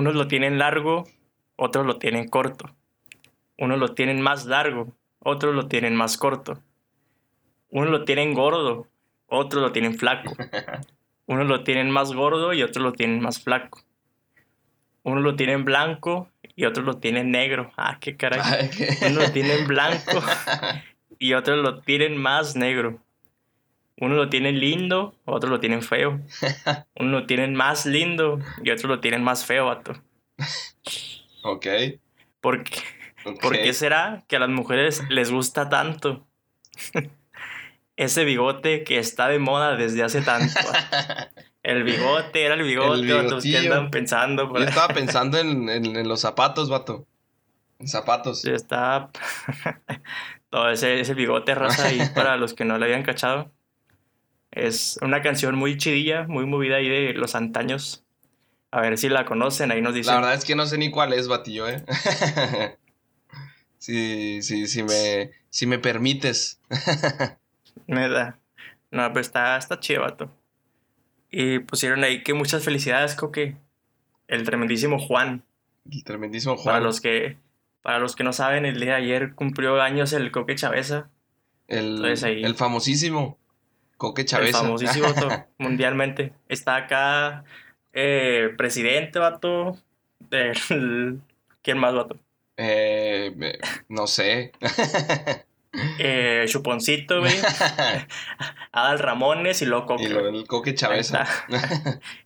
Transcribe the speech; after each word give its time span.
unos 0.00 0.14
lo 0.14 0.28
tienen 0.28 0.58
largo, 0.58 1.04
otros 1.56 1.84
lo 1.84 1.98
tienen 1.98 2.26
corto. 2.26 2.74
Unos 3.58 3.78
lo 3.78 3.94
tienen 3.94 4.22
más 4.22 4.46
largo, 4.46 4.96
otros 5.18 5.54
lo 5.54 5.68
tienen 5.68 5.94
más 5.94 6.16
corto. 6.16 6.62
Unos 7.68 7.90
lo 7.90 8.04
tienen 8.06 8.32
gordo, 8.32 8.86
otros 9.26 9.62
lo 9.62 9.72
tienen 9.72 9.98
flaco. 9.98 10.34
Unos 11.26 11.46
lo 11.46 11.64
tienen 11.64 11.90
más 11.90 12.14
gordo 12.14 12.54
y 12.54 12.62
otros 12.62 12.82
lo 12.82 12.92
tienen 12.92 13.20
más 13.20 13.42
flaco. 13.42 13.82
Unos 15.02 15.22
lo 15.22 15.36
tienen 15.36 15.66
blanco 15.66 16.30
y 16.56 16.64
otros 16.64 16.86
lo 16.86 16.94
tienen 16.94 17.30
negro. 17.30 17.70
Ah, 17.76 17.98
qué 18.00 18.16
caray. 18.16 18.40
Unos 19.02 19.24
lo 19.24 19.32
tienen 19.32 19.66
blanco 19.66 20.22
y 21.18 21.34
otros 21.34 21.58
lo 21.58 21.82
tienen 21.82 22.16
más 22.16 22.56
negro. 22.56 23.02
Uno 24.00 24.14
lo 24.16 24.28
tienen 24.28 24.58
lindo, 24.58 25.14
otros 25.24 25.50
lo 25.50 25.60
tienen 25.60 25.82
feo. 25.82 26.20
Uno 26.96 27.10
lo 27.20 27.26
tienen 27.26 27.54
más 27.54 27.86
lindo 27.86 28.40
y 28.64 28.70
otros 28.70 28.88
lo 28.88 29.00
tienen 29.00 29.22
más 29.22 29.44
feo, 29.44 29.66
vato. 29.66 29.92
Ok. 31.42 31.66
¿Por 32.40 32.64
qué, 32.64 32.80
¿Por 33.40 33.52
qué 33.52 33.72
será 33.74 34.24
que 34.26 34.36
a 34.36 34.40
las 34.40 34.48
mujeres 34.48 35.02
les 35.10 35.30
gusta 35.30 35.68
tanto 35.68 36.26
ese 37.96 38.24
bigote 38.24 38.84
que 38.84 38.98
está 38.98 39.28
de 39.28 39.38
moda 39.38 39.76
desde 39.76 40.02
hace 40.02 40.22
tanto? 40.22 40.54
El 41.62 41.84
bigote, 41.84 42.42
era 42.42 42.54
el 42.54 42.62
bigote, 42.62 43.00
El 43.00 43.14
vatos, 43.14 43.42
¿qué 43.42 43.50
bigotillo. 43.50 43.74
andan 43.74 43.90
pensando? 43.90 44.48
por 44.48 44.60
Yo 44.60 44.64
estaba 44.64 44.94
pensando 44.94 45.36
en, 45.36 45.68
en- 45.68 45.94
en 45.94 46.08
los 46.08 46.22
zapatos, 46.22 46.70
vato. 46.70 47.06
En 47.78 47.86
zapatos. 47.86 48.40
Sí, 48.40 48.50
está 48.50 49.10
todo 50.48 50.70
ese, 50.70 51.00
ese 51.00 51.12
bigote 51.12 51.54
raza 51.54 51.88
ahí 51.88 52.00
para 52.14 52.38
los 52.38 52.54
que 52.54 52.64
no 52.64 52.78
le 52.78 52.86
habían 52.86 53.02
cachado. 53.02 53.52
Es 54.52 54.98
una 55.02 55.22
canción 55.22 55.54
muy 55.54 55.76
chidilla, 55.76 56.26
muy 56.26 56.44
movida 56.46 56.76
ahí 56.76 56.88
de 56.88 57.12
los 57.14 57.34
antaños. 57.34 58.04
A 58.72 58.80
ver 58.80 58.98
si 58.98 59.08
la 59.08 59.24
conocen, 59.24 59.70
ahí 59.70 59.80
nos 59.82 59.94
dicen. 59.94 60.14
La 60.14 60.20
verdad 60.20 60.34
es 60.34 60.44
que 60.44 60.54
no 60.54 60.66
sé 60.66 60.78
ni 60.78 60.90
cuál 60.90 61.12
es, 61.12 61.28
batillo, 61.28 61.68
¿eh? 61.68 61.84
sí, 63.78 64.42
sí, 64.42 64.66
sí 64.66 64.82
me, 64.82 65.30
si 65.50 65.66
me 65.66 65.78
permites. 65.78 66.60
Neta. 67.86 68.38
No, 68.90 69.08
pero 69.08 69.20
está, 69.20 69.56
está 69.56 69.78
chido, 69.80 70.02
vato. 70.02 70.30
Y 71.30 71.60
pusieron 71.60 72.02
ahí 72.04 72.22
que 72.22 72.34
muchas 72.34 72.64
felicidades, 72.64 73.14
Coque. 73.14 73.56
El 74.28 74.44
tremendísimo 74.44 74.98
Juan. 74.98 75.44
El 75.90 76.04
tremendísimo 76.04 76.56
Juan. 76.56 76.74
Para 76.74 76.84
los 76.84 77.00
que 77.00 77.36
para 77.82 77.98
los 77.98 78.14
que 78.14 78.24
no 78.24 78.32
saben, 78.34 78.66
el 78.66 78.78
día 78.78 78.90
de 78.90 78.96
ayer 79.04 79.34
cumplió 79.34 79.80
años 79.80 80.12
el 80.12 80.30
Coque 80.30 80.54
Chaveza. 80.54 81.08
el, 81.66 81.96
entonces 81.96 82.24
ahí- 82.24 82.44
el 82.44 82.54
famosísimo 82.54 83.38
Coque 84.00 84.22
El 84.22 84.28
Chaveza. 84.28 84.60
famosísimo 84.62 85.08
mundialmente. 85.58 86.32
Está 86.48 86.76
acá 86.76 87.44
eh, 87.92 88.48
presidente, 88.56 89.18
vato. 89.18 89.76
del- 90.18 91.20
¿Quién 91.62 91.76
más, 91.76 91.94
vato? 91.94 92.16
Eh, 92.56 93.58
no 93.88 94.06
sé. 94.06 94.52
Eh, 96.00 96.46
Chuponcito, 96.48 97.20
güey. 97.20 97.32
Adal 98.72 98.98
Ramones 98.98 99.62
y 99.62 99.66
luego 99.66 99.86
Coque. 99.86 100.02
y 100.04 100.08
lo- 100.08 100.26
el 100.28 100.44
Coque 100.48 100.74
Chaveza. 100.74 101.24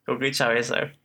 Coque 0.06 0.30
Chaveza, 0.30 0.76
güey. 0.78 0.98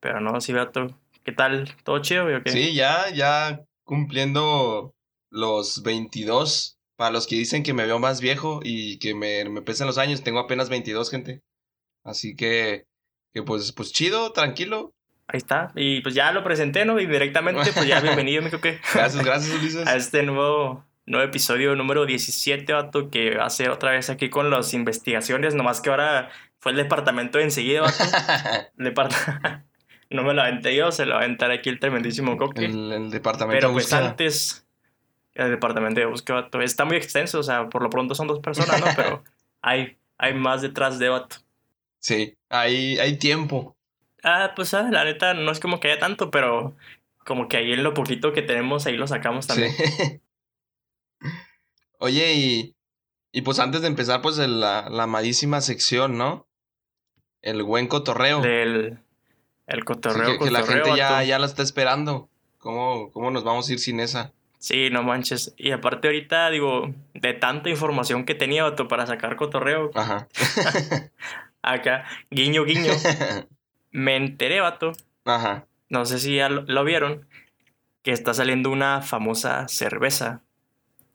Pero 0.00 0.20
no, 0.20 0.40
sí, 0.40 0.54
vato. 0.54 0.98
¿Qué 1.24 1.32
tal? 1.32 1.74
¿Todo 1.84 1.98
chido, 2.00 2.24
güey? 2.24 2.40
Sí, 2.46 2.72
ya, 2.74 3.10
ya 3.10 3.60
cumpliendo 3.84 4.94
los 5.28 5.82
22. 5.82 6.75
Para 6.96 7.10
los 7.10 7.26
que 7.26 7.36
dicen 7.36 7.62
que 7.62 7.74
me 7.74 7.84
veo 7.86 7.98
más 7.98 8.20
viejo 8.20 8.60
y 8.62 8.98
que 8.98 9.14
me, 9.14 9.44
me 9.48 9.62
pesan 9.62 9.86
los 9.86 9.98
años, 9.98 10.22
tengo 10.22 10.38
apenas 10.38 10.68
22, 10.70 11.10
gente. 11.10 11.42
Así 12.04 12.34
que, 12.34 12.86
que 13.34 13.42
pues, 13.42 13.72
pues 13.72 13.92
chido, 13.92 14.32
tranquilo. 14.32 14.92
Ahí 15.28 15.38
está. 15.38 15.72
Y 15.74 16.00
pues 16.02 16.14
ya 16.14 16.32
lo 16.32 16.42
presenté, 16.44 16.84
¿no? 16.84 16.98
Y 17.00 17.06
directamente, 17.06 17.72
pues 17.72 17.86
ya 17.86 18.00
bienvenido, 18.00 18.42
mi 18.42 18.50
Coque. 18.50 18.80
Gracias, 18.94 19.24
gracias, 19.24 19.54
Ulises. 19.58 19.86
a 19.86 19.96
este 19.96 20.22
nuevo, 20.22 20.86
nuevo 21.04 21.26
episodio 21.26 21.74
número 21.74 22.06
17, 22.06 22.72
vato, 22.72 23.10
que 23.10 23.34
va 23.36 23.44
a 23.46 23.50
ser 23.50 23.70
otra 23.70 23.90
vez 23.90 24.08
aquí 24.08 24.30
con 24.30 24.50
las 24.50 24.72
investigaciones, 24.72 25.54
nomás 25.54 25.80
que 25.80 25.90
ahora 25.90 26.30
fue 26.60 26.72
el 26.72 26.78
departamento 26.78 27.38
de 27.38 27.44
enseguida, 27.44 27.82
vato. 27.82 28.04
Depart- 28.78 29.64
no 30.10 30.22
me 30.22 30.32
lo 30.32 30.42
aventé 30.42 30.74
yo, 30.76 30.92
se 30.92 31.04
lo 31.06 31.14
va 31.16 31.20
a 31.20 31.24
aventar 31.24 31.50
aquí 31.50 31.68
el 31.70 31.80
tremendísimo 31.80 32.36
Coque. 32.36 32.64
el, 32.64 32.92
el 32.92 33.10
departamento 33.10 33.58
Pero 33.60 33.72
pues 33.72 33.86
búsqueda. 33.86 34.08
antes, 34.10 34.65
el 35.36 35.50
departamento 35.50 36.00
de 36.00 36.06
búsqueda, 36.06 36.48
está 36.62 36.84
muy 36.84 36.96
extenso, 36.96 37.38
o 37.38 37.42
sea, 37.42 37.68
por 37.68 37.82
lo 37.82 37.90
pronto 37.90 38.14
son 38.14 38.26
dos 38.26 38.40
personas, 38.40 38.80
¿no? 38.80 38.86
Pero 38.96 39.22
hay, 39.62 39.96
hay 40.18 40.34
más 40.34 40.62
detrás 40.62 40.98
de 40.98 41.08
vato. 41.08 41.36
Sí, 42.00 42.36
hay, 42.48 42.98
hay 42.98 43.16
tiempo. 43.18 43.76
Ah, 44.22 44.52
pues 44.56 44.74
ah, 44.74 44.88
la 44.90 45.04
neta, 45.04 45.34
no 45.34 45.50
es 45.52 45.60
como 45.60 45.78
que 45.80 45.90
haya 45.90 46.00
tanto, 46.00 46.30
pero 46.30 46.76
como 47.24 47.48
que 47.48 47.56
ahí 47.58 47.72
en 47.72 47.82
lo 47.82 47.94
poquito 47.94 48.32
que 48.32 48.42
tenemos, 48.42 48.86
ahí 48.86 48.96
lo 48.96 49.06
sacamos 49.06 49.46
también. 49.46 49.72
Sí. 49.72 50.20
Oye, 51.98 52.34
y, 52.34 52.76
y 53.32 53.42
pues 53.42 53.58
antes 53.58 53.80
de 53.82 53.88
empezar, 53.88 54.20
pues 54.22 54.38
el- 54.38 54.60
la, 54.60 54.88
la 54.90 55.04
amadísima 55.04 55.60
sección, 55.60 56.18
¿no? 56.18 56.46
El 57.42 57.62
buen 57.62 57.86
cotorreo. 57.88 58.40
Del 58.42 58.98
el 59.66 59.78
Sí, 59.80 59.84
cotorreo, 59.84 60.32
que, 60.32 60.38
que 60.46 60.50
la 60.50 60.60
cotorreo, 60.60 60.84
gente 60.84 60.98
ya, 60.98 61.22
ya 61.24 61.38
la 61.38 61.46
está 61.46 61.62
esperando. 61.62 62.28
¿Cómo, 62.58 63.10
¿Cómo 63.12 63.30
nos 63.30 63.44
vamos 63.44 63.68
a 63.68 63.72
ir 63.72 63.78
sin 63.78 64.00
esa? 64.00 64.32
Sí, 64.58 64.90
no 64.90 65.02
manches. 65.02 65.54
Y 65.56 65.70
aparte 65.70 66.08
ahorita, 66.08 66.50
digo, 66.50 66.94
de 67.14 67.34
tanta 67.34 67.68
información 67.70 68.24
que 68.24 68.34
tenía, 68.34 68.64
vato, 68.64 68.88
para 68.88 69.06
sacar 69.06 69.36
cotorreo, 69.36 69.90
Ajá. 69.94 70.28
acá, 71.62 72.04
guiño, 72.30 72.64
guiño, 72.64 72.92
me 73.90 74.16
enteré, 74.16 74.60
vato, 74.60 74.92
Ajá. 75.24 75.66
no 75.88 76.06
sé 76.06 76.18
si 76.18 76.36
ya 76.36 76.48
lo, 76.48 76.62
lo 76.62 76.84
vieron, 76.84 77.26
que 78.02 78.12
está 78.12 78.34
saliendo 78.34 78.70
una 78.70 79.02
famosa 79.02 79.68
cerveza 79.68 80.42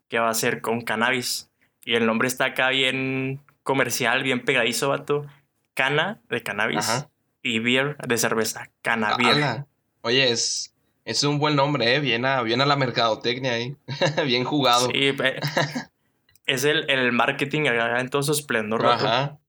que 0.10 0.20
va 0.20 0.30
a 0.30 0.34
ser 0.34 0.62
con 0.62 0.82
cannabis. 0.82 1.50
Y 1.86 1.96
el 1.96 2.06
nombre 2.06 2.28
está 2.28 2.46
acá 2.46 2.70
bien 2.70 3.42
comercial, 3.64 4.24
bien 4.24 4.44
pegadizo, 4.44 4.90
vato. 4.90 5.26
Cana 5.74 6.20
de 6.30 6.44
cannabis 6.44 6.80
Ajá. 6.90 7.10
y 7.42 7.60
beer 7.60 7.96
de 8.06 8.18
cerveza. 8.18 8.70
Cana 8.82 9.16
beer. 9.16 9.36
Ala. 9.36 9.68
Oye, 10.02 10.30
es, 10.32 10.71
es 11.12 11.24
un 11.24 11.40
buen 11.40 11.56
nombre, 11.56 11.96
¿eh? 11.96 12.00
Bien 12.00 12.26
a, 12.26 12.42
bien 12.42 12.62
a 12.62 12.66
la 12.66 12.76
mercadotecnia 12.76 13.54
ahí. 13.54 13.76
bien 14.26 14.44
jugado. 14.44 14.90
Sí, 14.92 15.16
es 16.46 16.64
el, 16.64 16.90
el 16.90 17.12
marketing 17.12 17.66
en 17.66 18.10
todo 18.10 18.24
su 18.24 18.32
esplendor. 18.32 18.86
Ajá. 18.86 19.40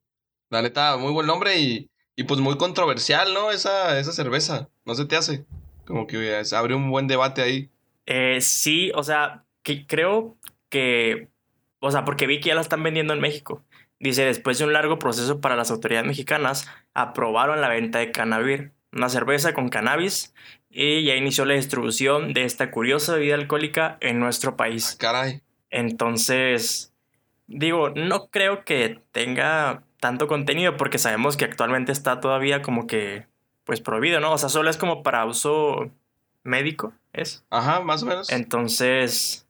La 0.51 0.63
neta, 0.63 0.97
muy 0.97 1.13
buen 1.13 1.27
nombre 1.27 1.59
y, 1.59 1.89
y 2.17 2.25
pues 2.25 2.41
muy 2.41 2.57
controversial, 2.59 3.33
¿no? 3.33 3.51
Esa, 3.51 3.99
esa 3.99 4.13
cerveza. 4.13 4.69
¿No 4.85 4.95
se 4.95 5.07
te 5.07 5.17
hace? 5.17 5.45
Como 5.87 6.07
que 6.07 6.41
eh, 6.41 6.45
se 6.45 6.57
abre 6.57 6.75
un 6.75 6.91
buen 6.91 7.07
debate 7.07 7.43
ahí. 7.43 7.71
Eh, 8.07 8.41
sí, 8.41 8.91
o 8.95 9.03
sea, 9.03 9.45
que 9.63 9.87
creo 9.87 10.37
que, 10.69 11.29
o 11.81 11.91
sea, 11.91 12.05
porque 12.05 12.27
vi 12.27 12.41
que 12.41 12.49
ya 12.49 12.55
la 12.55 12.61
están 12.61 12.83
vendiendo 12.83 13.15
en 13.15 13.21
México. 13.21 13.65
Dice, 13.99 14.25
después 14.25 14.59
de 14.59 14.65
un 14.65 14.73
largo 14.73 14.99
proceso 14.99 15.41
para 15.41 15.57
las 15.57 15.71
autoridades 15.71 16.09
mexicanas, 16.09 16.69
aprobaron 16.93 17.61
la 17.61 17.69
venta 17.69 18.01
de 18.01 18.11
Canavir, 18.11 18.73
una 18.93 19.09
cerveza 19.09 19.55
con 19.55 19.69
cannabis, 19.69 20.35
y 20.73 21.05
ya 21.05 21.15
inició 21.15 21.45
la 21.45 21.55
distribución 21.55 22.33
de 22.33 22.45
esta 22.45 22.71
curiosa 22.71 23.15
bebida 23.15 23.35
alcohólica 23.35 23.99
en 24.01 24.19
nuestro 24.19 24.57
país. 24.57 24.97
Caray. 24.99 25.43
Entonces, 25.71 26.93
digo, 27.47 27.91
no 27.91 28.29
creo 28.29 28.65
que 28.65 29.01
tenga 29.13 29.85
tanto 30.01 30.27
contenido 30.27 30.77
porque 30.77 30.99
sabemos 30.99 31.37
que 31.37 31.45
actualmente 31.45 31.93
está 31.93 32.21
todavía 32.21 32.63
como 32.63 32.87
que, 32.87 33.27
pues, 33.65 33.81
prohibido, 33.81 34.21
¿no? 34.21 34.33
O 34.33 34.39
sea, 34.39 34.49
solo 34.49 34.71
es 34.71 34.77
como 34.77 35.03
para 35.03 35.25
uso 35.27 35.91
médico, 36.43 36.93
¿es? 37.13 37.45
Ajá, 37.51 37.81
más 37.81 38.03
o 38.03 38.07
menos. 38.07 38.31
Entonces, 38.31 39.47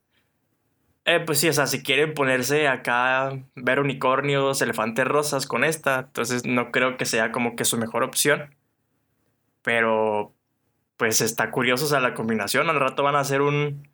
eh, 1.05 1.19
pues 1.19 1.39
sí, 1.39 1.49
o 1.49 1.53
sea, 1.53 1.67
si 1.67 1.83
quieren 1.83 2.13
ponerse 2.13 2.67
acá, 2.67 3.37
ver 3.55 3.79
unicornios, 3.79 4.61
elefantes 4.61 5.05
rosas 5.05 5.47
con 5.47 5.63
esta, 5.63 5.99
entonces 5.99 6.45
no 6.45 6.71
creo 6.71 6.97
que 6.97 7.05
sea 7.05 7.31
como 7.31 7.55
que 7.55 7.65
su 7.65 7.77
mejor 7.77 8.03
opción. 8.03 8.55
Pero, 9.63 10.33
pues 10.97 11.21
está 11.21 11.51
curioso, 11.51 11.85
o 11.85 11.87
sea, 11.87 11.99
la 11.99 12.13
combinación. 12.13 12.69
Al 12.69 12.79
rato 12.79 13.03
van 13.03 13.15
a 13.15 13.19
hacer 13.19 13.41
un 13.41 13.87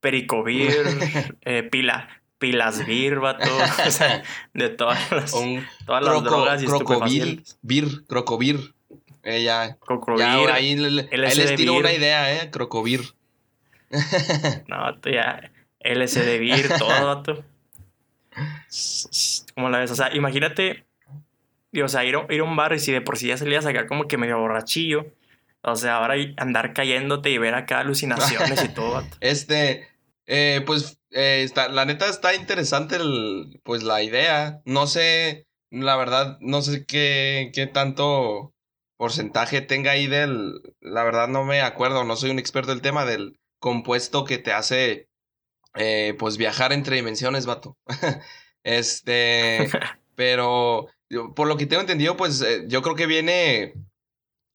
pericovir, 0.00 0.70
eh, 1.42 1.62
pila, 1.62 2.08
pilas 2.38 2.86
vir, 2.86 3.18
vato, 3.20 3.50
o 3.86 3.90
sea, 3.90 4.22
de 4.54 4.68
todas 4.70 5.10
las, 5.12 5.32
un 5.34 5.64
todas 5.86 6.02
las 6.02 6.12
croco, 6.14 6.28
drogas 6.30 6.62
y 6.62 6.66
crocovir, 6.66 7.42
vir, 7.62 8.04
crocovir. 8.06 8.74
Eh, 9.22 9.42
ya, 9.42 9.76
Cocrovir, 9.80 10.24
ya 10.24 10.54
ahí, 10.54 10.76
le- 10.76 11.02
ahí 11.12 11.34
les 11.36 11.54
tiro 11.54 11.74
vir. 11.74 11.80
una 11.82 11.92
idea, 11.92 12.32
¿eh? 12.42 12.50
Crocovir. 12.50 13.02
No, 14.68 14.78
vato, 14.80 15.10
ya. 15.10 15.50
LSD 15.80 16.38
Beer, 16.38 16.68
todo, 16.78 17.06
vato. 17.06 17.44
¿Cómo 19.54 19.68
la 19.68 19.78
ves? 19.78 19.90
O 19.90 19.94
sea, 19.94 20.14
imagínate. 20.14 20.84
y, 21.72 21.80
O 21.82 21.88
sea, 21.88 22.04
ir, 22.04 22.16
a- 22.16 22.26
ir 22.32 22.40
a 22.40 22.44
un 22.44 22.56
bar 22.56 22.72
y 22.72 22.78
si 22.78 22.92
de 22.92 23.00
por 23.00 23.18
sí 23.18 23.28
ya 23.28 23.36
salías 23.36 23.66
acá 23.66 23.86
como 23.86 24.06
que 24.08 24.16
medio 24.16 24.38
borrachillo. 24.38 25.06
O 25.62 25.76
sea, 25.76 25.96
ahora 25.96 26.14
andar 26.36 26.72
cayéndote 26.72 27.30
y 27.30 27.38
ver 27.38 27.54
acá 27.54 27.80
alucinaciones 27.80 28.64
y 28.64 28.68
todo, 28.68 28.92
vato. 28.92 29.16
Este, 29.20 29.88
eh, 30.26 30.62
pues, 30.64 31.00
eh, 31.10 31.42
está, 31.44 31.68
la 31.68 31.84
neta 31.84 32.08
está 32.08 32.34
interesante 32.34 32.96
el, 32.96 33.60
pues 33.62 33.82
la 33.82 34.02
idea. 34.02 34.62
No 34.64 34.86
sé, 34.86 35.46
la 35.70 35.96
verdad, 35.96 36.38
no 36.40 36.62
sé 36.62 36.86
qué, 36.86 37.50
qué 37.54 37.66
tanto, 37.66 38.54
porcentaje 39.00 39.62
tenga 39.62 39.92
ahí 39.92 40.06
del, 40.06 40.60
la 40.82 41.02
verdad 41.04 41.26
no 41.26 41.42
me 41.46 41.62
acuerdo, 41.62 42.04
no 42.04 42.16
soy 42.16 42.28
un 42.28 42.38
experto 42.38 42.70
del 42.70 42.82
tema 42.82 43.06
del 43.06 43.40
compuesto 43.58 44.26
que 44.26 44.36
te 44.36 44.52
hace, 44.52 45.08
eh, 45.74 46.14
pues 46.18 46.36
viajar 46.36 46.74
entre 46.74 46.96
dimensiones, 46.96 47.46
vato. 47.46 47.78
este, 48.62 49.70
pero 50.16 50.88
por 51.34 51.48
lo 51.48 51.56
que 51.56 51.64
tengo 51.64 51.80
entendido, 51.80 52.18
pues 52.18 52.42
eh, 52.42 52.64
yo 52.66 52.82
creo 52.82 52.94
que 52.94 53.06
viene, 53.06 53.72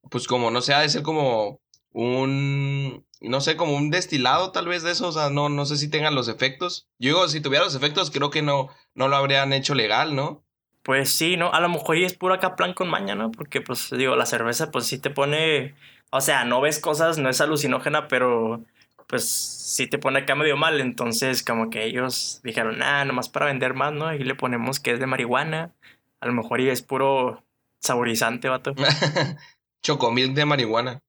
pues 0.10 0.28
como, 0.28 0.52
no 0.52 0.62
sé, 0.62 0.74
ha 0.74 0.82
de 0.82 0.90
ser 0.90 1.04
como 1.04 1.60
un, 1.92 3.06
no 3.22 3.42
sé, 3.42 3.56
como 3.56 3.76
un 3.76 3.90
destilado 3.90 4.52
tal 4.52 4.68
vez 4.68 4.84
de 4.84 4.92
eso, 4.92 5.08
o 5.08 5.12
sea, 5.12 5.30
no, 5.30 5.50
no 5.50 5.66
sé 5.66 5.78
si 5.78 5.90
tengan 5.90 6.16
los 6.16 6.28
efectos. 6.28 6.88
Yo 7.00 7.10
digo, 7.10 7.28
si 7.28 7.42
tuviera 7.42 7.66
los 7.66 7.76
efectos, 7.76 8.12
creo 8.12 8.30
que 8.30 8.42
no, 8.42 8.70
no 8.94 9.08
lo 9.08 9.16
habrían 9.16 9.54
hecho 9.54 9.76
legal, 9.76 10.16
¿no? 10.16 10.44
Pues 10.84 11.10
sí, 11.10 11.36
¿no? 11.36 11.52
A 11.52 11.60
lo 11.62 11.70
mejor 11.70 11.98
y 11.98 12.04
es 12.04 12.14
puro 12.14 12.36
acá 12.36 12.56
plan 12.56 12.74
con 12.74 12.90
maña, 12.90 13.16
¿no? 13.16 13.32
Porque, 13.32 13.60
pues, 13.60 13.90
digo, 13.90 14.16
la 14.16 14.28
cerveza, 14.28 14.70
pues 14.70 14.86
sí 14.86 15.00
te 15.00 15.10
pone. 15.10 15.74
O 16.12 16.22
sea, 16.22 16.46
no 16.46 16.62
ves 16.62 16.80
cosas, 16.80 17.18
no 17.18 17.28
es 17.28 17.42
alucinógena, 17.42 18.08
pero 18.08 18.64
pues 19.08 19.30
sí 19.30 19.88
te 19.88 19.98
pone 19.98 20.20
acá 20.20 20.36
medio 20.36 20.58
mal. 20.58 20.80
Entonces, 20.80 21.44
como 21.44 21.70
que 21.70 21.86
ellos 21.86 22.40
dijeron, 22.44 22.84
ah, 22.84 23.04
nomás 23.06 23.30
para 23.30 23.48
vender 23.48 23.74
más, 23.74 23.94
¿no? 23.94 24.14
Y 24.14 24.20
le 24.20 24.36
ponemos 24.36 24.80
que 24.80 24.92
es 24.92 25.00
de 25.00 25.08
marihuana. 25.08 25.72
A 26.20 26.28
lo 26.28 26.34
mejor 26.34 26.62
y 26.62 26.70
es 26.70 26.82
puro 26.82 27.44
saborizante, 27.80 28.50
vato. 28.50 28.76
Chocomil 29.86 30.34
de 30.34 30.46
marihuana. 30.46 31.04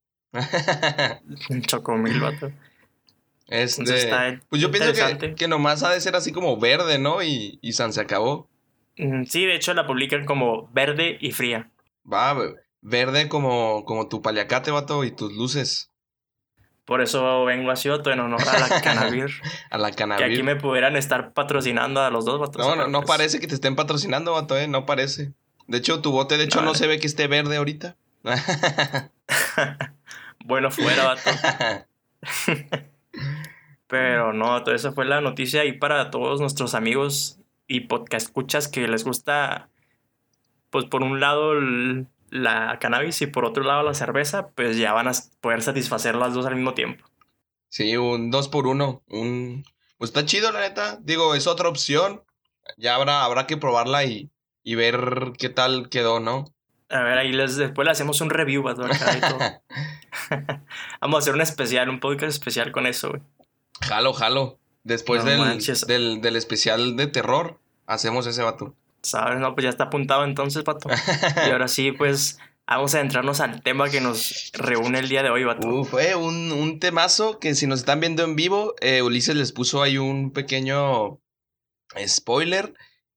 Chocomil, 1.67 2.21
vato. 2.21 2.53
Este, 3.47 4.41
pues 4.51 4.61
yo 4.61 4.71
pienso 4.71 4.93
que, 4.93 5.35
que, 5.35 5.49
nomás 5.49 5.83
ha 5.83 5.91
de 5.91 6.01
ser 6.01 6.15
así 6.15 6.31
como 6.31 6.59
verde, 6.59 6.99
¿no? 6.99 7.23
Y, 7.23 7.59
y 7.63 7.73
San 7.73 7.95
se 7.95 8.03
acabó. 8.03 8.51
Mm, 8.99 9.25
sí, 9.25 9.47
de 9.47 9.55
hecho 9.55 9.73
la 9.73 9.87
publican 9.87 10.27
como 10.27 10.69
verde 10.73 11.17
y 11.21 11.33
fría. 11.33 11.71
Va, 12.13 12.37
verde 12.83 13.31
como, 13.31 13.85
como 13.87 14.09
tu 14.09 14.21
paliacate, 14.21 14.71
vato, 14.73 15.05
y 15.05 15.11
tus 15.11 15.33
luces. 15.33 15.91
Por 16.85 17.01
eso 17.01 17.47
vengo 17.47 17.71
así, 17.71 17.89
vato, 17.89 18.11
en 18.11 18.21
honor 18.21 18.43
a 18.47 18.59
la 18.59 18.81
Canavir. 18.83 19.31
a 19.71 19.79
la 19.79 19.91
Canavir. 19.91 20.27
Que 20.27 20.33
aquí 20.33 20.43
me 20.43 20.57
pudieran 20.57 20.97
estar 20.97 21.33
patrocinando 21.33 22.03
a 22.03 22.11
los 22.11 22.27
dos, 22.27 22.39
vato. 22.39 22.59
No, 22.59 22.77
no, 22.77 22.89
no 22.89 23.03
parece 23.05 23.41
que 23.41 23.47
te 23.47 23.55
estén 23.55 23.75
patrocinando, 23.75 24.33
vato, 24.33 24.59
eh, 24.59 24.69
no 24.69 24.85
parece. 24.85 25.33
De 25.67 25.79
hecho, 25.79 26.03
tu 26.03 26.13
bote, 26.13 26.37
de 26.37 26.45
hecho, 26.45 26.61
no, 26.61 26.75
se 26.75 26.87
ve 26.87 26.99
que 26.99 27.07
esté 27.07 27.27
verde 27.27 27.57
ahorita. 27.57 27.97
bueno, 30.45 30.71
fuera, 30.71 31.05
vato. 31.05 31.31
Pero 33.87 34.33
no, 34.33 34.63
todo 34.65 34.75
eso 34.75 34.93
fue 34.93 35.05
la 35.05 35.21
noticia 35.21 35.61
ahí 35.61 35.73
para 35.73 36.11
todos 36.11 36.41
nuestros 36.41 36.75
amigos 36.75 37.39
y 37.69 37.81
podcast 37.81 38.27
escuchas 38.27 38.69
que 38.69 38.89
les 38.89 39.05
gusta, 39.05 39.69
pues 40.71 40.85
por 40.87 41.03
un 41.03 41.21
lado 41.21 41.55
la 42.31 42.79
cannabis 42.81 43.23
y 43.23 43.27
por 43.27 43.45
otro 43.45 43.63
lado 43.63 43.85
la 43.85 43.95
cerveza, 43.95 44.49
pues 44.49 44.77
ya 44.77 44.93
van 44.93 45.09
a 45.09 45.13
poder 45.41 45.63
satisfacer 45.63 46.17
las 46.17 46.35
dos 46.35 46.47
al 46.47 46.57
mismo 46.57 46.75
tiempo. 46.75 47.05
Sí, 47.69 47.97
un 47.97 48.31
dos 48.31 48.49
por 48.49 48.67
uno. 48.67 49.03
Un... 49.09 49.65
Pues 49.99 50.11
está 50.11 50.27
chido, 50.27 50.53
la 50.53 50.61
neta. 50.61 50.99
Digo, 51.03 51.35
es 51.35 51.47
otra 51.47 51.69
opción. 51.69 52.23
Ya 52.77 52.97
habrá, 52.97 53.25
habrá 53.25 53.47
que 53.47 53.57
probarla 53.57 54.05
y, 54.05 54.31
y 54.63 54.75
ver 54.75 55.33
qué 55.39 55.49
tal 55.49 55.89
quedó, 55.89 56.21
¿no? 56.21 56.56
A 56.89 57.03
ver, 57.03 57.19
ahí 57.19 57.33
les, 57.33 57.57
después 57.57 57.85
le 57.85 57.91
hacemos 57.91 58.21
un 58.21 58.31
review, 58.31 58.63
Vamos 61.01 61.17
a 61.17 61.19
hacer 61.19 61.35
un 61.35 61.41
especial, 61.41 61.89
un 61.89 61.99
podcast 62.01 62.31
especial 62.31 62.71
con 62.73 62.87
eso, 62.87 63.11
güey. 63.11 63.23
Jalo, 63.81 64.13
jalo. 64.13 64.59
Después 64.85 65.25
del, 65.25 66.21
del, 66.21 66.37
especial 66.37 66.97
de 66.97 67.09
terror, 67.09 67.59
hacemos 67.87 68.27
ese 68.29 68.43
vato. 68.43 68.77
¿Sabes? 69.03 69.41
No, 69.41 69.53
pues 69.55 69.65
ya 69.65 69.71
está 69.71 69.85
apuntado 69.85 70.25
entonces, 70.25 70.63
vato. 70.63 70.89
y 71.47 71.51
ahora 71.51 71.67
sí, 71.67 71.91
pues 71.91 72.39
vamos 72.69 72.95
a 72.95 73.01
entrarnos 73.01 73.41
al 73.41 73.63
tema 73.63 73.91
que 73.91 74.01
nos 74.01 74.53
reúne 74.55 75.01
el 75.01 75.09
día 75.09 75.25
de 75.25 75.31
hoy, 75.31 75.43
vato. 75.43 75.83
fue 75.85 76.15
un, 76.15 76.53
un 76.53 76.79
temazo 76.79 77.41
que 77.41 77.57
si 77.57 77.67
nos 77.67 77.81
están 77.81 77.99
viendo 77.99 78.23
en 78.23 78.37
vivo, 78.37 78.75
eh, 78.81 79.03
Ulises 79.03 79.35
les 79.35 79.51
puso 79.51 79.83
ahí 79.83 79.99
un 79.99 80.31
pequeño 80.31 81.19
spoiler. 82.07 82.75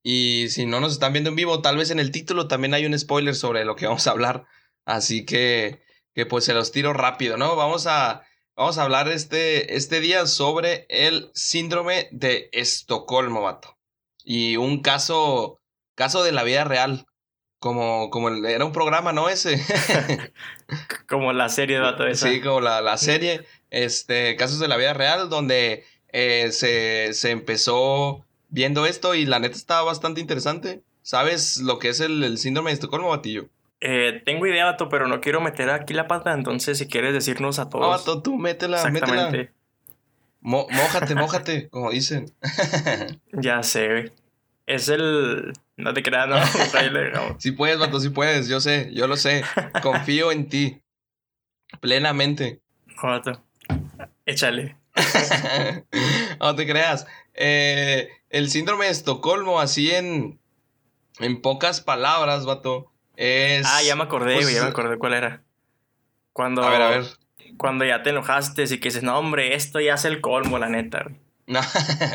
Y 0.10 0.50
si 0.50 0.66
no 0.66 0.80
nos 0.80 0.94
están 0.94 1.14
viendo 1.14 1.30
en 1.30 1.36
vivo, 1.36 1.62
tal 1.62 1.78
vez 1.78 1.92
en 1.92 2.00
el 2.00 2.12
título 2.12 2.48
también 2.48 2.74
hay 2.74 2.86
un 2.86 2.98
spoiler 2.98 3.36
sobre 3.36 3.66
lo 3.66 3.76
que 3.76 3.86
vamos 3.86 4.08
a 4.08 4.12
hablar. 4.12 4.46
Así 4.86 5.26
que, 5.26 5.84
que 6.16 6.26
pues 6.26 6.46
se 6.46 6.54
los 6.54 6.72
tiro 6.72 6.94
rápido, 6.94 7.38
¿no? 7.38 7.56
Vamos 7.56 7.86
a 7.86 8.24
Vamos 8.60 8.78
a 8.78 8.84
hablar 8.84 9.08
este, 9.08 9.78
este 9.78 10.02
día 10.02 10.28
sobre 10.28 10.86
el 10.90 11.32
síndrome 11.34 12.10
de 12.12 12.50
Estocolmo, 12.52 13.42
vato. 13.42 13.78
Y 14.26 14.58
un 14.58 14.82
caso, 14.82 15.62
caso 15.96 16.26
de 16.26 16.34
la 16.34 16.44
vida 16.44 16.66
real. 16.66 17.06
Como, 17.60 18.10
como 18.10 18.28
era 18.28 18.66
un 18.66 18.74
programa, 18.74 19.14
¿no? 19.14 19.30
Ese. 19.30 19.64
como 21.08 21.32
la 21.32 21.48
serie 21.48 21.78
de 21.78 21.84
vato 21.84 22.06
esa. 22.06 22.28
Sí, 22.28 22.42
como 22.42 22.60
la, 22.60 22.82
la 22.82 22.98
serie. 22.98 23.46
Este, 23.70 24.36
casos 24.36 24.60
de 24.60 24.68
la 24.68 24.76
vida 24.76 24.94
real, 24.94 25.30
donde 25.30 25.86
eh, 26.10 26.52
se, 26.52 27.14
se, 27.14 27.32
empezó 27.32 28.26
viendo 28.50 28.86
esto 28.86 29.16
y 29.16 29.26
la 29.26 29.40
neta 29.40 29.56
estaba 29.56 29.84
bastante 29.84 30.22
interesante. 30.22 30.82
¿Sabes 31.02 31.58
lo 31.58 31.80
que 31.80 31.90
es 31.90 32.00
el, 32.02 32.24
el 32.24 32.38
síndrome 32.38 32.70
de 32.72 32.76
Estocolmo, 32.76 33.10
batillo? 33.10 33.50
Eh, 33.82 34.22
tengo 34.26 34.46
idea, 34.46 34.66
Vato, 34.66 34.90
pero 34.90 35.08
no 35.08 35.22
quiero 35.22 35.40
meter 35.40 35.70
aquí 35.70 35.94
la 35.94 36.08
pata, 36.08 36.34
entonces 36.34 36.78
si 36.78 36.88
quieres 36.88 37.14
decirnos 37.14 37.60
a 37.60 37.70
todos. 37.70 37.86
No, 37.86 37.90
Vato, 37.90 38.22
tú 38.22 38.38
métela, 38.38 38.84
métela. 38.90 39.50
mójate, 40.42 41.16
mójate, 41.16 41.70
como 41.70 41.92
dicen. 41.92 42.34
ya 43.32 43.64
sé, 43.64 44.12
Es 44.66 44.90
el. 44.90 45.54
No 45.78 45.94
te 45.94 46.04
creas, 46.04 46.28
no. 46.28 47.40
Si 47.40 47.54
puedes, 47.54 47.80
Vato, 47.80 48.02
si 48.02 48.10
puedes, 48.10 48.50
yo 48.50 48.60
sé, 48.60 48.92
yo 48.94 49.08
lo 49.08 49.16
sé. 49.16 49.44
Confío 49.82 50.32
en 50.34 50.50
ti. 50.50 50.82
Plenamente. 51.80 52.60
No, 53.02 53.10
Vato. 53.10 53.42
Échale. 54.26 54.76
no 56.42 56.56
te 56.56 56.68
creas. 56.68 57.08
Eh, 57.34 58.10
el 58.30 58.50
síndrome 58.50 58.86
de 58.86 58.92
Estocolmo, 58.92 59.60
así 59.60 59.92
en. 59.92 60.40
En 61.20 61.42
pocas 61.42 61.82
palabras, 61.82 62.46
Vato 62.46 62.90
Ah, 63.66 63.82
ya 63.84 63.96
me 63.96 64.04
acordé, 64.04 64.36
pues, 64.36 64.54
ya 64.54 64.64
me 64.64 64.70
acordé 64.70 64.98
cuál 64.98 65.14
era. 65.14 65.44
Cuando, 66.32 66.64
a 66.64 66.70
ver, 66.70 66.82
a 66.82 66.90
ver. 66.90 67.06
Cuando 67.58 67.84
ya 67.84 68.02
te 68.02 68.12
enojaste 68.12 68.64
y 68.64 68.80
que 68.80 68.88
dices, 68.90 69.04
no, 69.04 69.18
hombre, 69.18 69.56
esto 69.56 69.82
ya 69.82 69.96
es 69.96 70.06
el 70.06 70.22
colmo, 70.22 70.58
la 70.60 70.70
neta. 70.70 71.06
No, 71.50 71.62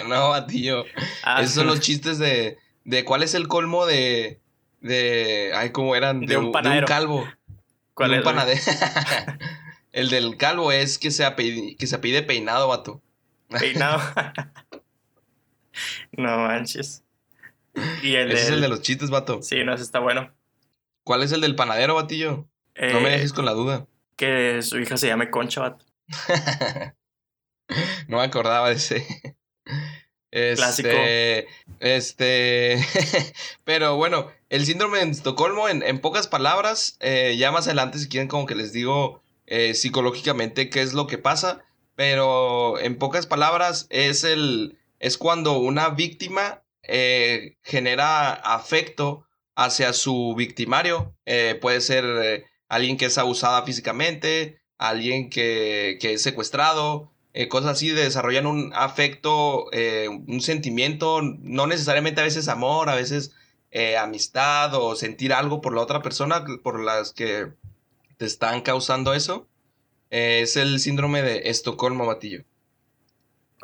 no, 0.07 0.47
tío. 0.47 0.85
Ah, 1.25 1.43
Esos 1.43 1.57
son 1.57 1.67
los 1.67 1.81
chistes 1.81 2.21
de, 2.21 2.57
de 2.85 3.05
cuál 3.05 3.25
es 3.25 3.35
el 3.35 3.49
colmo 3.49 3.85
de. 3.85 4.39
de. 4.81 5.51
Ay, 5.57 5.71
¿cómo 5.71 5.97
eran? 5.97 6.21
De, 6.21 6.37
un 6.37 6.53
panadero. 6.53 6.87
calvo. 6.87 7.29
¿Cuál 7.95 8.13
de 8.13 8.17
un 8.19 8.21
es? 8.21 8.25
panadero. 8.25 8.61
el 9.93 10.09
del 10.09 10.37
calvo 10.37 10.71
es 10.71 11.01
que 11.01 11.11
se, 11.11 11.25
apide, 11.25 11.75
que 11.75 11.89
se 11.89 11.99
pide 11.99 12.23
peinado, 12.23 12.69
vato. 12.69 13.03
Peinado. 13.49 14.01
no 16.13 16.39
manches. 16.39 17.03
Y 18.03 18.15
el 18.15 18.31
Ese 18.31 18.45
es 18.45 18.51
el 18.51 18.61
de 18.61 18.69
los 18.69 18.83
chistes, 18.83 19.11
vato. 19.11 19.43
Sí, 19.43 19.65
no, 19.65 19.75
ese 19.75 19.83
está 19.83 19.99
bueno. 19.99 20.33
¿Cuál 21.03 21.23
es 21.23 21.33
el 21.33 21.41
del 21.41 21.57
panadero, 21.57 21.95
batillo? 21.95 22.49
no 22.77 23.01
me 23.01 23.11
dejes 23.11 23.33
con 23.33 23.45
la 23.45 23.53
duda. 23.53 23.87
Que 24.17 24.63
su 24.63 24.79
hija 24.79 24.97
se 24.97 25.09
llame 25.09 25.31
Concha, 25.31 25.61
bato. 25.61 25.85
no 28.09 28.19
me 28.19 28.23
acordaba 28.23 28.69
de 28.69 28.77
ese. 28.77 29.07
Este, 30.35 30.57
Clásico. 30.57 30.89
Este. 31.79 32.85
Pero 33.65 33.97
bueno, 33.97 34.33
el 34.49 34.67
síndrome 34.67 34.99
de 34.99 35.11
Estocolmo, 35.11 35.69
en, 35.69 35.85
en 35.85 36.01
pocas 36.01 36.27
palabras, 36.27 36.97
eh, 36.99 37.37
ya 37.39 37.53
más 37.53 37.67
adelante, 37.69 37.99
si 37.99 38.09
quieren, 38.09 38.27
como 38.27 38.45
que 38.45 38.57
les 38.57 38.73
digo 38.73 39.23
eh, 39.47 39.75
psicológicamente 39.75 40.71
qué 40.71 40.83
es 40.83 40.93
lo 40.93 41.07
que 41.07 41.19
pasa. 41.19 41.65
Pero 41.95 42.81
en 42.81 42.99
pocas 42.99 43.27
palabras, 43.27 43.87
es 43.91 44.25
el. 44.25 44.77
Es 44.99 45.19
cuando 45.19 45.59
una 45.59 45.91
víctima 45.91 46.65
eh, 46.87 47.57
genera 47.63 48.33
afecto 48.33 49.27
hacia 49.55 49.93
su 49.93 50.35
victimario. 50.37 51.15
Eh, 51.25 51.59
puede 51.61 51.81
ser 51.81 52.05
eh, 52.05 52.45
alguien 52.69 52.97
que 52.97 53.07
es 53.07 53.19
abusada 53.19 53.63
físicamente, 53.65 54.61
alguien 54.79 55.31
que, 55.31 55.99
que 56.01 56.15
es 56.15 56.23
secuestrado, 56.23 57.11
cosas 57.49 57.73
así, 57.73 57.91
desarrollan 57.91 58.47
un 58.47 58.73
afecto, 58.75 59.67
un 60.09 60.41
sentimiento, 60.41 61.21
no 61.21 61.67
necesariamente 61.67 62.21
a 62.21 62.25
veces 62.25 62.47
amor, 62.47 62.89
a 62.89 62.95
veces 62.95 63.33
amistad 63.99 64.73
o 64.75 64.95
sentir 64.95 65.33
algo 65.33 65.61
por 65.61 65.75
la 65.75 65.81
otra 65.81 66.01
persona 66.01 66.45
por 66.63 66.79
las 66.79 67.13
que 67.13 67.49
te 68.19 68.27
están 68.27 68.61
causando 68.63 69.15
eso. 69.15 69.49
es 70.11 70.57
el 70.57 70.79
síndrome 70.79 71.23
de 71.23 71.51
Estocolmo, 71.51 72.07
Batillo. 72.07 72.45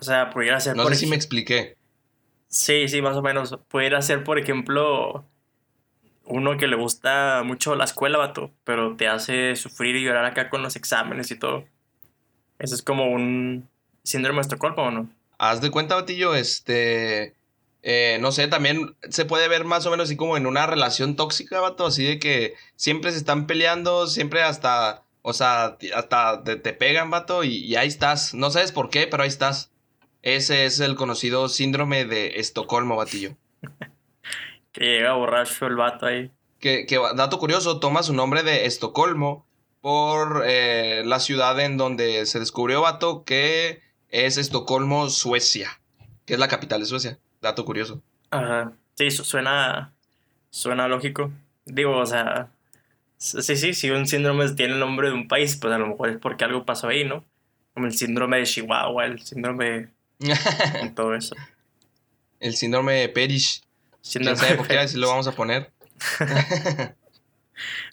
O 0.01 0.05
sea, 0.05 0.31
pudiera 0.31 0.59
ser... 0.61 0.77
No 0.77 0.87
sé 0.89 0.95
si 0.95 1.07
me 1.07 1.17
expliqué. 1.17 1.77
Sí, 2.49 2.89
sí, 2.89 3.03
más 3.03 3.17
o 3.17 3.23
menos. 3.23 3.57
Pudiera 3.69 4.01
ser, 4.03 4.25
por 4.25 4.39
ejemplo, 4.39 5.25
uno 6.25 6.57
que 6.57 6.67
le 6.67 6.77
gusta 6.77 7.43
mucho 7.45 7.75
la 7.77 7.85
escuela, 7.85 8.19
vato, 8.19 8.51
pero 8.65 8.97
te 8.97 9.09
hace 9.09 9.57
sufrir 9.57 9.97
y 9.97 10.03
llorar 10.05 10.25
acá 10.25 10.49
con 10.49 10.63
los 10.63 10.77
exámenes 10.77 11.31
y 11.31 11.39
todo. 11.39 11.65
Eso 12.59 12.75
es 12.75 12.83
como 12.83 13.07
un 13.11 13.69
síndrome 14.03 14.37
de 14.39 14.43
Estocolmo, 14.43 14.85
¿o 14.85 14.91
no? 14.91 15.11
Haz 15.39 15.61
de 15.61 15.71
cuenta, 15.71 15.95
Batillo, 15.95 16.35
este. 16.35 17.35
eh, 17.83 18.19
no 18.21 18.33
sé, 18.33 18.49
también 18.49 18.95
se 19.09 19.25
puede 19.25 19.49
ver 19.49 19.65
más 19.65 19.87
o 19.87 19.91
menos 19.91 20.05
así 20.09 20.17
como 20.17 20.37
en 20.37 20.47
una 20.47 20.67
relación 20.67 21.17
tóxica, 21.17 21.61
vato, 21.61 21.87
así 21.87 22.05
de 22.05 22.19
que 22.19 22.55
siempre 22.77 23.13
se 23.13 23.19
están 23.19 23.47
peleando, 23.47 24.07
siempre 24.07 24.43
hasta, 24.43 25.03
o 25.23 25.33
sea, 25.33 25.79
hasta 25.95 26.45
te, 26.45 26.57
te 26.57 26.73
pegan, 26.75 27.11
vato, 27.11 27.45
y, 27.45 27.57
y, 27.65 27.77
ahí 27.77 27.89
estás. 27.89 28.35
No 28.35 28.51
sabes 28.51 28.73
por 28.73 28.91
qué, 28.91 29.07
pero 29.07 29.23
ahí 29.23 29.29
estás. 29.29 29.70
Ese 30.23 30.67
es 30.67 30.81
el 30.81 30.97
conocido 30.97 31.49
síndrome 31.49 32.05
de 32.05 32.41
Estocolmo, 32.41 32.97
batillo. 32.97 33.37
que 34.73 34.85
llega 34.85 35.15
borracho 35.15 35.67
el 35.67 35.77
vato 35.77 36.07
ahí. 36.07 36.31
Que, 36.59 36.85
que, 36.87 36.99
dato 37.15 37.39
curioso, 37.39 37.81
toma 37.81 38.03
su 38.03 38.13
nombre 38.13 38.43
de 38.43 38.67
Estocolmo 38.67 39.47
por 39.81 40.43
eh, 40.47 41.03
la 41.07 41.21
ciudad 41.21 41.59
en 41.61 41.79
donde 41.79 42.27
se 42.27 42.39
descubrió, 42.39 42.83
vato, 42.83 43.25
que 43.25 43.81
es 44.11 44.37
Estocolmo, 44.37 45.09
Suecia, 45.09 45.81
que 46.27 46.35
es 46.35 46.39
la 46.39 46.49
capital 46.49 46.81
de 46.81 46.87
Suecia. 46.87 47.19
Dato 47.41 47.65
curioso. 47.65 48.03
Ajá. 48.31 48.73
Sí, 48.95 49.11
suena, 49.11 49.95
suena 50.51 50.87
lógico. 50.87 51.33
Digo, 51.65 51.97
o 51.97 52.05
sea, 52.05 52.51
sí, 53.17 53.57
sí, 53.57 53.73
si 53.73 53.91
un 53.91 54.07
síndrome 54.07 54.47
tiene 54.51 54.75
el 54.75 54.81
nombre 54.81 55.09
de 55.09 55.15
un 55.15 55.29
país, 55.29 55.57
pues 55.57 55.73
a 55.73 55.79
lo 55.79 55.87
mejor 55.87 56.11
es 56.11 56.19
porque 56.19 56.45
algo 56.45 56.67
pasó 56.67 56.89
ahí, 56.89 57.05
¿no? 57.05 57.25
Como 57.73 57.87
el 57.87 57.97
síndrome 57.97 58.39
de 58.39 58.45
Chihuahua, 58.45 59.07
el 59.07 59.23
síndrome 59.23 59.89
de 60.83 60.91
todo 60.91 61.15
eso. 61.15 61.35
El 62.39 62.57
síndrome 62.57 62.95
de 62.95 63.09
Perish. 63.09 63.63
Síndrome 64.01 64.39
¿Quién 64.39 64.49
sabe 64.49 64.59
por 64.59 64.69
qué? 64.69 64.89
Si 64.89 64.97
lo 64.97 65.09
vamos 65.09 65.27
a 65.27 65.33
poner. 65.33 65.73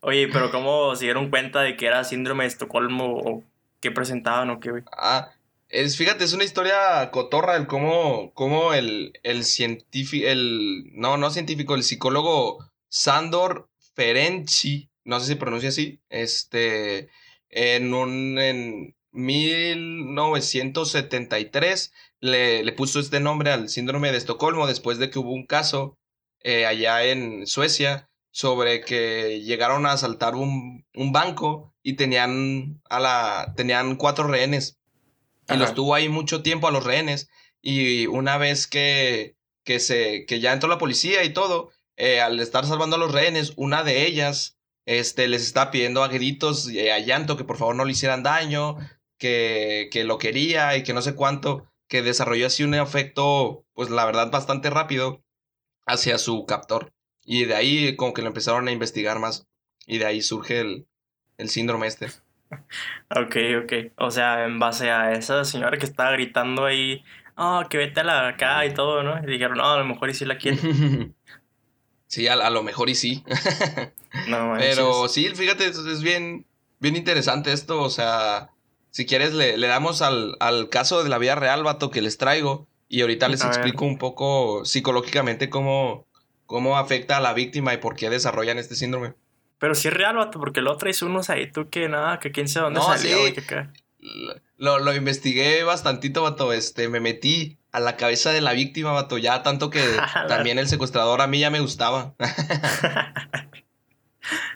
Oye, 0.01 0.27
pero 0.29 0.51
¿cómo 0.51 0.95
se 0.95 1.05
dieron 1.05 1.29
cuenta 1.29 1.61
de 1.61 1.75
que 1.75 1.87
era 1.87 2.03
síndrome 2.03 2.43
de 2.43 2.49
Estocolmo 2.49 3.17
o 3.17 3.43
qué 3.79 3.91
presentaban 3.91 4.49
o 4.49 4.59
qué, 4.59 4.71
güey? 4.71 4.83
Ah, 4.91 5.31
es, 5.69 5.97
fíjate, 5.97 6.23
es 6.23 6.33
una 6.33 6.45
historia 6.45 7.11
cotorra 7.11 7.57
el 7.57 7.67
cómo, 7.67 8.31
cómo 8.33 8.73
el, 8.73 9.13
el 9.23 9.43
científico, 9.43 10.25
el, 10.27 10.89
no, 10.93 11.17
no 11.17 11.29
científico, 11.29 11.75
el 11.75 11.83
psicólogo 11.83 12.65
Sandor 12.87 13.69
Ferenczi, 13.95 14.89
no 15.03 15.19
sé 15.19 15.27
si 15.27 15.35
pronuncia 15.35 15.67
así, 15.69 15.99
este, 16.09 17.09
en 17.49 17.93
un, 17.93 18.39
en 18.39 18.95
1973 19.11 21.93
le, 22.19 22.63
le 22.63 22.71
puso 22.71 22.99
este 22.99 23.19
nombre 23.19 23.51
al 23.51 23.69
síndrome 23.69 24.11
de 24.11 24.17
Estocolmo 24.17 24.67
después 24.67 24.97
de 24.97 25.09
que 25.09 25.19
hubo 25.19 25.31
un 25.31 25.45
caso 25.45 25.97
eh, 26.43 26.65
allá 26.65 27.03
en 27.03 27.45
Suecia 27.47 28.09
sobre 28.31 28.81
que 28.81 29.41
llegaron 29.41 29.85
a 29.85 29.93
asaltar 29.93 30.35
un, 30.35 30.85
un 30.93 31.11
banco 31.11 31.73
y 31.81 31.93
tenían, 31.93 32.81
a 32.89 32.99
la, 32.99 33.53
tenían 33.55 33.95
cuatro 33.95 34.27
rehenes 34.27 34.77
y 35.49 35.57
los 35.57 35.73
tuvo 35.73 35.95
ahí 35.95 36.09
mucho 36.09 36.43
tiempo 36.43 36.67
a 36.67 36.71
los 36.71 36.83
rehenes. 36.83 37.29
Y 37.61 38.05
una 38.07 38.37
vez 38.37 38.67
que, 38.67 39.35
que, 39.63 39.79
se, 39.79 40.25
que 40.25 40.39
ya 40.39 40.53
entró 40.53 40.69
la 40.69 40.77
policía 40.77 41.23
y 41.23 41.33
todo, 41.33 41.71
eh, 41.95 42.21
al 42.21 42.39
estar 42.39 42.65
salvando 42.65 42.97
a 42.97 42.99
los 42.99 43.11
rehenes, 43.11 43.53
una 43.55 43.83
de 43.83 44.05
ellas 44.05 44.57
este, 44.85 45.27
les 45.27 45.41
está 45.43 45.71
pidiendo 45.71 46.03
a 46.03 46.07
gritos 46.07 46.69
y 46.69 46.89
a 46.89 46.99
llanto 46.99 47.37
que 47.37 47.43
por 47.43 47.57
favor 47.57 47.75
no 47.75 47.85
le 47.85 47.93
hicieran 47.93 48.23
daño, 48.23 48.77
que, 49.17 49.89
que 49.91 50.03
lo 50.03 50.17
quería 50.17 50.77
y 50.77 50.83
que 50.83 50.93
no 50.93 51.01
sé 51.01 51.15
cuánto, 51.15 51.67
que 51.87 52.01
desarrolló 52.01 52.47
así 52.47 52.63
un 52.63 52.73
efecto, 52.73 53.65
pues 53.73 53.89
la 53.89 54.05
verdad, 54.05 54.31
bastante 54.31 54.69
rápido 54.69 55.23
hacia 55.85 56.17
su 56.17 56.45
captor. 56.45 56.93
Y 57.23 57.45
de 57.45 57.55
ahí 57.55 57.95
como 57.95 58.13
que 58.13 58.21
lo 58.21 58.27
empezaron 58.29 58.67
a 58.67 58.71
investigar 58.71 59.19
más. 59.19 59.47
Y 59.85 59.97
de 59.97 60.05
ahí 60.05 60.21
surge 60.21 60.59
el, 60.59 60.87
el 61.37 61.49
síndrome 61.49 61.87
este. 61.87 62.07
Ok, 63.09 63.35
ok. 63.63 63.73
O 63.97 64.11
sea, 64.11 64.45
en 64.45 64.59
base 64.59 64.91
a 64.91 65.13
esa 65.13 65.43
señora 65.45 65.77
que 65.77 65.85
estaba 65.85 66.11
gritando 66.11 66.65
ahí, 66.65 67.03
oh, 67.35 67.63
que 67.69 67.77
vete 67.77 68.01
a 68.01 68.03
la 68.03 68.27
acá 68.29 68.65
y 68.65 68.73
todo, 68.73 69.03
¿no? 69.03 69.21
Y 69.23 69.31
dijeron, 69.31 69.57
no, 69.57 69.71
a 69.71 69.77
lo 69.77 69.85
mejor 69.85 70.09
y 70.09 70.13
sí 70.13 70.25
la 70.25 70.37
quiere. 70.37 70.57
sí, 72.07 72.27
a, 72.27 72.49
lo 72.49 72.63
mejor 72.63 72.89
y 72.89 72.95
sí. 72.95 73.23
no, 74.27 74.53
Pero 74.57 75.07
sí, 75.07 75.29
fíjate, 75.35 75.67
es 75.67 76.01
bien, 76.01 76.45
bien 76.79 76.95
interesante 76.95 77.51
esto. 77.51 77.81
O 77.81 77.89
sea, 77.89 78.49
si 78.97 79.05
quieres, 79.05 79.31
le, 79.35 79.57
le 79.57 79.67
damos 79.67 80.01
al, 80.01 80.37
al, 80.39 80.69
caso 80.69 81.03
de 81.03 81.09
la 81.09 81.19
vida 81.19 81.35
real, 81.35 81.61
vato, 81.61 81.91
que 81.91 82.01
les 82.01 82.17
traigo. 82.17 82.67
Y 82.89 83.01
ahorita 83.01 83.27
les 83.27 83.45
explico 83.45 83.85
un 83.85 83.99
poco 83.99 84.65
psicológicamente 84.65 85.51
cómo, 85.51 86.07
cómo 86.47 86.79
afecta 86.79 87.17
a 87.17 87.19
la 87.19 87.35
víctima 87.35 87.75
y 87.75 87.77
por 87.77 87.95
qué 87.95 88.09
desarrollan 88.09 88.57
este 88.57 88.73
síndrome. 88.73 89.13
Pero 89.59 89.75
sí 89.75 89.89
es 89.89 89.93
real, 89.93 90.15
vato, 90.15 90.39
porque 90.39 90.61
luego 90.61 90.79
traes 90.79 91.03
unos 91.03 91.29
ahí, 91.29 91.51
tú 91.51 91.69
que 91.69 91.87
nada, 91.87 92.17
que 92.17 92.31
quién 92.31 92.47
sabe 92.47 92.63
dónde 92.63 92.79
no, 92.79 92.87
salió, 92.87 93.23
sí. 93.27 93.33
que 93.33 93.67
Lo, 94.57 94.79
lo 94.79 94.95
investigué 94.95 95.63
bastantito, 95.63 96.23
vato. 96.23 96.51
Este, 96.51 96.89
me 96.89 96.99
metí 96.99 97.59
a 97.71 97.79
la 97.79 97.97
cabeza 97.97 98.31
de 98.31 98.41
la 98.41 98.53
víctima, 98.53 98.93
vato. 98.93 99.19
Ya 99.19 99.43
tanto 99.43 99.69
que 99.69 99.83
también 100.27 100.57
el 100.57 100.67
secuestrador 100.67 101.21
a 101.21 101.27
mí 101.27 101.39
ya 101.39 101.51
me 101.51 101.59
gustaba. 101.59 102.15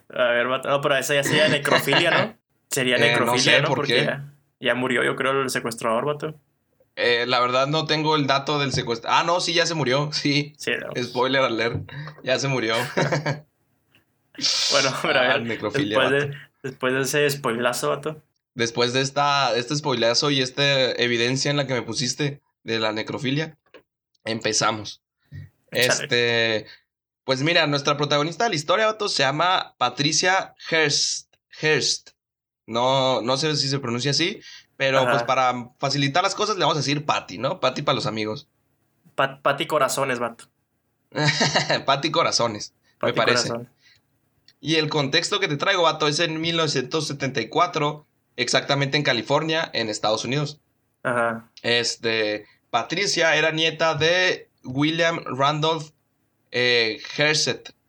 a 0.09 0.23
ver, 0.31 0.47
vato. 0.47 0.67
No, 0.67 0.81
pero 0.81 0.97
esa 0.97 1.13
ya 1.13 1.23
sería 1.23 1.47
necrofilia, 1.47 2.09
¿no? 2.09 2.41
Sería 2.71 2.97
necrofilia, 2.97 3.57
eh, 3.57 3.61
no, 3.61 3.67
sé, 3.67 3.69
¿no? 3.69 3.75
Porque 3.75 4.05
ya, 4.05 4.30
ya, 4.61 4.75
murió, 4.75 5.03
yo 5.03 5.15
creo, 5.15 5.41
el 5.41 5.49
secuestrador, 5.49 6.05
vato. 6.05 6.35
Eh, 6.95 7.25
la 7.25 7.39
verdad 7.39 7.67
no 7.67 7.85
tengo 7.85 8.15
el 8.15 8.27
dato 8.27 8.59
del 8.59 8.73
secuestrador. 8.73 9.19
Ah, 9.19 9.23
no, 9.23 9.39
sí, 9.39 9.53
ya 9.53 9.65
se 9.65 9.73
murió. 9.73 10.09
Sí. 10.13 10.53
sí 10.57 10.71
Spoiler 11.01 11.41
alert. 11.41 11.89
Ya 12.23 12.39
se 12.39 12.47
murió. 12.47 12.75
Bueno, 14.71 14.95
pero 15.01 15.19
a 15.19 15.37
ver, 15.37 15.43
después, 15.43 16.09
de, 16.11 16.33
después 16.63 16.93
de 16.93 17.01
ese 17.01 17.29
spoilazo, 17.29 17.89
vato. 17.89 18.23
Después 18.53 18.93
de 18.93 19.01
esta, 19.01 19.55
este 19.55 19.75
spoilazo 19.75 20.31
y 20.31 20.41
esta 20.41 20.91
evidencia 20.91 21.51
en 21.51 21.57
la 21.57 21.67
que 21.67 21.73
me 21.73 21.81
pusiste 21.81 22.41
de 22.63 22.79
la 22.79 22.91
necrofilia, 22.91 23.57
empezamos. 24.25 25.01
Este, 25.71 26.65
pues 27.23 27.43
mira, 27.43 27.67
nuestra 27.67 27.97
protagonista 27.97 28.45
de 28.45 28.51
la 28.51 28.55
historia, 28.55 28.87
vato, 28.87 29.09
se 29.09 29.23
llama 29.23 29.75
Patricia 29.77 30.55
Hearst. 30.69 31.33
Hearst. 31.61 32.10
No, 32.71 33.21
no 33.21 33.37
sé 33.37 33.55
si 33.55 33.67
se 33.67 33.79
pronuncia 33.79 34.11
así, 34.11 34.39
pero 34.77 35.05
pues 35.05 35.23
para 35.23 35.69
facilitar 35.77 36.23
las 36.23 36.35
cosas 36.35 36.55
le 36.55 36.61
vamos 36.61 36.77
a 36.77 36.79
decir 36.79 37.05
Patty, 37.05 37.37
¿no? 37.37 37.59
Patty 37.59 37.81
para 37.81 37.95
los 37.95 38.05
amigos. 38.05 38.47
Patty 39.15 39.67
Corazones, 39.67 40.19
vato. 40.19 40.45
Patty 41.85 42.11
Corazones, 42.11 42.73
me 43.01 43.13
parece. 43.13 43.51
Y 44.59 44.75
el 44.75 44.89
contexto 44.89 45.39
que 45.39 45.47
te 45.47 45.57
traigo, 45.57 45.83
vato, 45.83 46.07
es 46.07 46.19
en 46.19 46.39
1974, 46.39 48.05
exactamente 48.37 48.97
en 48.97 49.03
California, 49.03 49.69
en 49.73 49.89
Estados 49.89 50.23
Unidos. 50.23 50.59
Ajá. 51.03 51.51
Este, 51.63 52.45
Patricia 52.69 53.35
era 53.35 53.51
nieta 53.51 53.95
de 53.95 54.49
William 54.63 55.23
Randolph 55.25 55.89
eh, 56.51 57.01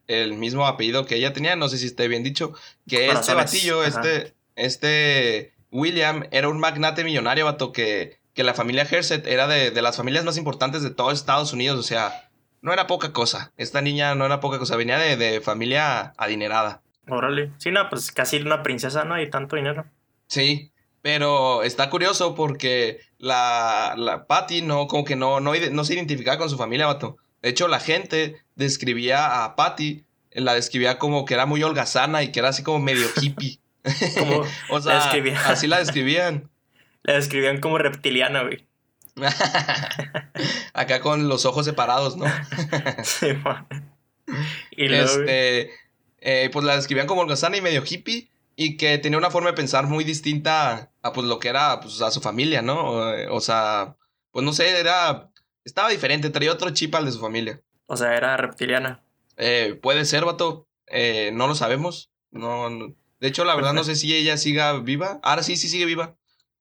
el 0.06 0.34
mismo 0.34 0.66
apellido 0.66 1.06
que 1.06 1.16
ella 1.16 1.32
tenía, 1.32 1.56
no 1.56 1.68
sé 1.68 1.78
si 1.78 1.86
esté 1.86 2.08
bien 2.08 2.22
dicho, 2.22 2.52
que 2.88 3.10
este 3.10 3.34
batillo, 3.34 3.84
este, 3.84 4.34
este 4.56 5.52
William 5.70 6.24
era 6.30 6.48
un 6.48 6.60
magnate 6.60 7.04
millonario, 7.04 7.44
vato, 7.44 7.72
que, 7.72 8.18
que 8.34 8.44
la 8.44 8.54
familia 8.54 8.86
Herset 8.88 9.26
era 9.26 9.46
de, 9.46 9.70
de 9.70 9.82
las 9.82 9.96
familias 9.96 10.24
más 10.24 10.36
importantes 10.36 10.82
de 10.82 10.90
todo 10.90 11.10
Estados 11.10 11.52
Unidos, 11.52 11.78
o 11.78 11.82
sea, 11.82 12.30
no 12.60 12.72
era 12.72 12.86
poca 12.86 13.12
cosa. 13.12 13.52
Esta 13.56 13.80
niña 13.80 14.14
no 14.14 14.24
era 14.24 14.40
poca 14.40 14.58
cosa, 14.58 14.76
venía 14.76 14.98
de, 14.98 15.16
de 15.16 15.40
familia 15.40 16.14
adinerada. 16.16 16.82
Órale. 17.08 17.52
Sí, 17.58 17.70
no, 17.70 17.88
pues 17.90 18.12
casi 18.12 18.38
una 18.38 18.62
princesa, 18.62 19.04
¿no? 19.04 19.14
hay 19.14 19.28
tanto 19.28 19.56
dinero. 19.56 19.84
Sí, 20.28 20.70
pero 21.02 21.64
está 21.64 21.90
curioso 21.90 22.34
porque 22.34 23.00
la, 23.18 23.94
la 23.96 24.26
Patty 24.26 24.62
no, 24.62 24.86
como 24.86 25.04
que 25.04 25.16
no, 25.16 25.40
no, 25.40 25.52
no 25.54 25.84
se 25.84 25.94
identificaba 25.94 26.38
con 26.38 26.48
su 26.48 26.56
familia, 26.56 26.86
vato. 26.86 27.16
De 27.42 27.48
hecho, 27.48 27.66
la 27.66 27.80
gente 27.80 28.36
describía 28.54 29.44
a 29.44 29.56
Patty, 29.56 30.04
la 30.30 30.54
describía 30.54 30.98
como 30.98 31.24
que 31.24 31.34
era 31.34 31.44
muy 31.44 31.62
holgazana 31.62 32.22
y 32.22 32.30
que 32.30 32.38
era 32.38 32.50
así 32.50 32.62
como 32.62 32.78
medio 32.78 33.08
hippie. 33.20 33.58
o 34.70 34.80
sea, 34.80 35.10
así 35.46 35.66
la 35.66 35.78
describían. 35.78 36.48
La 37.04 37.14
describían 37.14 37.58
como 37.58 37.78
reptiliana, 37.78 38.44
güey. 38.44 38.64
Acá 40.72 41.00
con 41.00 41.28
los 41.28 41.44
ojos 41.46 41.64
separados, 41.64 42.16
¿no? 42.16 42.26
sí, 43.02 43.26
y 44.70 44.94
este, 44.94 45.72
eh, 46.18 46.48
pues 46.52 46.64
la 46.64 46.76
describían 46.76 47.08
como 47.08 47.22
holgazana 47.22 47.56
y 47.56 47.60
medio 47.60 47.82
hippie 47.84 48.30
y 48.54 48.76
que 48.76 48.98
tenía 48.98 49.18
una 49.18 49.30
forma 49.30 49.50
de 49.50 49.56
pensar 49.56 49.88
muy 49.88 50.04
distinta 50.04 50.92
a 51.02 51.12
pues 51.12 51.26
lo 51.26 51.40
que 51.40 51.48
era 51.48 51.80
pues, 51.80 52.00
a 52.02 52.12
su 52.12 52.20
familia, 52.20 52.62
¿no? 52.62 52.84
O, 53.30 53.40
sea, 53.40 53.96
pues 54.30 54.44
no 54.44 54.52
sé, 54.52 54.78
era 54.78 55.30
estaba 55.64 55.88
diferente, 55.88 56.30
traía 56.30 56.52
otro 56.52 56.70
chip 56.70 56.94
al 56.94 57.04
de 57.04 57.12
su 57.12 57.20
familia. 57.20 57.60
O 57.86 57.96
sea, 57.96 58.16
era 58.16 58.36
reptiliana. 58.36 59.02
Eh, 59.36 59.78
puede 59.82 60.04
ser, 60.04 60.24
vato. 60.24 60.68
Eh, 60.86 61.30
no 61.32 61.48
lo 61.48 61.54
sabemos. 61.54 62.10
No, 62.30 62.68
De 63.22 63.28
hecho, 63.28 63.44
la 63.44 63.54
verdad 63.54 63.72
no 63.72 63.84
sé 63.84 63.94
si 63.94 64.12
ella 64.14 64.36
siga 64.36 64.72
viva. 64.80 65.20
Ahora 65.22 65.44
sí, 65.44 65.56
sí 65.56 65.68
sigue 65.68 65.86
viva. 65.86 66.16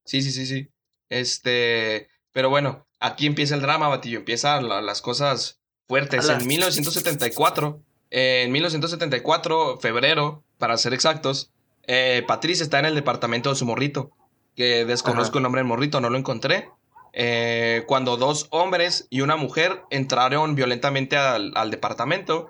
Sí, 0.06 0.22
sí, 0.22 0.32
sí, 0.32 0.46
sí. 0.46 0.70
Este, 1.10 2.08
pero 2.32 2.52
bueno, 2.52 2.86
aquí 3.00 3.26
empieza 3.26 3.56
el 3.56 3.62
drama, 3.62 3.88
Batillo. 3.88 4.20
Empiezan 4.20 4.68
las 4.70 5.02
cosas 5.02 5.60
fuertes. 5.88 6.30
En 6.30 6.46
1974, 6.48 7.82
en 8.12 8.52
1974, 8.52 9.80
febrero, 9.80 10.44
para 10.60 10.78
ser 10.78 10.94
exactos, 10.94 11.50
eh, 11.88 12.24
Patricia 12.28 12.64
está 12.64 12.78
en 12.78 12.86
el 12.86 12.94
departamento 12.96 13.50
de 13.50 13.56
su 13.56 13.66
morrito. 13.66 14.12
Que 14.56 14.86
desconozco 14.86 15.40
el 15.40 15.44
nombre 15.44 15.62
del 15.62 15.68
morrito, 15.68 16.00
no 16.00 16.10
lo 16.12 16.18
encontré. 16.20 16.70
eh, 17.14 17.84
cuando 17.88 18.18
dos 18.18 18.48
hombres 18.52 19.08
y 19.10 19.22
una 19.22 19.36
mujer 19.36 19.82
entraron 19.90 20.54
violentamente 20.56 21.18
al, 21.18 21.52
al 21.56 21.72
departamento 21.72 22.50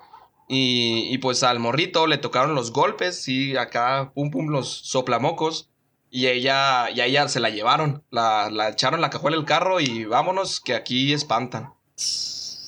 y, 0.54 1.08
y, 1.14 1.18
pues 1.20 1.44
al 1.44 1.60
morrito 1.60 2.08
le 2.08 2.18
tocaron 2.18 2.56
los 2.56 2.74
golpes 2.74 3.28
y 3.30 3.56
acá 3.56 4.12
pum 4.14 4.32
pum 4.32 4.50
los 4.50 4.68
soplamocos 4.70 5.72
y 6.10 6.28
ella, 6.28 6.90
y 6.90 7.00
a 7.00 7.06
ella 7.06 7.30
se 7.30 7.40
la 7.40 7.50
llevaron, 7.50 8.04
la, 8.12 8.50
la 8.52 8.68
echaron 8.68 9.00
la 9.00 9.10
cajuela 9.10 9.38
del 9.38 9.46
carro 9.46 9.80
y 9.80 10.04
vámonos 10.04 10.60
que 10.60 10.76
aquí 10.76 11.14
espantan. 11.14 11.74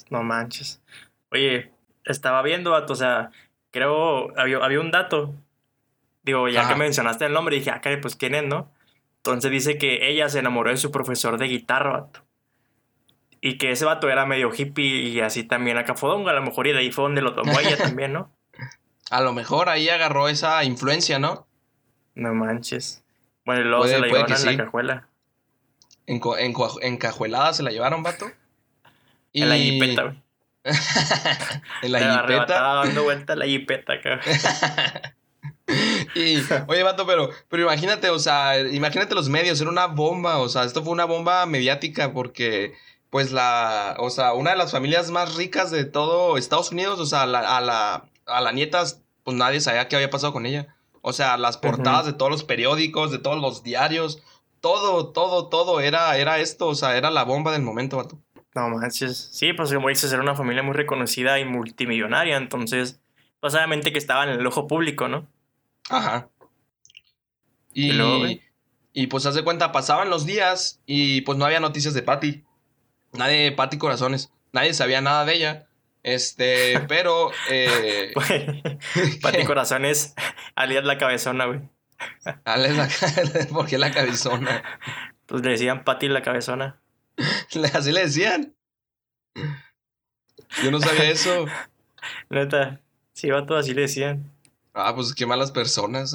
No 0.10 0.24
manches. 0.24 0.82
Oye, 1.30 1.74
estaba 2.06 2.42
viendo, 2.42 2.74
o 2.74 2.96
sea, 2.96 3.32
creo, 3.72 4.32
había, 4.40 4.60
había 4.60 4.80
un 4.80 4.92
dato. 4.92 5.34
Digo, 6.24 6.48
ya 6.48 6.70
que 6.70 6.76
mencionaste 6.76 7.26
el 7.26 7.34
nombre, 7.34 7.58
dije, 7.58 7.70
ah, 7.70 7.82
pues 8.02 8.16
quién 8.16 8.34
es, 8.34 8.46
¿no? 8.46 8.72
Entonces 9.18 9.52
dice 9.52 9.78
que 9.78 10.10
ella 10.10 10.30
se 10.30 10.40
enamoró 10.40 10.70
de 10.70 10.78
su 10.78 10.90
profesor 10.90 11.38
de 11.38 11.48
guitarra, 11.48 11.92
vato. 11.92 12.22
Y 13.46 13.58
que 13.58 13.72
ese 13.72 13.84
vato 13.84 14.10
era 14.10 14.26
medio 14.26 14.52
hippie 14.58 15.02
y 15.10 15.20
así 15.20 15.44
también 15.44 15.78
acá 15.78 15.96
fodongo, 15.96 16.30
a 16.30 16.34
lo 16.34 16.42
mejor, 16.42 16.66
y 16.66 16.72
de 16.72 16.80
ahí 16.80 16.94
fue 16.94 17.04
donde 17.04 17.22
lo 17.22 17.36
tomó 17.36 17.60
ella 17.60 17.76
también, 17.78 18.14
¿no? 18.14 18.32
A 19.12 19.20
lo 19.20 19.34
mejor 19.34 19.68
ahí 19.68 19.90
agarró 19.90 20.30
esa 20.30 20.64
influencia, 20.64 21.20
¿no? 21.20 21.46
No 22.16 22.34
manches. 22.34 23.04
Bueno, 23.44 23.60
y 23.60 23.64
luego 23.66 23.86
se 23.86 24.00
la 24.00 24.08
llevaron 24.08 24.32
en 24.32 24.46
la 24.46 24.64
cajuela. 24.64 25.08
En, 26.08 26.22
en, 26.40 26.54
en, 26.84 26.98
cajuelada 26.98 27.52
se 27.52 27.64
la 27.64 27.72
llevaron, 27.72 28.02
vato. 28.02 28.32
Y... 29.34 29.42
En 29.44 29.50
la 29.50 29.58
jipeta, 29.58 30.04
güey. 30.04 30.24
en 31.82 31.92
la 31.92 32.00
jipeta. 32.00 32.62
Dando 32.62 33.04
vuelta 33.04 33.36
la 33.36 33.46
jipeta, 33.46 34.00
cabrón. 34.00 34.22
y, 36.16 36.38
oye, 36.68 36.84
vato, 36.84 37.06
pero, 37.06 37.30
pero 37.50 37.64
imagínate, 37.64 38.10
o 38.10 38.20
sea, 38.20 38.58
imagínate 38.62 39.16
los 39.16 39.28
medios, 39.28 39.60
era 39.60 39.70
una 39.70 39.88
bomba, 39.88 40.38
o 40.38 40.48
sea, 40.48 40.64
esto 40.64 40.82
fue 40.82 40.94
una 40.94 41.04
bomba 41.04 41.46
mediática 41.46 42.14
porque, 42.14 42.74
pues, 43.14 43.32
la, 43.32 43.96
o 44.00 44.10
sea, 44.10 44.34
una 44.34 44.50
de 44.50 44.58
las 44.58 44.72
familias 44.72 45.12
más 45.12 45.36
ricas 45.36 45.70
de 45.70 45.86
todo 45.86 46.36
Estados 46.36 46.72
Unidos, 46.72 47.00
o 47.00 47.06
sea, 47.06 47.22
a 47.22 47.28
la, 47.28 48.08
a 48.26 48.42
la 48.42 48.52
nieta, 48.52 48.84
pues 49.24 49.38
nadie 49.38 49.62
sabía 49.62 49.88
qué 49.88 49.98
había 49.98 50.10
pasado 50.10 50.34
con 50.34 50.48
ella. 50.48 50.76
O 51.04 51.14
sea, 51.14 51.38
las 51.38 51.58
portadas 51.58 52.08
de 52.08 52.14
todos 52.14 52.32
los 52.32 52.44
periódicos, 52.44 53.12
de 53.12 53.20
todos 53.20 53.40
los 53.40 53.62
diarios, 53.62 54.24
todo, 54.62 55.10
todo, 55.12 55.48
todo 55.48 55.80
era, 55.80 56.18
era 56.18 56.40
esto, 56.40 56.68
o 56.70 56.74
sea, 56.74 56.98
era 56.98 57.12
la 57.12 57.24
bomba 57.24 57.52
del 57.52 57.62
momento, 57.62 57.98
vato. 57.98 58.18
No 58.56 58.68
manches. 58.70 59.30
Sí, 59.32 59.54
pues 59.54 59.72
como 59.72 59.90
dices, 59.90 60.12
era 60.12 60.24
una 60.24 60.34
familia 60.34 60.64
muy 60.64 60.74
reconocida 60.74 61.40
y 61.40 61.46
multimillonaria, 61.46 62.38
entonces, 62.38 63.00
pues 63.40 63.54
obviamente 63.54 63.92
que 63.92 64.00
estaba 64.00 64.24
en 64.24 64.32
el 64.32 64.48
ojo 64.48 64.66
público, 64.66 65.08
¿no? 65.08 65.28
Ajá. 65.88 66.30
Y, 67.76 67.92
y, 67.92 68.42
y 68.92 69.06
pues 69.06 69.28
haz 69.28 69.36
de 69.36 69.44
cuenta, 69.44 69.72
pasaban 69.72 70.10
los 70.10 70.26
días 70.26 70.82
y 70.88 71.22
pues 71.22 71.38
no 71.38 71.46
había 71.46 71.60
noticias 71.60 71.94
de 71.94 72.02
Patty. 72.02 72.44
Nadie, 73.14 73.52
Patty 73.52 73.78
Corazones, 73.78 74.32
nadie 74.52 74.74
sabía 74.74 75.02
nada 75.02 75.26
de 75.26 75.34
ella. 75.34 75.68
Este, 76.04 76.80
pero. 76.88 77.32
Eh, 77.50 78.14
Pati 79.22 79.44
Corazones, 79.46 80.14
alias 80.56 80.84
la 80.84 80.98
cabezona, 80.98 81.46
güey. 81.46 81.62
Alias 82.44 82.76
la 82.76 83.46
¿Por 83.48 83.66
qué 83.66 83.78
la 83.78 83.92
cabezona? 83.92 84.64
Pues 85.26 85.42
le 85.42 85.52
decían 85.52 85.84
Pati 85.86 86.10
la 86.10 86.22
cabezona. 86.22 86.82
¿Así 87.74 87.92
le 87.92 88.02
decían? 88.02 88.54
Yo 90.64 90.72
no 90.72 90.80
sabía 90.80 91.10
eso. 91.10 91.46
Neta, 92.30 92.82
sí, 93.14 93.30
vato, 93.30 93.56
así 93.56 93.74
le 93.74 93.82
decían. 93.82 94.32
Ah, 94.74 94.94
pues 94.96 95.14
qué 95.14 95.26
malas 95.26 95.52
personas. 95.52 96.14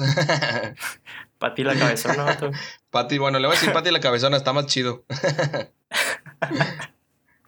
Pati 1.39 1.63
la 1.63 1.75
cabezona, 1.75 2.23
vato. 2.23 2.51
Pati, 2.91 3.17
bueno, 3.17 3.39
le 3.39 3.47
voy 3.47 3.55
a 3.55 3.59
decir 3.59 3.73
Pati 3.73 3.89
la 3.89 4.01
cabezona, 4.01 4.37
está 4.37 4.53
más 4.53 4.67
chido. 4.67 5.05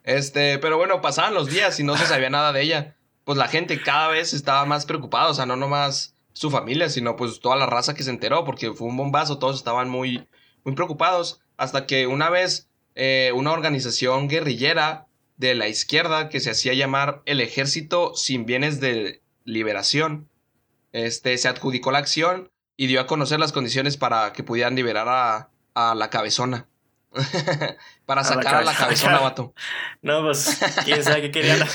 Este, 0.03 0.57
pero 0.57 0.77
bueno, 0.77 1.01
pasaban 1.01 1.33
los 1.33 1.47
días 1.47 1.79
y 1.79 1.83
no 1.83 1.95
se 1.95 2.05
sabía 2.05 2.29
nada 2.29 2.51
de 2.53 2.61
ella. 2.61 2.95
Pues 3.23 3.37
la 3.37 3.47
gente 3.47 3.81
cada 3.81 4.07
vez 4.07 4.33
estaba 4.33 4.65
más 4.65 4.85
preocupada, 4.85 5.29
o 5.29 5.33
sea, 5.33 5.45
no 5.45 5.55
nomás 5.55 6.15
su 6.33 6.49
familia, 6.49 6.89
sino 6.89 7.15
pues 7.15 7.39
toda 7.39 7.55
la 7.55 7.67
raza 7.67 7.93
que 7.93 8.03
se 8.03 8.09
enteró, 8.09 8.43
porque 8.43 8.73
fue 8.73 8.87
un 8.87 8.97
bombazo, 8.97 9.37
todos 9.37 9.57
estaban 9.57 9.89
muy, 9.89 10.27
muy 10.63 10.73
preocupados, 10.73 11.41
hasta 11.57 11.85
que 11.85 12.07
una 12.07 12.29
vez 12.29 12.67
eh, 12.95 13.31
una 13.35 13.51
organización 13.51 14.27
guerrillera 14.27 15.07
de 15.37 15.55
la 15.55 15.67
izquierda 15.67 16.29
que 16.29 16.39
se 16.39 16.51
hacía 16.51 16.73
llamar 16.73 17.21
el 17.25 17.41
Ejército 17.41 18.15
sin 18.15 18.45
Bienes 18.45 18.79
de 18.79 19.21
Liberación, 19.43 20.29
este, 20.93 21.37
se 21.37 21.47
adjudicó 21.47 21.91
la 21.91 21.99
acción 21.99 22.51
y 22.75 22.87
dio 22.87 23.01
a 23.01 23.07
conocer 23.07 23.39
las 23.39 23.51
condiciones 23.51 23.97
para 23.97 24.33
que 24.33 24.43
pudieran 24.43 24.75
liberar 24.75 25.07
a, 25.07 25.49
a 25.73 25.95
la 25.95 26.09
cabezona. 26.09 26.67
Para 28.05 28.23
sacar 28.23 28.55
a 28.55 28.61
la, 28.63 28.73
cabezona, 28.73 29.19
vato. 29.21 29.53
No, 30.01 30.21
pues, 30.23 30.59
quién 30.85 31.03
sabe 31.03 31.21
qué 31.21 31.31
quería. 31.31 31.57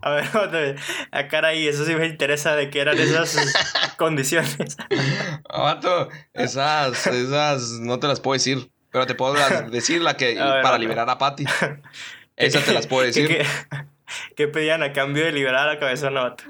A 0.00 0.10
ver, 0.10 0.76
a 1.10 1.28
cara 1.28 1.48
ahí, 1.48 1.68
eso 1.68 1.84
sí 1.84 1.94
me 1.94 2.06
interesa 2.06 2.56
de 2.56 2.70
qué 2.70 2.80
eran 2.80 2.96
esas 2.98 3.36
condiciones. 3.98 4.76
Vato, 5.48 6.08
esas, 6.32 7.06
esas 7.06 7.72
no 7.80 7.98
te 7.98 8.06
las 8.06 8.20
puedo 8.20 8.34
decir, 8.34 8.70
pero 8.90 9.06
te 9.06 9.14
puedo 9.14 9.34
decir 9.68 10.00
la 10.00 10.16
que 10.16 10.36
para 10.36 10.78
liberar 10.78 11.10
a 11.10 11.18
Patty. 11.18 11.44
Esas 12.36 12.64
te 12.64 12.72
las 12.72 12.86
puedo 12.86 13.04
decir. 13.04 13.28
¿Qué, 13.28 13.46
qué, 14.34 14.48
pedían 14.48 14.82
a 14.82 14.92
cambio 14.94 15.24
de 15.24 15.32
liberar 15.32 15.68
a 15.68 15.74
la 15.74 15.78
cabezona, 15.78 16.22
vato? 16.22 16.44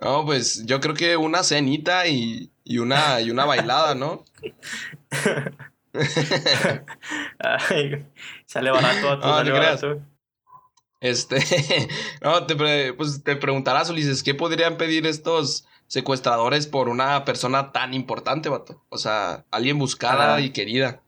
No, 0.00 0.24
pues 0.24 0.64
yo 0.66 0.80
creo 0.80 0.94
que 0.94 1.16
una 1.16 1.42
cenita 1.42 2.06
y, 2.06 2.50
y 2.68 2.78
una, 2.78 3.20
y 3.22 3.30
una 3.30 3.46
bailada, 3.46 3.94
¿no? 3.94 4.24
sale 8.44 8.70
barato 8.70 9.10
a 9.10 9.20
tu, 9.20 9.26
no, 9.26 9.78
sale 9.78 10.02
Este, 11.00 11.38
no, 12.22 12.44
te, 12.44 12.92
pues 12.92 13.24
te 13.24 13.36
preguntarás, 13.36 13.88
Ulises, 13.88 14.22
¿qué 14.22 14.34
podrían 14.34 14.76
pedir 14.76 15.06
estos 15.06 15.66
secuestradores 15.86 16.66
por 16.66 16.90
una 16.90 17.24
persona 17.24 17.72
tan 17.72 17.94
importante, 17.94 18.50
vato? 18.50 18.84
O 18.90 18.98
sea, 18.98 19.46
alguien 19.50 19.78
buscada 19.78 20.38
y 20.42 20.50
querida. 20.50 21.00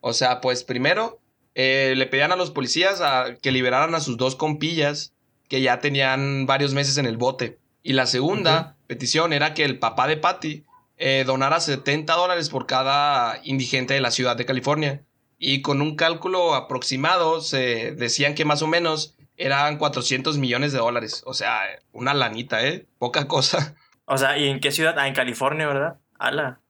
O 0.00 0.12
sea, 0.12 0.40
pues 0.40 0.62
primero 0.62 1.18
eh, 1.56 1.94
le 1.96 2.06
pedían 2.06 2.30
a 2.30 2.36
los 2.36 2.52
policías 2.52 3.00
a 3.00 3.34
que 3.42 3.50
liberaran 3.50 3.96
a 3.96 4.00
sus 4.00 4.16
dos 4.16 4.36
compillas 4.36 5.14
que 5.48 5.62
ya 5.62 5.80
tenían 5.80 6.46
varios 6.46 6.74
meses 6.74 6.96
en 6.96 7.06
el 7.06 7.16
bote. 7.16 7.58
Y 7.82 7.94
la 7.94 8.06
segunda 8.06 8.76
petición 8.86 9.32
era 9.32 9.52
que 9.52 9.64
el 9.64 9.80
papá 9.80 10.06
de 10.06 10.16
Patty 10.16 10.64
eh, 10.98 11.24
donara 11.26 11.60
70 11.60 12.12
dólares 12.14 12.50
por 12.50 12.66
cada 12.66 13.40
indigente 13.44 13.94
de 13.94 14.00
la 14.00 14.10
ciudad 14.10 14.36
de 14.36 14.44
California. 14.44 15.02
Y 15.38 15.62
con 15.62 15.80
un 15.80 15.94
cálculo 15.94 16.54
aproximado 16.54 17.40
se 17.40 17.92
decían 17.92 18.34
que 18.34 18.44
más 18.44 18.62
o 18.62 18.66
menos 18.66 19.16
eran 19.36 19.78
400 19.78 20.36
millones 20.36 20.72
de 20.72 20.78
dólares. 20.78 21.22
O 21.24 21.34
sea, 21.34 21.60
una 21.92 22.12
lanita, 22.12 22.66
¿eh? 22.66 22.86
Poca 22.98 23.28
cosa. 23.28 23.76
O 24.04 24.18
sea, 24.18 24.36
¿y 24.36 24.48
en 24.48 24.58
qué 24.58 24.72
ciudad? 24.72 24.98
Ah, 24.98 25.06
en 25.06 25.14
California, 25.14 25.66
¿verdad? 25.66 25.98
Ala. 26.18 26.60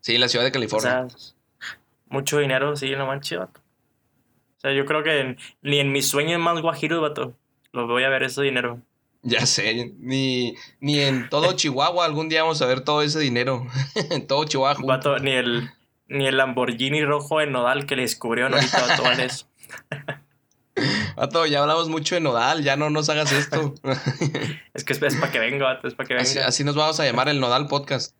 Sí, 0.00 0.14
en 0.14 0.22
la 0.22 0.28
ciudad 0.28 0.44
de 0.44 0.52
California. 0.52 1.06
O 1.06 1.10
sea, 1.10 1.34
mucho 2.06 2.38
dinero, 2.38 2.74
sí, 2.76 2.90
no 2.96 3.06
manches, 3.06 3.38
vato. 3.38 3.60
O 4.56 4.60
sea, 4.60 4.72
yo 4.72 4.84
creo 4.86 5.04
que 5.04 5.36
ni 5.62 5.78
en 5.78 5.92
mis 5.92 6.08
sueños 6.08 6.40
más 6.40 6.60
guajiros, 6.60 7.00
vato, 7.00 7.36
lo 7.72 7.86
voy 7.86 8.02
a 8.02 8.08
ver 8.08 8.24
ese 8.24 8.42
dinero. 8.42 8.80
Ya 9.28 9.44
sé, 9.44 9.92
ni, 9.98 10.56
ni 10.80 11.00
en 11.00 11.28
todo 11.28 11.52
Chihuahua 11.52 12.06
algún 12.06 12.30
día 12.30 12.42
vamos 12.42 12.62
a 12.62 12.66
ver 12.66 12.80
todo 12.80 13.02
ese 13.02 13.18
dinero. 13.18 13.66
en 14.10 14.26
todo 14.26 14.44
Chihuahua. 14.44 15.00
ni 15.20 15.32
el, 15.32 15.70
ni 16.08 16.26
el 16.26 16.38
Lamborghini 16.38 17.04
rojo 17.04 17.38
de 17.38 17.46
Nodal 17.46 17.84
que 17.84 17.94
le 17.94 18.02
descubrieron 18.02 18.54
ahorita 18.54 18.94
a 18.94 18.96
todo 18.96 19.12
eso. 19.12 19.46
Vato, 21.16 21.44
ya 21.44 21.60
hablamos 21.60 21.88
mucho 21.88 22.14
de 22.14 22.22
Nodal, 22.22 22.62
ya 22.62 22.76
no 22.76 22.88
nos 22.88 23.10
hagas 23.10 23.32
esto. 23.32 23.74
es 24.74 24.84
que 24.84 24.92
es, 24.94 24.98
para 24.98 25.32
que 25.32 25.40
venga, 25.40 25.64
vato, 25.64 25.88
es 25.88 25.94
para 25.94 26.06
que 26.06 26.14
venga. 26.14 26.46
Así, 26.46 26.62
nos 26.62 26.76
vamos 26.76 27.00
a 27.00 27.04
llamar 27.04 27.28
el 27.28 27.40
Nodal 27.40 27.66
Podcast. 27.66 28.14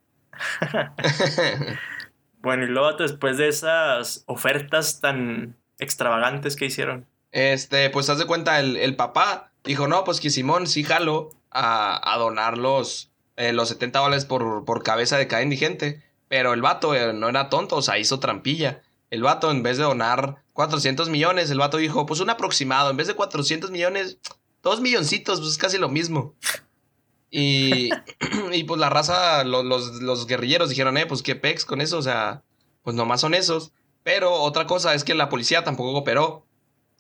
bueno, 2.41 2.65
y 2.65 2.67
luego 2.67 2.95
después 2.95 3.39
de 3.39 3.47
esas 3.47 4.25
ofertas 4.27 5.01
tan 5.01 5.57
extravagantes 5.79 6.57
que 6.57 6.67
hicieron. 6.67 7.07
Este, 7.31 7.89
pues 7.91 8.11
haz 8.11 8.19
de 8.19 8.27
cuenta, 8.27 8.59
el, 8.59 8.77
el 8.77 8.97
papá 8.97 9.48
dijo, 9.69 9.87
no, 9.87 10.03
pues 10.03 10.19
que 10.19 10.31
Simón 10.31 10.67
sí 10.67 10.83
jalo 10.83 11.31
a, 11.51 12.15
a 12.15 12.17
donar 12.17 12.57
los, 12.57 13.11
eh, 13.37 13.53
los 13.53 13.69
70 13.69 13.99
dólares 13.99 14.25
por, 14.25 14.65
por, 14.65 14.83
cabeza 14.83 15.19
de 15.19 15.29
cada 15.29 15.43
indigente. 15.43 16.03
Pero 16.29 16.55
el 16.55 16.63
vato 16.63 16.95
eh, 16.95 17.13
no 17.13 17.29
era 17.29 17.51
tonto, 17.51 17.77
o 17.77 17.83
sea, 17.83 17.99
hizo 17.99 18.19
trampilla. 18.19 18.83
El 19.11 19.23
vato, 19.23 19.51
en 19.51 19.63
vez 19.63 19.77
de 19.77 19.85
donar 19.85 20.43
400 20.55 21.11
millones, 21.11 21.51
el 21.51 21.59
vato 21.59 21.77
dijo, 21.77 22.07
pues 22.07 22.21
un 22.21 22.31
aproximado, 22.31 22.91
en 22.91 22.97
vez 22.97 23.09
de 23.09 23.15
400 23.15 23.71
millones, 23.71 24.19
dos 24.63 24.81
milloncitos, 24.81 25.39
pues 25.39 25.53
es 25.53 25.59
casi 25.59 25.77
lo 25.77 25.91
mismo. 25.91 26.35
Y, 27.31 27.91
y 28.53 28.65
pues 28.65 28.81
la 28.81 28.89
raza, 28.89 29.45
los, 29.45 29.65
los, 30.01 30.27
guerrilleros 30.27 30.71
dijeron, 30.71 30.97
eh, 30.97 31.05
pues 31.05 31.23
qué 31.23 31.37
pex 31.37 31.67
con 31.67 31.83
eso, 31.83 31.99
o 31.99 32.03
sea, 32.03 32.43
pues 32.83 32.97
nomás 32.97 33.21
son 33.21 33.35
esos. 33.35 33.73
Pero 34.03 34.33
otra 34.33 34.67
cosa 34.67 34.95
es 34.95 35.05
que 35.05 35.15
la 35.15 35.29
policía 35.29 35.63
tampoco 35.63 35.93
cooperó. 35.93 36.47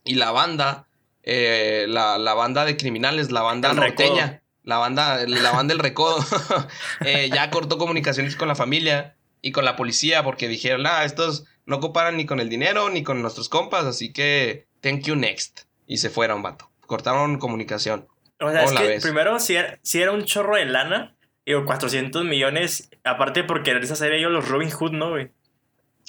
Y 0.05 0.17
la 0.17 0.33
banda 0.33 0.88
eh, 1.31 1.85
la, 1.89 2.17
la, 2.17 2.33
banda 2.33 2.65
de 2.65 2.79
criminales, 2.79 3.31
la 3.31 3.43
banda 3.43 3.75
norteña, 3.75 4.43
la 4.63 4.79
banda, 4.79 5.27
la 5.27 5.53
banda 5.53 5.75
del 5.75 5.83
recodo, 5.83 6.25
eh, 7.05 7.29
ya 7.31 7.51
cortó 7.51 7.77
comunicaciones 7.77 8.35
con 8.35 8.49
la 8.49 8.55
familia 8.55 9.15
y 9.43 9.53
con 9.53 9.67
la 9.67 9.77
policía 9.77 10.25
porque 10.25 10.49
dijeron, 10.49 10.87
ah, 10.87 11.05
estos 11.05 11.45
no 11.67 11.81
comparan 11.81 12.17
ni 12.17 12.25
con 12.25 12.41
el 12.41 12.49
dinero 12.49 12.89
ni 12.89 13.03
con 13.03 13.21
nuestros 13.21 13.51
compas, 13.51 13.85
así 13.85 14.11
que 14.11 14.69
thank 14.81 15.03
you 15.03 15.17
next. 15.17 15.65
Y 15.87 15.99
se 15.99 16.09
fueron, 16.09 16.43
vato. 16.43 16.71
Cortaron 16.87 17.39
comunicación. 17.39 18.09
O 18.41 18.51
sea, 18.51 18.65
es 18.65 18.73
que 18.73 19.01
primero 19.03 19.39
si 19.39 19.57
era, 19.57 19.79
era, 19.93 20.13
un 20.13 20.25
chorro 20.25 20.57
de 20.57 20.65
lana, 20.65 21.15
digo, 21.45 21.67
400 21.67 22.25
millones, 22.25 22.89
aparte 23.05 23.45
por 23.45 23.63
querer 23.63 23.83
hacer 23.83 24.15
ellos 24.15 24.33
los 24.33 24.49
Robin 24.49 24.71
Hood, 24.71 24.93
¿no, 24.93 25.11
güey? 25.11 25.31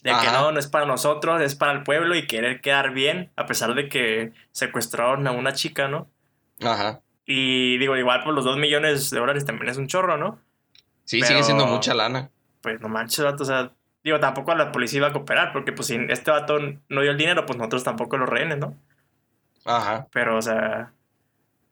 De 0.03 0.11
que 0.11 0.27
no, 0.31 0.51
no 0.51 0.59
es 0.59 0.67
para 0.67 0.85
nosotros, 0.85 1.41
es 1.41 1.55
para 1.55 1.73
el 1.73 1.83
pueblo 1.83 2.15
y 2.15 2.25
querer 2.25 2.61
quedar 2.61 2.91
bien, 2.91 3.31
a 3.35 3.45
pesar 3.45 3.73
de 3.75 3.89
que 3.89 4.31
secuestraron 4.51 5.27
a 5.27 5.31
una 5.31 5.53
chica, 5.53 5.89
¿no? 5.89 6.07
Ajá. 6.61 7.01
Y 7.25 7.77
digo, 7.77 7.97
igual 7.97 8.23
por 8.23 8.33
los 8.33 8.45
2 8.45 8.57
millones 8.57 9.09
de 9.09 9.19
dólares 9.19 9.45
también 9.45 9.69
es 9.69 9.77
un 9.77 9.87
chorro, 9.87 10.17
¿no? 10.17 10.39
Sí, 11.03 11.21
sigue 11.21 11.43
siendo 11.43 11.67
mucha 11.67 11.93
lana. 11.93 12.29
Pues 12.61 12.79
no 12.79 12.87
manches, 12.87 13.25
vato, 13.25 13.43
o 13.43 13.45
sea, 13.45 13.71
digo, 14.03 14.19
tampoco 14.19 14.55
la 14.55 14.71
policía 14.71 14.97
iba 14.97 15.07
a 15.07 15.13
cooperar, 15.13 15.51
porque 15.51 15.73
pues 15.73 15.87
si 15.87 15.95
este 16.09 16.31
vato 16.31 16.59
no 16.59 17.01
dio 17.01 17.11
el 17.11 17.17
dinero, 17.17 17.45
pues 17.45 17.57
nosotros 17.57 17.83
tampoco 17.83 18.17
los 18.17 18.29
rehenes, 18.29 18.57
¿no? 18.57 18.75
Ajá. 19.65 20.07
Pero, 20.11 20.37
o 20.37 20.41
sea, 20.41 20.93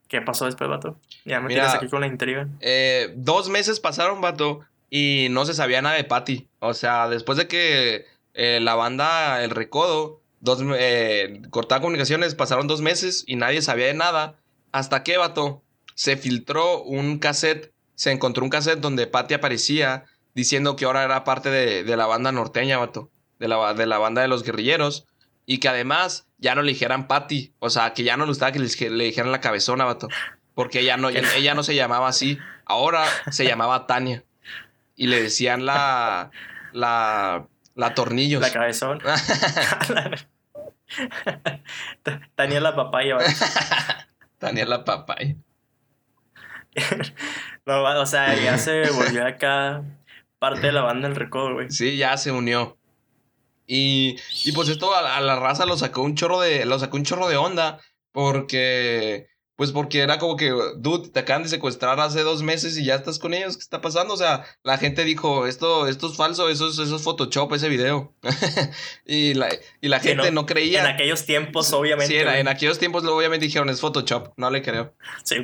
¿qué 0.08 0.22
pasó 0.22 0.46
después, 0.46 0.70
vato? 0.70 1.00
Ya 1.24 1.40
me 1.40 1.48
tienes 1.48 1.74
aquí 1.74 1.88
con 1.88 2.02
la 2.02 2.08
intriga. 2.08 2.48
Eh, 2.60 3.14
dos 3.16 3.50
meses 3.50 3.80
pasaron, 3.80 4.22
vato, 4.22 4.62
y 4.90 5.28
no 5.32 5.46
se 5.46 5.54
sabía 5.54 5.82
nada 5.82 5.96
de 5.96 6.04
Patty. 6.04 6.48
O 6.60 6.74
sea, 6.74 7.08
después 7.08 7.38
de 7.38 7.48
que 7.48 8.06
eh, 8.38 8.60
la 8.62 8.76
banda 8.76 9.44
El 9.44 9.50
Recodo, 9.50 10.22
dos, 10.42 10.64
eh, 10.78 11.42
cortaba 11.50 11.82
comunicaciones, 11.82 12.36
pasaron 12.36 12.68
dos 12.68 12.82
meses 12.82 13.24
y 13.26 13.36
nadie 13.36 13.64
sabía 13.64 13.88
de 13.88 13.96
nada. 13.96 14.36
Hasta 14.72 15.02
que, 15.02 15.18
vato, 15.18 15.64
se 15.96 16.18
filtró 16.18 16.84
un 16.84 17.18
cassette, 17.18 17.74
se 17.96 18.12
encontró 18.12 18.44
un 18.44 18.52
cassette 18.52 18.80
donde 18.80 19.08
Patty 19.08 19.34
aparecía 19.34 20.06
diciendo 20.36 20.76
que 20.76 20.86
ahora 20.86 21.04
era 21.04 21.24
parte 21.24 21.50
de, 21.50 21.98
la 21.98 22.06
banda 22.06 22.32
norteña, 22.32 22.78
vato, 22.78 23.10
de 23.40 23.48
la, 23.48 23.74
de 23.74 23.88
la 23.88 23.98
banda 23.98 24.22
de 24.22 24.28
los 24.28 24.44
guerrilleros. 24.44 25.08
Y 25.48 25.58
que 25.58 25.70
además 25.70 26.28
ya 26.38 26.54
no 26.54 26.62
le 26.62 26.74
dijeran 26.74 27.08
Patty, 27.08 27.54
o 27.58 27.72
sea, 27.72 27.94
que 27.94 28.04
ya 28.04 28.18
no 28.18 28.26
le 28.26 28.32
gustaba 28.32 28.52
que 28.52 28.60
le, 28.60 29.04
dijeran 29.04 29.32
la 29.32 29.42
cabezona, 29.42 29.84
vato. 29.84 30.10
Porque 30.54 30.82
ella 30.82 30.96
no, 30.96 31.10
ella 31.10 31.56
no 31.56 31.64
se 31.64 31.74
llamaba 31.74 32.08
así, 32.08 32.38
ahora 32.66 33.04
se 33.32 33.46
llamaba 33.46 33.88
Tania. 33.88 34.24
Y 34.96 35.08
le 35.08 35.24
decían 35.24 35.66
la, 35.66 36.30
la, 36.72 37.48
la 37.78 37.94
tornillos. 37.94 38.42
La 38.42 38.52
cabezón. 38.52 39.00
Tania 42.36 42.60
la 42.60 42.76
papaya. 42.76 43.18
Tania 44.38 44.66
la 44.70 44.84
papaya. 44.84 45.36
no, 47.66 47.84
o 47.84 48.06
sea, 48.06 48.36
ya 48.36 48.58
se 48.58 48.90
volvió 48.92 49.26
acá 49.26 49.84
parte 50.40 50.68
de 50.68 50.74
la 50.74 50.82
banda 50.82 51.08
del 51.08 51.16
recodo, 51.16 51.54
güey. 51.54 51.72
Sí, 51.72 51.98
ya 51.98 52.18
se 52.18 52.32
unió. 52.32 52.78
Y, 53.68 54.18
y 54.44 54.52
pues 54.54 54.70
esto 54.70 54.94
a, 54.94 55.18
a, 55.18 55.22
la 55.22 55.40
raza 55.40 55.66
lo 55.66 55.78
sacó 55.78 56.02
un 56.02 56.16
chorro 56.16 56.42
de. 56.42 56.66
Lo 56.66 56.80
sacó 56.80 56.98
un 56.98 57.04
chorro 57.04 57.28
de 57.28 57.38
onda. 57.38 57.80
Porque 58.12 59.28
pues 59.58 59.72
porque 59.72 60.02
era 60.02 60.20
como 60.20 60.38
que, 60.38 60.54
dude, 60.78 61.10
te 61.10 61.20
acaban 61.20 61.42
de 61.42 61.50
secuestrar 61.50 62.00
hace 62.00 62.22
dos 62.22 62.44
meses 62.44 62.78
y 62.78 62.86
ya 62.86 62.94
estás 62.94 63.18
con 63.18 63.34
ellos, 63.34 63.58
¿qué 63.58 63.64
está 63.64 63.82
pasando? 63.82 64.14
O 64.14 64.18
sea, 64.18 64.46
la 64.64 64.78
gente 64.78 65.04
dijo, 65.04 65.48
esto, 65.48 65.88
esto 65.88 66.12
es 66.12 66.16
falso, 66.16 66.48
eso 66.48 66.70
es, 66.70 66.78
eso 66.78 66.96
es 66.96 67.02
Photoshop, 67.02 67.52
ese 67.54 67.68
video. 67.68 68.14
y 69.06 69.34
la, 69.34 69.50
y 69.82 69.88
la 69.88 70.00
gente 70.00 70.32
no, 70.32 70.46
creía. 70.46 70.82
En 70.82 70.86
aquellos 70.86 71.26
tiempos, 71.26 71.74
obviamente. 71.74 72.14
Sí, 72.14 72.24
en 72.24 72.48
aquellos 72.48 72.78
tiempos 72.78 73.04
obviamente 73.06 73.48
dijeron, 73.48 73.70
es 73.70 73.82
Photoshop, 73.82 74.34
no 74.38 74.52
le 74.52 74.62
creo. 74.62 74.94
Sí, 75.24 75.38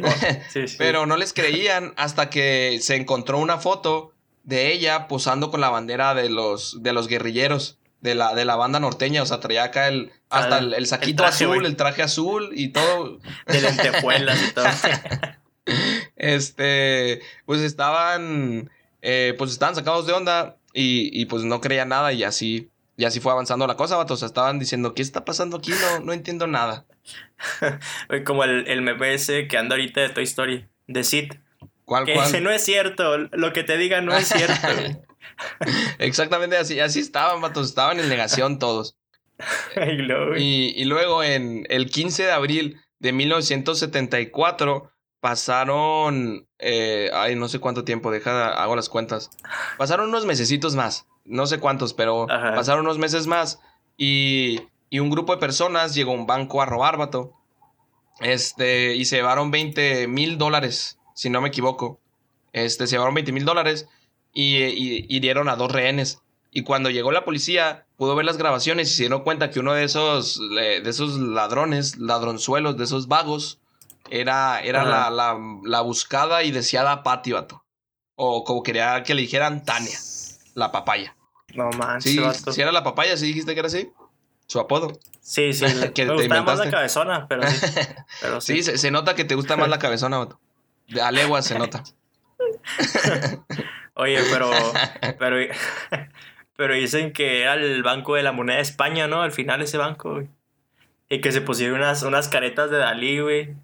sí, 0.51 0.67
sí. 0.67 0.75
Pero 0.77 1.07
no 1.07 1.17
les 1.17 1.33
creían 1.33 1.93
hasta 1.97 2.29
que 2.29 2.77
se 2.81 2.95
encontró 2.95 3.39
una 3.39 3.57
foto 3.57 4.13
de 4.43 4.71
ella 4.71 5.07
posando 5.07 5.49
con 5.49 5.59
la 5.59 5.69
bandera 5.69 6.13
de 6.13 6.29
los, 6.29 6.83
de 6.83 6.93
los 6.93 7.07
guerrilleros 7.07 7.79
de 8.03 8.15
la, 8.15 8.35
de 8.35 8.45
la 8.45 8.55
banda 8.55 8.79
norteña. 8.79 9.23
O 9.23 9.25
sea, 9.25 9.39
traía 9.39 9.63
acá 9.63 9.87
el, 9.87 10.11
hasta 10.29 10.59
el, 10.59 10.85
saquito 10.85 11.25
azul, 11.25 11.65
el 11.65 11.75
traje 11.75 12.03
azul 12.03 12.51
y 12.53 12.67
todo. 12.69 13.19
De 13.47 13.61
lentejuelas 13.61 14.39
y 14.43 14.53
todo. 14.53 14.65
este, 16.17 17.21
pues 17.45 17.61
estaban, 17.61 18.69
eh, 19.01 19.33
pues 19.37 19.51
estaban 19.51 19.75
sacados 19.75 20.05
de 20.05 20.13
onda 20.13 20.57
y, 20.73 21.09
y, 21.19 21.25
pues 21.25 21.43
no 21.43 21.61
creían 21.61 21.89
nada 21.89 22.11
y 22.11 22.23
así, 22.23 22.69
y 22.97 23.05
así 23.05 23.21
fue 23.21 23.31
avanzando 23.31 23.65
la 23.65 23.77
cosa, 23.77 23.95
vato. 23.95 24.13
O 24.13 24.17
sea, 24.17 24.25
estaban 24.25 24.59
diciendo, 24.59 24.93
¿qué 24.93 25.01
está 25.01 25.23
pasando 25.23 25.57
aquí? 25.57 25.71
No, 25.71 25.99
no 26.01 26.13
entiendo 26.13 26.45
nada. 26.45 26.85
Como 28.25 28.43
el, 28.43 28.67
el 28.67 28.81
MPS 28.81 29.47
que 29.49 29.57
anda 29.57 29.75
ahorita 29.75 30.01
de 30.01 30.09
Toy 30.09 30.23
Story, 30.25 30.67
de 30.87 31.03
Sid. 31.03 31.33
¿Cuál, 31.85 32.05
que 32.05 32.13
cuál? 32.13 32.43
no 32.43 32.49
es 32.49 32.63
cierto, 32.63 33.17
lo 33.17 33.53
que 33.53 33.63
te 33.63 33.77
diga 33.77 34.01
no 34.01 34.15
es 34.15 34.27
cierto. 34.27 34.67
Exactamente 35.99 36.57
así, 36.57 36.79
así 36.79 36.99
estaban, 36.99 37.41
vatos, 37.41 37.67
estaban 37.67 37.99
en 37.99 38.09
negación 38.09 38.59
todos. 38.59 38.95
y, 40.37 40.85
luego 40.85 41.23
en 41.23 41.65
el 41.69 41.89
15 41.89 42.23
de 42.23 42.31
abril 42.31 42.81
de 42.99 43.13
1974 43.13 44.91
pasaron, 45.19 46.47
eh, 46.59 47.09
ay, 47.13 47.35
no 47.35 47.47
sé 47.47 47.59
cuánto 47.59 47.83
tiempo, 47.83 48.11
deja, 48.11 48.49
hago 48.61 48.75
las 48.75 48.89
cuentas. 48.89 49.31
Pasaron 49.77 50.09
unos 50.09 50.25
mesecitos 50.25 50.75
más, 50.75 51.07
no 51.25 51.45
sé 51.47 51.59
cuántos, 51.59 51.93
pero 51.93 52.27
pasaron 52.27 52.85
unos 52.85 52.97
meses 52.97 53.27
más 53.27 53.59
y, 53.97 54.61
y, 54.89 54.99
un 54.99 55.09
grupo 55.09 55.33
de 55.33 55.39
personas 55.39 55.95
llegó 55.95 56.11
a 56.11 56.15
un 56.15 56.27
banco 56.27 56.61
a 56.61 56.65
robar, 56.65 56.97
vato. 56.97 57.33
Este, 58.19 58.95
y 58.95 59.05
se 59.05 59.17
llevaron 59.17 59.49
20 59.49 60.07
mil 60.07 60.37
dólares, 60.37 60.99
si 61.15 61.29
no 61.29 61.41
me 61.41 61.49
equivoco. 61.49 61.99
Este, 62.51 62.85
se 62.85 62.95
llevaron 62.95 63.15
20 63.15 63.31
mil 63.31 63.45
dólares 63.45 63.87
y, 64.33 65.15
hirieron 65.15 65.49
a 65.49 65.55
dos 65.55 65.71
rehenes. 65.71 66.19
Y 66.51 66.63
cuando 66.63 66.89
llegó 66.89 67.11
la 67.11 67.25
policía, 67.25 67.85
pudo 67.97 68.15
ver 68.15 68.25
las 68.25 68.37
grabaciones 68.37 68.91
y 68.91 68.95
se 68.95 69.07
dio 69.07 69.23
cuenta 69.23 69.49
que 69.49 69.59
uno 69.59 69.73
de 69.73 69.83
esos, 69.83 70.39
de 70.49 70.87
esos 70.87 71.17
ladrones, 71.17 71.97
ladronzuelos, 71.97 72.77
de 72.77 72.83
esos 72.83 73.07
vagos, 73.07 73.59
era, 74.09 74.61
era 74.61 74.83
la, 74.83 75.09
la, 75.09 75.37
la, 75.63 75.81
buscada 75.81 76.43
y 76.43 76.51
deseada 76.51 77.01
Pati, 77.03 77.31
vato. 77.31 77.63
O 78.15 78.43
como 78.43 78.61
quería 78.61 79.01
que 79.03 79.15
le 79.15 79.23
dijeran 79.23 79.65
Tania, 79.65 79.97
la 80.53 80.71
papaya. 80.71 81.15
No 81.55 81.71
manches, 81.71 82.11
sí, 82.11 82.51
Si 82.51 82.61
era 82.61 82.71
la 82.71 82.83
papaya, 82.83 83.17
¿sí 83.17 83.27
dijiste 83.27 83.53
que 83.53 83.59
era 83.59 83.67
así? 83.67 83.91
Su 84.45 84.59
apodo. 84.59 84.99
Sí, 85.21 85.53
sí. 85.53 85.65
que 85.95 86.05
me 86.05 86.13
gusta 86.13 86.41
más 86.43 86.59
la 86.59 86.69
cabezona, 86.69 87.27
pero 87.27 87.49
sí. 87.49 87.65
Pero 88.21 88.41
sí, 88.41 88.61
se, 88.61 88.77
se, 88.77 88.91
nota 88.91 89.15
que 89.15 89.23
te 89.23 89.35
gusta 89.35 89.57
más 89.57 89.69
la 89.69 89.79
cabezona, 89.79 90.19
vato. 90.19 90.39
A 91.01 91.11
leguas 91.11 91.45
se 91.45 91.57
nota. 91.57 91.83
Oye, 93.95 94.19
pero, 94.31 94.51
pero, 95.19 95.37
pero 96.55 96.73
dicen 96.73 97.13
que 97.13 97.41
era 97.41 97.53
el 97.53 97.83
Banco 97.83 98.15
de 98.15 98.23
la 98.23 98.31
Moneda 98.31 98.57
de 98.57 98.63
España, 98.63 99.07
¿no? 99.07 99.21
Al 99.21 99.31
final 99.31 99.61
ese 99.61 99.77
banco, 99.77 100.15
güey. 100.15 100.27
Y 101.09 101.21
que 101.21 101.31
se 101.31 101.41
pusieron 101.41 101.77
unas, 101.77 102.01
unas 102.03 102.27
caretas 102.27 102.71
de 102.71 102.77
Dalí, 102.77 103.19
güey. 103.19 103.55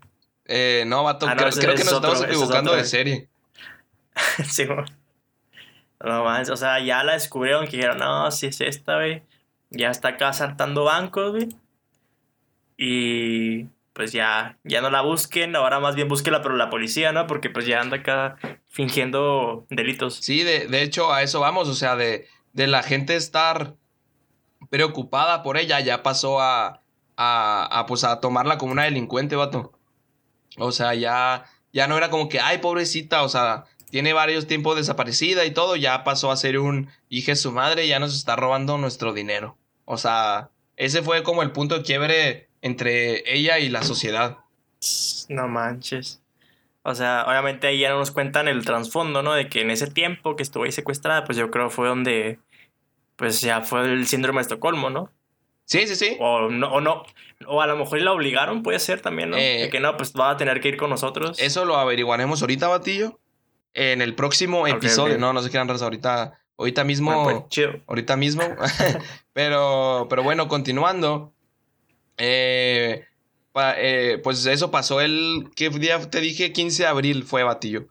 Eh, 0.45 0.83
no, 0.87 1.03
vato, 1.03 1.27
ah, 1.27 1.35
creo, 1.35 1.49
que 1.51 1.83
nos 1.83 1.93
estamos 1.93 2.23
equivocando 2.23 2.75
de 2.75 2.85
serie. 2.85 3.27
sí, 4.45 4.65
No 6.03 6.23
más, 6.23 6.49
o 6.49 6.57
sea, 6.57 6.79
ya 6.79 7.03
la 7.03 7.13
descubrieron 7.13 7.65
que 7.65 7.77
dijeron, 7.77 7.97
no, 7.97 8.29
si 8.31 8.47
es 8.47 8.61
esta, 8.61 8.95
güey. 8.95 9.23
Ya 9.71 9.89
está 9.91 10.09
acá 10.09 10.33
saltando 10.33 10.83
bancos, 10.83 11.31
güey. 11.31 11.49
Y 12.77 13.67
pues 13.99 14.13
ya, 14.13 14.57
ya 14.63 14.79
no 14.79 14.89
la 14.89 15.01
busquen, 15.01 15.57
ahora 15.57 15.81
más 15.81 15.93
bien 15.93 16.07
búsquela 16.07 16.41
pero 16.41 16.55
la 16.55 16.69
policía, 16.69 17.11
¿no? 17.11 17.27
Porque 17.27 17.49
pues 17.49 17.65
ya 17.65 17.81
anda 17.81 17.97
acá 17.97 18.37
fingiendo 18.69 19.67
delitos. 19.69 20.15
Sí, 20.21 20.43
de, 20.43 20.67
de 20.67 20.83
hecho 20.83 21.11
a 21.11 21.21
eso 21.21 21.41
vamos, 21.41 21.67
o 21.67 21.73
sea, 21.73 21.97
de, 21.97 22.25
de, 22.53 22.67
la 22.67 22.81
gente 22.81 23.17
estar 23.17 23.75
preocupada 24.69 25.43
por 25.43 25.57
ella, 25.57 25.81
ya 25.81 26.01
pasó 26.01 26.39
a, 26.39 26.81
a, 27.17 27.79
a, 27.79 27.85
pues 27.87 28.05
a 28.05 28.21
tomarla 28.21 28.57
como 28.57 28.71
una 28.71 28.85
delincuente, 28.85 29.35
vato. 29.35 29.77
O 30.57 30.71
sea, 30.71 30.95
ya, 30.95 31.43
ya 31.73 31.87
no 31.87 31.97
era 31.97 32.09
como 32.09 32.29
que, 32.29 32.39
ay, 32.39 32.59
pobrecita, 32.59 33.23
o 33.23 33.27
sea, 33.27 33.65
tiene 33.89 34.13
varios 34.13 34.47
tiempos 34.47 34.77
desaparecida 34.77 35.43
y 35.43 35.51
todo, 35.51 35.75
ya 35.75 36.05
pasó 36.05 36.31
a 36.31 36.37
ser 36.37 36.57
un 36.57 36.87
hija 37.09 37.35
su 37.35 37.51
madre, 37.51 37.85
ya 37.85 37.99
nos 37.99 38.15
está 38.15 38.37
robando 38.37 38.77
nuestro 38.77 39.11
dinero. 39.11 39.57
O 39.83 39.97
sea, 39.97 40.51
ese 40.77 41.01
fue 41.01 41.21
como 41.21 41.43
el 41.43 41.51
punto 41.51 41.75
de 41.75 41.83
quiebre 41.83 42.48
entre 42.61 43.33
ella 43.33 43.59
y 43.59 43.69
la 43.69 43.83
sociedad. 43.83 44.37
No 45.29 45.47
manches. 45.47 46.21
O 46.83 46.95
sea, 46.95 47.25
obviamente 47.27 47.67
ahí 47.67 47.79
ya 47.79 47.89
no 47.89 47.99
nos 47.99 48.11
cuentan 48.11 48.47
el 48.47 48.65
trasfondo, 48.65 49.21
¿no? 49.21 49.33
De 49.33 49.47
que 49.49 49.61
en 49.61 49.71
ese 49.71 49.87
tiempo 49.87 50.35
que 50.35 50.43
estuvo 50.43 50.63
ahí 50.63 50.71
secuestrada, 50.71 51.25
pues 51.25 51.37
yo 51.37 51.51
creo 51.51 51.69
fue 51.69 51.87
donde, 51.87 52.39
pues 53.15 53.41
ya 53.41 53.61
fue 53.61 53.83
el 53.85 54.07
síndrome 54.07 54.39
de 54.39 54.43
Estocolmo, 54.43 54.89
¿no? 54.89 55.11
Sí, 55.65 55.85
sí, 55.87 55.95
sí. 55.95 56.17
O 56.19 56.49
no, 56.49 56.71
o 56.71 56.81
no. 56.81 57.03
O 57.45 57.61
a 57.61 57.67
lo 57.67 57.77
mejor 57.77 58.01
la 58.01 58.11
obligaron, 58.11 58.63
puede 58.63 58.79
ser 58.79 59.01
también, 59.01 59.29
¿no? 59.29 59.35
de 59.35 59.65
eh, 59.65 59.69
que 59.69 59.79
no, 59.79 59.95
pues 59.97 60.13
va 60.13 60.31
a 60.31 60.37
tener 60.37 60.61
que 60.61 60.69
ir 60.69 60.77
con 60.77 60.89
nosotros. 60.89 61.39
Eso 61.39 61.63
lo 61.63 61.77
averiguaremos 61.77 62.41
ahorita, 62.41 62.67
Batillo. 62.67 63.19
En 63.75 64.01
el 64.01 64.15
próximo 64.15 64.65
episodio. 64.65 65.19
No, 65.19 65.31
no 65.31 65.43
sé 65.43 65.51
qué 65.51 65.63
raza. 65.63 65.83
Ahorita, 65.83 66.39
ahorita 66.57 66.83
mismo. 66.83 67.23
pues, 67.23 67.49
chido. 67.49 67.73
Ahorita 67.85 68.15
mismo. 68.15 68.41
pero, 69.33 70.07
pero 70.09 70.23
bueno, 70.23 70.47
continuando. 70.47 71.33
Eh, 72.19 73.05
eh, 73.55 74.19
pues 74.23 74.45
eso 74.45 74.69
pasó 74.69 75.01
el, 75.01 75.49
¿qué 75.55 75.69
día 75.69 75.99
te 76.09 76.21
dije? 76.21 76.53
15 76.53 76.83
de 76.83 76.89
abril 76.89 77.23
fue 77.23 77.43
Batillo. 77.43 77.87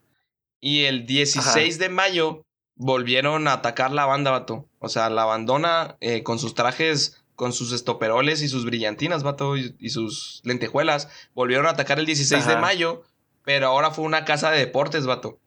Y 0.60 0.84
el 0.84 1.06
16 1.06 1.78
de 1.78 1.88
mayo 1.88 2.44
volvieron 2.76 3.48
a 3.48 3.54
atacar 3.54 3.90
la 3.90 4.06
banda, 4.06 4.30
vato. 4.30 4.68
O 4.78 4.88
sea, 4.88 5.10
la 5.10 5.22
abandona 5.22 5.96
eh, 6.00 6.22
con 6.22 6.38
sus 6.38 6.54
trajes, 6.54 7.22
con 7.34 7.52
sus 7.52 7.72
estoperoles 7.72 8.42
y 8.42 8.48
sus 8.48 8.64
brillantinas, 8.64 9.22
vato, 9.22 9.56
y, 9.56 9.74
y 9.78 9.90
sus 9.90 10.40
lentejuelas. 10.44 11.08
Volvieron 11.34 11.66
a 11.66 11.70
atacar 11.70 11.98
el 11.98 12.06
16 12.06 12.46
de 12.46 12.56
mayo, 12.56 13.02
pero 13.44 13.68
ahora 13.68 13.90
fue 13.90 14.04
una 14.04 14.24
casa 14.24 14.50
de 14.50 14.58
deportes, 14.58 15.06
vato. 15.06 15.38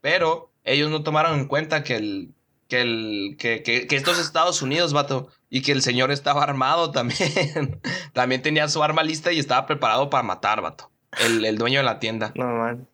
Pero 0.00 0.50
ellos 0.64 0.90
no 0.90 1.02
tomaron 1.02 1.38
en 1.38 1.46
cuenta 1.46 1.82
que 1.82 1.96
el. 1.96 2.34
Que, 2.68 2.80
el, 2.80 3.36
que, 3.38 3.62
que, 3.62 3.86
que 3.86 3.96
esto 3.96 4.10
es 4.12 4.18
Estados 4.18 4.60
Unidos, 4.62 4.92
vato. 4.92 5.28
Y 5.48 5.62
que 5.62 5.72
el 5.72 5.82
señor 5.82 6.10
estaba 6.10 6.42
armado 6.42 6.90
también. 6.90 7.80
también 8.12 8.42
tenía 8.42 8.68
su 8.68 8.82
arma 8.82 9.02
lista 9.04 9.30
y 9.32 9.38
estaba 9.38 9.66
preparado 9.66 10.10
para 10.10 10.22
matar, 10.24 10.60
vato. 10.60 10.90
El, 11.24 11.44
el 11.44 11.56
dueño 11.58 11.78
de 11.78 11.84
la 11.84 11.98
tienda. 12.00 12.32
No, 12.34 12.44
man. 12.46 12.88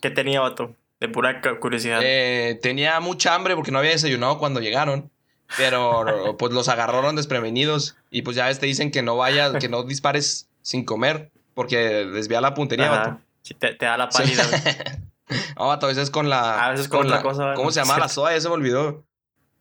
¿Qué 0.00 0.10
tenía, 0.10 0.40
vato? 0.40 0.74
De 1.00 1.08
pura 1.08 1.40
cu- 1.40 1.58
curiosidad. 1.60 2.00
Eh, 2.02 2.58
tenía 2.62 2.98
mucha 3.00 3.34
hambre 3.34 3.54
porque 3.54 3.70
no 3.70 3.78
había 3.78 3.90
desayunado 3.90 4.38
cuando 4.38 4.60
llegaron. 4.60 5.10
Pero 5.56 6.36
pues 6.38 6.52
los 6.52 6.68
agarraron 6.68 7.14
desprevenidos. 7.16 7.96
Y 8.10 8.22
pues 8.22 8.36
ya 8.36 8.46
ves, 8.46 8.58
te 8.58 8.66
dicen 8.66 8.90
que 8.90 9.02
no 9.02 9.16
vayas, 9.16 9.52
que 9.60 9.68
no 9.68 9.82
dispares 9.82 10.48
sin 10.62 10.84
comer. 10.84 11.30
Porque 11.54 11.76
desvía 11.76 12.40
la 12.40 12.54
puntería, 12.54 12.88
vato. 12.90 13.20
Sí, 13.42 13.54
te, 13.54 13.74
te 13.74 13.84
da 13.84 13.98
la 13.98 14.10
Sí. 14.10 14.18
pálida, 14.22 14.46
güey. 14.46 14.62
No, 15.56 15.72
a 15.72 15.76
veces 15.78 16.10
con 16.10 16.28
la. 16.28 16.66
A 16.66 16.70
veces 16.70 16.88
con 16.88 17.06
otra 17.06 17.16
la- 17.16 17.22
cosa. 17.22 17.54
¿Cómo 17.54 17.70
se 17.70 17.80
llama 17.80 17.98
la 17.98 18.08
soda? 18.08 18.32
Ya 18.32 18.40
se 18.40 18.48
me 18.48 18.54
olvidó. 18.54 19.04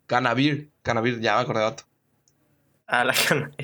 Canavir. 0.07 0.71
Canavir, 0.81 1.19
ya 1.21 1.36
me 1.36 1.41
acordé, 1.41 1.62
vato. 1.63 1.84
Ah, 2.88 3.03
la 3.05 3.13
cana. 3.13 3.51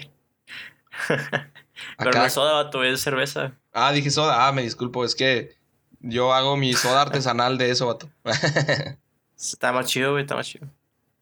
Pero 1.08 2.10
Acá- 2.10 2.20
no 2.20 2.26
es 2.26 2.34
soda, 2.34 2.54
vato, 2.54 2.84
es 2.84 3.02
cerveza. 3.02 3.54
Ah, 3.74 3.92
dije 3.92 4.10
soda. 4.10 4.48
Ah, 4.48 4.52
me 4.52 4.64
disculpo. 4.64 5.06
Es 5.06 5.16
que 5.16 5.56
yo 6.00 6.34
hago 6.34 6.58
mi 6.58 6.74
soda 6.74 7.02
artesanal 7.04 7.58
de 7.58 7.70
eso, 7.72 7.88
vato. 7.88 8.10
Está 9.38 9.72
más 9.72 9.86
chido, 9.88 10.12
güey, 10.12 10.24
está 10.24 10.36
más 10.36 10.48
chido. 10.48 10.68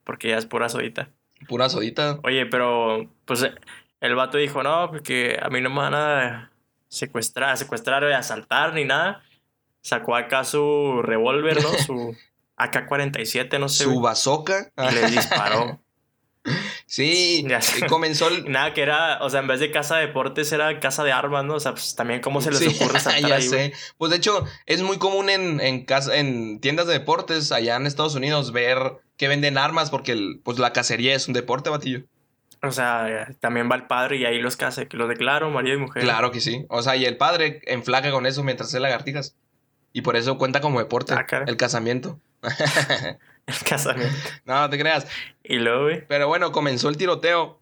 Porque 0.06 0.30
ya 0.30 0.38
es 0.38 0.45
pura 0.45 0.69
sodita. 0.69 1.10
Pura 1.50 1.67
sodita. 1.67 2.19
Oye, 2.24 2.45
pero, 2.45 3.10
pues, 3.26 3.45
el 4.00 4.15
vato 4.15 4.38
dijo, 4.38 4.63
no, 4.63 4.89
porque 4.89 5.38
a 5.41 5.50
mí 5.50 5.60
no 5.60 5.69
me 5.69 5.78
van 5.78 5.93
a 5.95 6.52
secuestrar, 6.88 7.58
secuestrar 7.58 8.04
o 8.06 8.15
asaltar 8.15 8.74
ni 8.74 8.86
nada. 8.86 9.21
Sacó 9.86 10.15
acá 10.15 10.43
su 10.43 11.02
revólver, 11.04 11.62
¿no? 11.62 11.69
Su 11.78 12.15
AK-47, 12.58 13.60
no 13.60 13.69
sé. 13.69 13.84
Su 13.84 14.02
bazooka. 14.02 14.71
y 14.89 14.95
le 14.95 15.12
disparó. 15.12 15.80
Sí, 16.86 17.43
Ya 17.48 17.60
sé. 17.60 17.80
y 17.86 17.88
comenzó 17.88 18.28
el, 18.28 18.45
Nada, 18.52 18.74
que 18.76 18.84
era, 18.84 19.17
o 19.24 19.30
sea, 19.32 19.39
en 19.39 19.48
vez 19.48 19.60
de 19.60 19.71
casa 19.71 19.98
de 19.98 20.06
deportes 20.08 20.52
era 20.52 20.80
casa 20.80 21.04
de 21.04 21.12
armas, 21.12 21.43
¿no? 21.43 21.56
O 21.56 21.60
sea, 21.60 21.71
pues 21.71 21.95
también 21.95 22.21
cómo 22.21 22.39
se 22.41 22.52
les 22.52 22.60
Sí, 22.60 22.67
ocurre 22.67 23.00
saltar 23.00 23.21
ya 23.30 23.36
ahí, 23.38 23.48
güey? 23.48 23.71
sé. 23.71 23.74
Pues 23.98 24.12
de 24.12 24.17
hecho, 24.17 24.45
es 24.67 24.84
muy 24.84 24.98
común 25.00 25.30
en, 25.32 25.60
en, 25.60 25.86
casa, 25.86 26.15
en 26.15 26.60
tiendas 26.60 26.86
de 26.86 26.93
deportes 26.93 27.52
allá 27.52 27.76
en 27.78 27.88
Estados 27.88 28.13
Unidos 28.13 28.52
ver 28.52 28.78
que 29.17 29.28
venden 29.28 29.58
armas 29.58 29.89
porque 29.89 30.12
el- 30.12 30.39
pues 30.43 30.60
la 30.60 30.71
cacería 30.74 31.15
es 31.15 31.28
un 31.28 31.34
deporte, 31.34 31.71
batillo. 31.71 32.04
O 32.62 32.71
sea, 32.71 33.28
también 33.39 33.69
va 33.71 33.76
el 33.76 33.88
padre 33.88 34.17
y 34.17 34.26
ahí 34.26 34.39
los 34.39 34.56
casa, 34.56 34.86
que 34.86 34.98
los 34.98 35.10
declaro, 35.10 35.50
marido 35.50 35.78
y 35.78 35.80
mujer. 35.80 36.04
Claro 36.04 36.30
que 36.32 36.41
sí. 36.41 36.65
O 36.69 36.84
sea, 36.84 36.95
y 36.95 37.06
el 37.06 37.17
padre 37.17 37.62
enflaca 37.65 38.12
con 38.12 38.28
eso 38.28 38.43
mientras 38.43 38.69
hace 38.69 38.80
lagartijas. 38.80 39.36
Y 39.95 40.01
por 40.01 40.17
eso 40.17 40.38
cuenta 40.38 40.60
como 40.60 40.79
deporte 40.79 41.13
Ah, 41.13 41.25
el 41.47 41.55
casamiento. 41.55 42.19
El 43.47 43.55
casamiento. 43.63 44.13
No, 44.43 44.60
no 44.60 44.69
te 44.69 44.77
creas. 44.77 45.08
Y 45.41 45.55
luego, 45.55 45.84
güey. 45.84 46.05
Pero 46.08 46.27
bueno, 46.27 46.51
comenzó 46.51 46.89
el 46.89 46.97
tiroteo. 46.97 47.60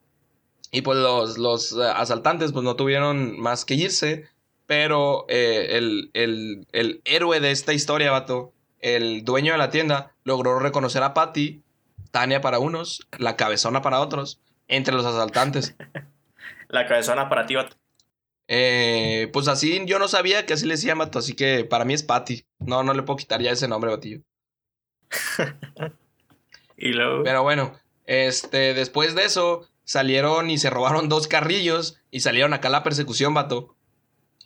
Y 0.71 0.81
pues 0.81 0.97
los, 0.97 1.37
los 1.37 1.73
eh, 1.73 1.83
asaltantes 1.95 2.51
pues 2.53 2.63
no 2.63 2.75
tuvieron 2.75 3.39
más 3.39 3.65
que 3.65 3.75
irse. 3.75 4.27
Pero 4.65 5.25
eh, 5.29 5.77
el, 5.77 6.09
el- 6.13 6.65
el 6.71 7.01
héroe 7.05 7.39
de 7.39 7.51
esta 7.51 7.73
historia, 7.73 8.09
vato, 8.11 8.51
el 8.79 9.23
dueño 9.23 9.51
de 9.51 9.59
la 9.59 9.69
tienda, 9.69 10.13
logró 10.23 10.57
reconocer 10.57 11.03
a 11.03 11.13
Patty, 11.13 11.61
Tania 12.11 12.41
para 12.41 12.57
unos, 12.57 13.07
la 13.19 13.35
cabezona 13.35 13.81
para 13.83 13.99
otros, 13.99 14.39
entre 14.67 14.95
los 14.95 15.05
asaltantes. 15.05 15.75
La 16.69 16.87
cabezona 16.87 17.29
para 17.29 17.45
ti, 17.45 17.53
vato. 17.53 17.75
Eh, 18.47 19.29
pues 19.31 19.47
así 19.47 19.81
yo 19.85 19.99
no 19.99 20.07
sabía 20.07 20.45
que 20.45 20.53
así 20.53 20.65
le 20.65 20.75
decían, 20.75 20.97
vato, 20.97 21.19
así 21.19 21.33
que 21.33 21.63
para 21.65 21.85
mí 21.85 21.93
es 21.93 22.03
Patty. 22.03 22.45
No, 22.59 22.83
no 22.83 22.93
le 22.93 23.03
puedo 23.03 23.17
quitar 23.17 23.41
ya 23.41 23.51
ese 23.51 23.67
nombre, 23.67 23.91
batillo. 23.91 24.21
Y 26.75 26.89
luego, 26.89 27.13
güey. 27.13 27.23
Pero 27.23 27.43
bueno, 27.43 27.79
este, 28.07 28.73
después 28.73 29.15
de 29.15 29.23
eso, 29.23 29.67
salieron 29.85 30.49
y 30.49 30.57
se 30.57 30.69
robaron 30.69 31.07
dos 31.07 31.27
carrillos 31.27 31.99
y 32.11 32.19
salieron 32.19 32.53
acá 32.53 32.67
a 32.67 32.71
la 32.71 32.83
persecución, 32.83 33.33
vato. 33.33 33.75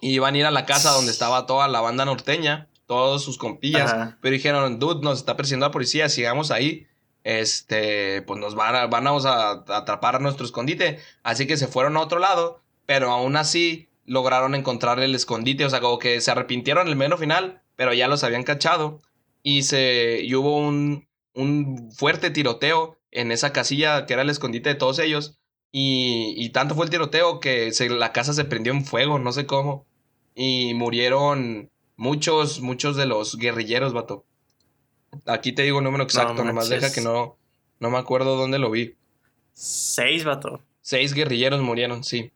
Y 0.02 0.14
iban 0.14 0.36
a 0.36 0.38
ir 0.38 0.46
a 0.46 0.52
la 0.52 0.66
casa 0.66 0.92
donde 0.92 1.12
estaba 1.12 1.48
toda 1.48 1.68
la 1.68 1.82
banda 1.82 2.06
norteña, 2.06 2.68
todos 2.86 3.24
sus 3.24 3.40
compillas. 3.40 3.92
Ajá. 3.92 4.18
Pero 4.22 4.34
dijeron, 4.34 4.78
dude, 4.78 5.02
nos 5.02 5.20
está 5.20 5.36
persiguiendo 5.36 5.66
la 5.66 5.72
policía, 5.72 6.10
sigamos 6.10 6.52
ahí. 6.52 6.86
Este, 7.24 8.22
pues 8.22 8.40
nos 8.40 8.54
van 8.54 8.76
a, 8.76 8.86
vamos 8.86 9.26
a, 9.26 9.52
a 9.52 9.78
atrapar 9.78 10.18
a 10.18 10.20
nuestro 10.20 10.46
escondite. 10.46 11.00
Así 11.24 11.48
que 11.48 11.58
se 11.58 11.68
fueron 11.68 11.98
a 11.98 12.02
otro 12.02 12.20
lado, 12.20 12.62
pero 12.88 13.12
aún 13.12 13.36
así 13.38 13.89
lograron 14.06 14.56
encontrar 14.56 15.00
el 15.00 15.13
escondite. 15.13 15.65
O 15.65 15.69
sea, 15.69 15.80
como 15.82 16.00
que 16.00 16.19
se 16.21 16.32
arrepintieron 16.32 16.88
el 16.88 16.95
menos 16.95 17.19
final, 17.19 17.62
pero 17.76 17.93
ya 17.93 18.08
los 18.08 18.23
habían 18.23 18.43
cachado. 18.43 19.00
Y, 19.43 19.62
se, 19.63 20.21
y 20.23 20.34
hubo 20.34 20.58
un, 20.58 21.08
un 21.36 21.91
fuerte 21.91 22.32
tiroteo 22.32 22.97
en 23.12 23.32
esa 23.32 23.54
casilla 23.54 24.06
que 24.08 24.13
era 24.13 24.23
el 24.23 24.30
escondite 24.32 24.69
de 24.69 24.76
todos 24.76 24.97
ellos. 24.97 25.38
Y, 25.71 26.34
y 26.38 26.50
tanto 26.50 26.73
fue 26.73 26.86
el 26.86 26.89
tiroteo 26.91 27.39
que 27.39 27.71
se- 27.73 27.89
la 27.89 28.12
casa 28.13 28.34
se 28.34 28.45
prendió 28.45 28.73
en 28.73 28.84
fuego, 28.86 29.19
no 29.19 29.32
sé 29.32 29.45
cómo. 29.45 29.86
Y 30.34 30.73
murieron 30.73 31.69
muchos, 31.97 32.62
muchos 32.62 32.95
de 32.95 33.06
los 33.06 33.38
guerrilleros, 33.38 33.93
vato. 33.93 34.26
Aquí 35.26 35.52
te 35.52 35.63
digo 35.63 35.80
el 35.80 35.84
número 35.84 36.04
exacto, 36.04 36.43
nomás 36.43 36.69
deja 36.69 36.93
que 36.93 37.02
no, 37.02 37.38
no 37.80 37.89
me 37.89 37.97
acuerdo 37.97 38.36
dónde 38.38 38.60
lo 38.60 38.69
vi. 38.71 38.95
Seis, 39.54 40.23
vato. 40.23 40.62
Seis 40.82 41.13
guerrilleros 41.13 41.62
murieron, 41.62 42.04
sí. 42.04 42.32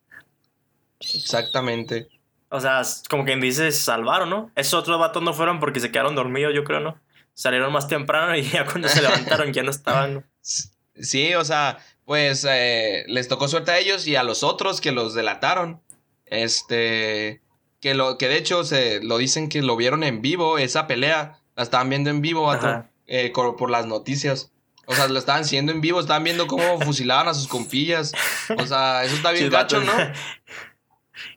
Exactamente. 1.13 2.07
O 2.49 2.59
sea, 2.59 2.81
como 3.09 3.23
quien 3.23 3.39
dice, 3.39 3.71
se 3.71 3.81
salvaron, 3.81 4.29
¿no? 4.29 4.51
Esos 4.55 4.73
otros 4.73 4.99
vatos 4.99 5.23
no 5.23 5.33
fueron 5.33 5.59
porque 5.59 5.79
se 5.79 5.91
quedaron 5.91 6.15
dormidos, 6.15 6.53
yo 6.53 6.63
creo, 6.63 6.81
¿no? 6.81 6.99
Salieron 7.33 7.71
más 7.71 7.87
temprano 7.87 8.35
y 8.35 8.43
ya 8.49 8.65
cuando 8.65 8.89
se 8.89 9.01
levantaron 9.01 9.53
ya 9.53 9.63
no 9.63 9.71
estaban. 9.71 10.15
¿no? 10.15 10.23
Sí, 10.41 11.33
o 11.33 11.45
sea, 11.45 11.79
pues 12.05 12.45
eh, 12.49 13.05
les 13.07 13.27
tocó 13.27 13.47
suerte 13.47 13.71
a 13.71 13.79
ellos 13.79 14.05
y 14.05 14.15
a 14.15 14.23
los 14.23 14.43
otros 14.43 14.81
que 14.81 14.91
los 14.91 15.13
delataron. 15.13 15.81
Este, 16.25 17.41
que 17.79 17.93
lo, 17.93 18.17
que 18.17 18.27
de 18.27 18.37
hecho 18.37 18.63
se 18.63 19.01
lo 19.01 19.17
dicen 19.17 19.49
que 19.49 19.61
lo 19.61 19.75
vieron 19.75 20.03
en 20.03 20.21
vivo, 20.21 20.57
esa 20.57 20.87
pelea, 20.87 21.39
la 21.55 21.63
estaban 21.63 21.89
viendo 21.89 22.09
en 22.09 22.21
vivo, 22.21 22.43
vato, 22.43 22.85
eh, 23.07 23.31
por 23.33 23.69
las 23.69 23.85
noticias. 23.85 24.51
O 24.85 24.95
sea, 24.95 25.07
lo 25.07 25.19
estaban 25.19 25.45
siguiendo 25.45 25.71
en 25.71 25.79
vivo, 25.79 25.99
estaban 25.99 26.23
viendo 26.23 26.47
cómo 26.47 26.79
fusilaban 26.81 27.27
a 27.27 27.33
sus 27.33 27.47
compillas. 27.47 28.11
O 28.57 28.65
sea, 28.65 29.03
eso 29.03 29.15
está 29.15 29.31
bien 29.31 29.49
gacho. 29.49 29.79
¿no? 29.79 29.91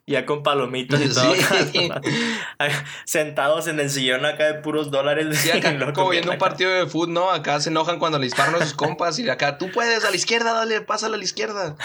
Ya 0.07 0.25
con 0.25 0.43
palomitas 0.43 1.01
y 1.01 1.09
todo. 1.13 1.35
Sí. 1.35 1.89
acá, 2.59 2.85
Sentados 3.05 3.67
en 3.67 3.79
el 3.79 3.89
sillón 3.89 4.25
acá 4.25 4.45
de 4.45 4.53
puros 4.55 4.91
dólares. 4.91 5.37
Sí, 5.37 5.51
acá 5.51 5.77
como 5.93 6.09
viendo 6.09 6.31
un 6.31 6.37
partido 6.37 6.71
de 6.71 6.85
fútbol, 6.85 7.13
¿no? 7.13 7.31
Acá 7.31 7.59
se 7.59 7.69
enojan 7.69 7.99
cuando 7.99 8.19
le 8.19 8.25
disparan 8.25 8.55
a 8.55 8.59
sus 8.59 8.73
compas 8.73 9.17
y 9.19 9.29
acá, 9.29 9.57
tú 9.57 9.71
puedes, 9.71 10.03
a 10.05 10.09
la 10.09 10.15
izquierda, 10.15 10.53
dale, 10.53 10.81
pásale 10.81 11.15
a 11.15 11.17
la 11.17 11.23
izquierda. 11.23 11.75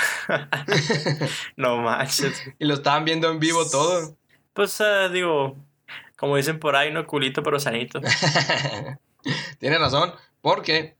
No 1.56 1.78
manches. 1.78 2.42
Y 2.58 2.64
lo 2.66 2.74
estaban 2.74 3.04
viendo 3.04 3.30
en 3.30 3.40
vivo 3.40 3.68
todo. 3.68 4.16
Pues 4.52 4.78
eh, 4.80 5.08
digo, 5.12 5.56
como 6.16 6.36
dicen 6.36 6.58
por 6.58 6.76
ahí, 6.76 6.92
no 6.92 7.06
culito, 7.06 7.42
pero 7.42 7.58
sanito. 7.58 8.00
Tiene 9.58 9.78
razón, 9.78 10.12
porque 10.40 10.96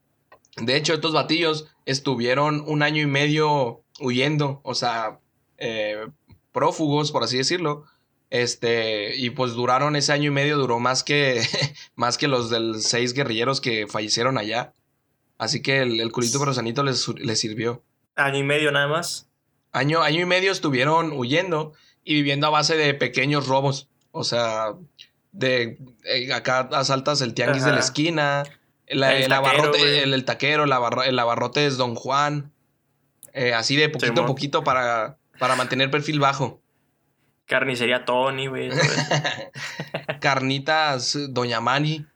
de 0.57 0.77
hecho 0.77 0.95
estos 0.95 1.13
batillos 1.13 1.67
estuvieron 1.85 2.63
un 2.67 2.83
año 2.83 3.03
y 3.03 3.07
medio 3.07 3.83
huyendo, 4.01 4.61
o 4.63 4.75
sea, 4.75 5.19
eh, 5.59 6.07
prófugos, 6.53 7.13
por 7.13 7.23
así 7.25 7.37
decirlo. 7.39 7.85
Este, 8.31 9.17
y 9.17 9.31
pues 9.31 9.53
duraron 9.55 9.97
ese 9.97 10.13
año 10.13 10.29
y 10.29 10.31
medio, 10.31 10.57
duró 10.57 10.79
más 10.79 11.03
que, 11.03 11.43
más 11.97 12.17
que 12.17 12.29
los 12.29 12.49
del 12.51 12.81
seis 12.81 13.13
guerrilleros 13.13 13.61
que 13.61 13.87
fallecieron 13.89 14.39
allá. 14.39 14.73
Así 15.39 15.63
que 15.63 15.81
el, 15.81 16.01
el 16.01 16.13
culito 16.13 16.39
pero 16.39 16.55
sanito 16.55 16.83
les, 16.83 17.09
les 17.09 17.41
sirvió. 17.41 17.83
Año 18.15 18.39
y 18.39 18.43
medio 18.45 18.71
nada 18.73 18.87
más. 18.89 19.29
Año, 19.73 20.03
año 20.03 20.21
y 20.21 20.27
medio 20.27 20.53
estuvieron 20.53 21.13
huyendo 21.13 21.73
y 22.05 22.15
viviendo 22.15 22.47
a 22.47 22.51
base 22.51 22.77
de 22.77 22.93
pequeños 22.95 23.47
robos. 23.47 23.89
O 24.13 24.25
sea, 24.25 24.75
de 25.33 25.79
eh, 26.05 26.33
acá 26.33 26.69
asaltas 26.73 27.21
el 27.23 27.35
tianguis 27.35 27.65
de 27.65 27.71
la 27.73 27.79
esquina, 27.81 28.43
la- 28.89 29.15
El 29.17 29.23
el, 29.25 29.29
taquero, 29.29 29.53
abarrote, 29.63 30.03
el, 30.03 30.13
el 30.15 30.25
taquero, 30.25 30.65
el, 30.65 30.73
abarro- 30.73 31.05
el 31.05 31.19
abarrote 31.19 31.67
es 31.67 31.77
Don 31.77 31.95
Juan. 31.95 32.53
Eh, 33.33 33.55
así 33.55 33.77
de 33.77 33.89
poquito 33.89 34.23
a 34.23 34.27
poquito 34.27 34.65
para, 34.65 35.17
para 35.41 35.57
mantener 35.57 35.91
perfil 35.91 36.21
bajo. 36.21 36.63
Carnicería 37.47 38.05
Tony, 38.05 38.47
güey. 38.47 38.71
Carnitas 40.21 41.19
Doña 41.31 41.61
Mani. 41.61 42.07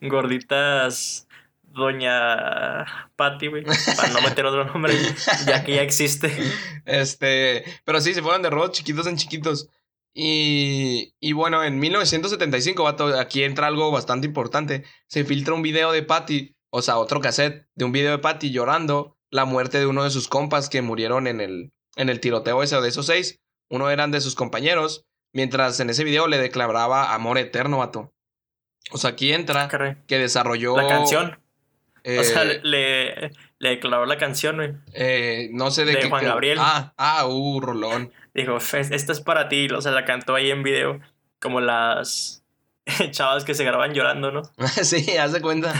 Gorditas 0.00 1.28
Doña 1.62 2.84
Patty, 3.14 3.46
güey. 3.48 3.64
Para 3.96 4.08
no 4.08 4.22
meter 4.22 4.46
otro 4.46 4.64
nombre, 4.64 4.94
ya 5.46 5.62
que 5.62 5.76
ya 5.76 5.82
existe. 5.82 6.36
Este, 6.86 7.62
pero 7.84 8.00
sí, 8.00 8.14
se 8.14 8.22
fueron 8.22 8.42
de 8.42 8.50
robos 8.50 8.72
chiquitos 8.72 9.06
en 9.06 9.16
chiquitos. 9.16 9.68
Y, 10.14 11.14
y 11.20 11.32
bueno, 11.32 11.62
en 11.62 11.78
1975, 11.78 12.82
vato, 12.82 13.18
aquí 13.18 13.44
entra 13.44 13.68
algo 13.68 13.92
bastante 13.92 14.26
importante. 14.26 14.84
Se 15.06 15.24
filtra 15.24 15.54
un 15.54 15.62
video 15.62 15.92
de 15.92 16.02
Patty, 16.02 16.56
o 16.70 16.82
sea, 16.82 16.98
otro 16.98 17.20
cassette 17.20 17.68
de 17.74 17.84
un 17.84 17.92
video 17.92 18.12
de 18.12 18.18
Patty 18.18 18.50
llorando 18.50 19.19
la 19.30 19.44
muerte 19.44 19.78
de 19.78 19.86
uno 19.86 20.04
de 20.04 20.10
sus 20.10 20.28
compas 20.28 20.68
que 20.68 20.82
murieron 20.82 21.26
en 21.26 21.40
el, 21.40 21.72
en 21.96 22.08
el 22.08 22.20
tiroteo 22.20 22.62
ese 22.62 22.80
de 22.80 22.88
esos 22.88 23.06
seis. 23.06 23.40
Uno 23.68 23.88
eran 23.90 24.10
de 24.10 24.20
sus 24.20 24.34
compañeros, 24.34 25.04
mientras 25.32 25.78
en 25.80 25.90
ese 25.90 26.02
video 26.04 26.26
le 26.26 26.38
declaraba 26.38 27.14
amor 27.14 27.38
eterno, 27.38 27.78
vato. 27.78 28.12
O 28.92 28.98
sea, 28.98 29.10
aquí 29.10 29.32
entra 29.32 29.68
Caray. 29.68 29.96
que 30.08 30.18
desarrolló... 30.18 30.76
La 30.76 30.88
canción. 30.88 31.38
o 32.04 32.24
sea, 32.24 32.42
eh, 32.44 32.60
le, 32.64 33.30
le 33.58 33.68
declaró 33.68 34.06
la 34.06 34.18
canción, 34.18 34.56
güey. 34.56 34.72
eh, 34.94 35.50
no 35.52 35.70
sé 35.70 35.84
de, 35.84 35.92
de 35.92 35.98
qué... 36.00 36.08
Juan 36.08 36.24
Gabriel. 36.24 36.58
Ah, 36.60 36.92
ah, 36.96 37.26
uh, 37.28 37.60
rolón. 37.60 38.12
Dijo, 38.34 38.58
"Fe- 38.58 38.80
esta 38.80 39.12
es 39.12 39.20
para 39.20 39.48
ti. 39.48 39.68
O 39.70 39.80
sea, 39.80 39.92
la 39.92 40.04
cantó 40.04 40.34
ahí 40.34 40.50
en 40.50 40.62
video. 40.64 40.98
Como 41.40 41.60
las 41.60 42.42
chavas 43.12 43.44
que 43.44 43.54
se 43.54 43.64
graban 43.64 43.92
llorando, 43.94 44.32
¿no? 44.32 44.42
sí, 44.82 45.16
haz 45.16 45.32
de 45.32 45.40
cuenta. 45.42 45.72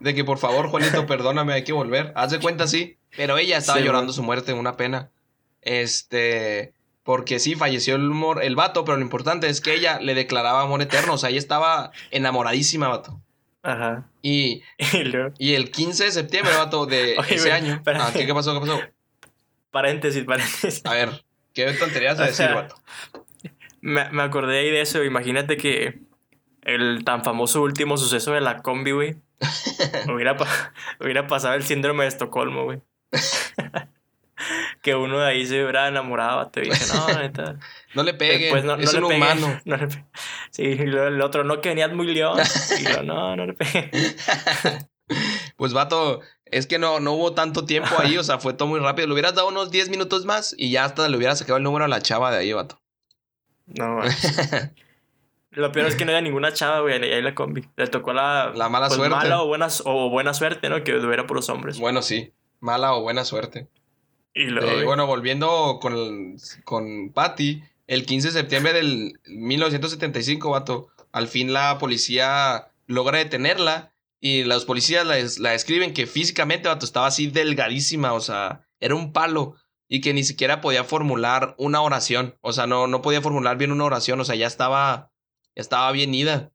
De 0.00 0.14
que 0.14 0.24
por 0.24 0.38
favor, 0.38 0.68
Juanito, 0.68 1.06
perdóname, 1.06 1.52
hay 1.52 1.64
que 1.64 1.72
volver. 1.72 2.12
Haz 2.16 2.30
de 2.30 2.40
cuenta, 2.40 2.66
sí. 2.66 2.96
Pero 3.16 3.38
ella 3.38 3.58
estaba 3.58 3.78
Sí, 3.78 3.84
llorando 3.84 4.12
su 4.12 4.22
muerte, 4.22 4.52
una 4.52 4.76
pena. 4.76 5.10
Este. 5.62 6.72
Porque 7.02 7.38
sí, 7.38 7.54
falleció 7.54 7.96
el, 7.96 8.02
mor- 8.02 8.42
el 8.44 8.56
vato, 8.56 8.84
pero 8.84 8.96
lo 8.96 9.02
importante 9.02 9.48
es 9.48 9.60
que 9.60 9.74
ella 9.74 9.98
le 10.00 10.14
declaraba 10.14 10.62
amor 10.62 10.82
eterno. 10.82 11.14
O 11.14 11.18
sea, 11.18 11.30
ella 11.30 11.38
estaba 11.38 11.92
enamoradísima, 12.10 12.88
vato. 12.88 13.20
Ajá. 13.62 14.06
Y, 14.22 14.62
Y 15.38 15.54
el 15.54 15.70
15 15.70 16.04
de 16.04 16.12
septiembre, 16.12 16.54
vato, 16.56 16.86
de 16.86 17.16
Oye, 17.18 17.34
ese 17.34 17.52
año. 17.52 17.82
Ah, 17.86 18.10
¿qué, 18.12 18.26
qué 18.26 18.34
pasó? 18.34 18.54
¿Qué 18.54 18.60
pasó? 18.66 18.80
paréntesis, 19.70 20.24
paréntesis. 20.24 20.82
A 20.84 20.92
ver, 20.94 21.24
¿qué 21.54 21.72
tonterías 21.72 22.18
a 22.18 22.22
decir, 22.22 22.36
sea, 22.46 22.54
vato? 22.54 22.74
Me, 23.80 24.10
me 24.10 24.22
acordé 24.22 24.58
ahí 24.60 24.70
de 24.70 24.80
eso. 24.80 25.02
Imagínate 25.04 25.56
que 25.56 26.00
el 26.62 27.02
tan 27.04 27.22
famoso 27.24 27.62
último 27.62 27.96
suceso 27.96 28.32
de 28.32 28.40
la 28.40 28.62
combi, 28.62 28.90
güey. 28.92 29.16
Hubiera, 30.12 30.36
hubiera 31.00 31.26
pasado 31.26 31.54
el 31.54 31.64
síndrome 31.64 32.04
de 32.04 32.08
Estocolmo, 32.08 32.64
güey. 32.64 32.80
que 34.82 34.94
uno 34.94 35.18
de 35.18 35.26
ahí 35.26 35.46
se 35.46 35.62
hubiera 35.62 35.88
enamorado. 35.88 36.48
Te 36.48 36.62
dije, 36.62 36.84
no, 36.94 37.18
neta. 37.18 37.56
No 37.94 38.04
le 38.04 38.14
pegue, 38.14 38.50
no, 38.52 38.56
es 38.56 38.64
no 38.64 38.74
un 38.74 38.78
le 38.78 38.90
pegué, 39.08 39.16
humano. 39.16 39.60
no 39.64 39.76
le 39.76 39.88
sí, 40.50 40.62
el 40.62 41.20
otro, 41.22 41.42
no, 41.42 41.60
que 41.60 41.70
venías 41.70 41.92
muy 41.92 42.06
león. 42.06 42.38
Y 42.78 42.84
yo, 42.84 43.02
no, 43.02 43.34
no 43.34 43.46
le. 43.46 43.56
Pues, 45.56 45.72
vato, 45.72 46.20
es 46.44 46.68
que 46.68 46.78
no, 46.78 47.00
no 47.00 47.12
hubo 47.12 47.34
tanto 47.34 47.64
tiempo 47.64 47.90
ahí, 47.98 48.16
o 48.16 48.22
sea, 48.22 48.38
fue 48.38 48.52
todo 48.52 48.68
muy 48.68 48.78
rápido. 48.78 49.08
Le 49.08 49.14
hubieras 49.14 49.34
dado 49.34 49.48
unos 49.48 49.72
10 49.72 49.88
minutos 49.88 50.24
más 50.24 50.54
y 50.56 50.70
ya 50.70 50.84
hasta 50.84 51.08
le 51.08 51.16
hubieras 51.16 51.40
sacado 51.40 51.56
el 51.56 51.64
número 51.64 51.84
a 51.84 51.88
la 51.88 52.00
chava 52.00 52.30
de 52.30 52.38
ahí, 52.38 52.52
vato. 52.52 52.80
No, 53.66 53.96
manches. 53.96 54.70
Lo 55.52 55.72
peor 55.72 55.86
es 55.88 55.96
que 55.96 56.04
no 56.04 56.10
había 56.12 56.22
ninguna 56.22 56.52
chava, 56.52 56.80
güey, 56.80 57.02
ahí 57.12 57.22
la 57.22 57.34
combi. 57.34 57.64
Le 57.76 57.86
tocó 57.88 58.12
la, 58.12 58.52
La 58.54 58.68
mala 58.68 58.86
pues, 58.86 58.96
suerte. 58.98 59.16
mala 59.16 59.42
o 59.42 59.46
buena, 59.46 59.68
o 59.84 60.10
buena 60.10 60.34
suerte, 60.34 60.68
¿no? 60.68 60.82
Que 60.84 60.96
hubiera 60.96 61.26
puros 61.26 61.48
hombres. 61.48 61.78
Bueno, 61.78 62.02
sí, 62.02 62.32
mala 62.60 62.94
o 62.94 63.02
buena 63.02 63.24
suerte. 63.24 63.68
y 64.34 64.44
luego, 64.44 64.70
Eh, 64.70 64.84
bueno, 64.84 65.06
volviendo 65.06 65.78
con, 65.80 66.36
con 66.64 67.10
Patty, 67.12 67.62
el 67.88 68.06
15 68.06 68.28
de 68.28 68.32
septiembre 68.34 68.72
del 68.72 69.18
1975, 69.26 70.50
vato, 70.50 70.88
al 71.12 71.26
fin 71.28 71.52
la 71.52 71.78
policía 71.78 72.68
logra 72.86 73.18
detenerla 73.18 73.92
y 74.20 74.44
los 74.44 74.64
policías 74.64 75.04
la, 75.06 75.16
la 75.38 75.50
describen 75.50 75.94
que 75.94 76.06
físicamente, 76.06 76.68
vato, 76.68 76.84
estaba 76.84 77.06
así 77.06 77.26
delgadísima, 77.28 78.12
o 78.12 78.20
sea, 78.20 78.66
era 78.78 78.94
un 78.94 79.12
palo 79.12 79.56
y 79.88 80.00
que 80.00 80.14
ni 80.14 80.22
siquiera 80.22 80.60
podía 80.60 80.84
formular 80.84 81.54
una 81.58 81.80
oración, 81.82 82.36
o 82.42 82.52
sea, 82.52 82.66
no, 82.66 82.86
no 82.86 83.02
podía 83.02 83.20
formular 83.22 83.56
bien 83.56 83.72
una 83.72 83.84
oración, 83.84 84.20
o 84.20 84.24
sea, 84.24 84.36
ya 84.36 84.46
estaba, 84.46 85.10
estaba 85.54 85.90
bien 85.92 86.14
ida. 86.14 86.50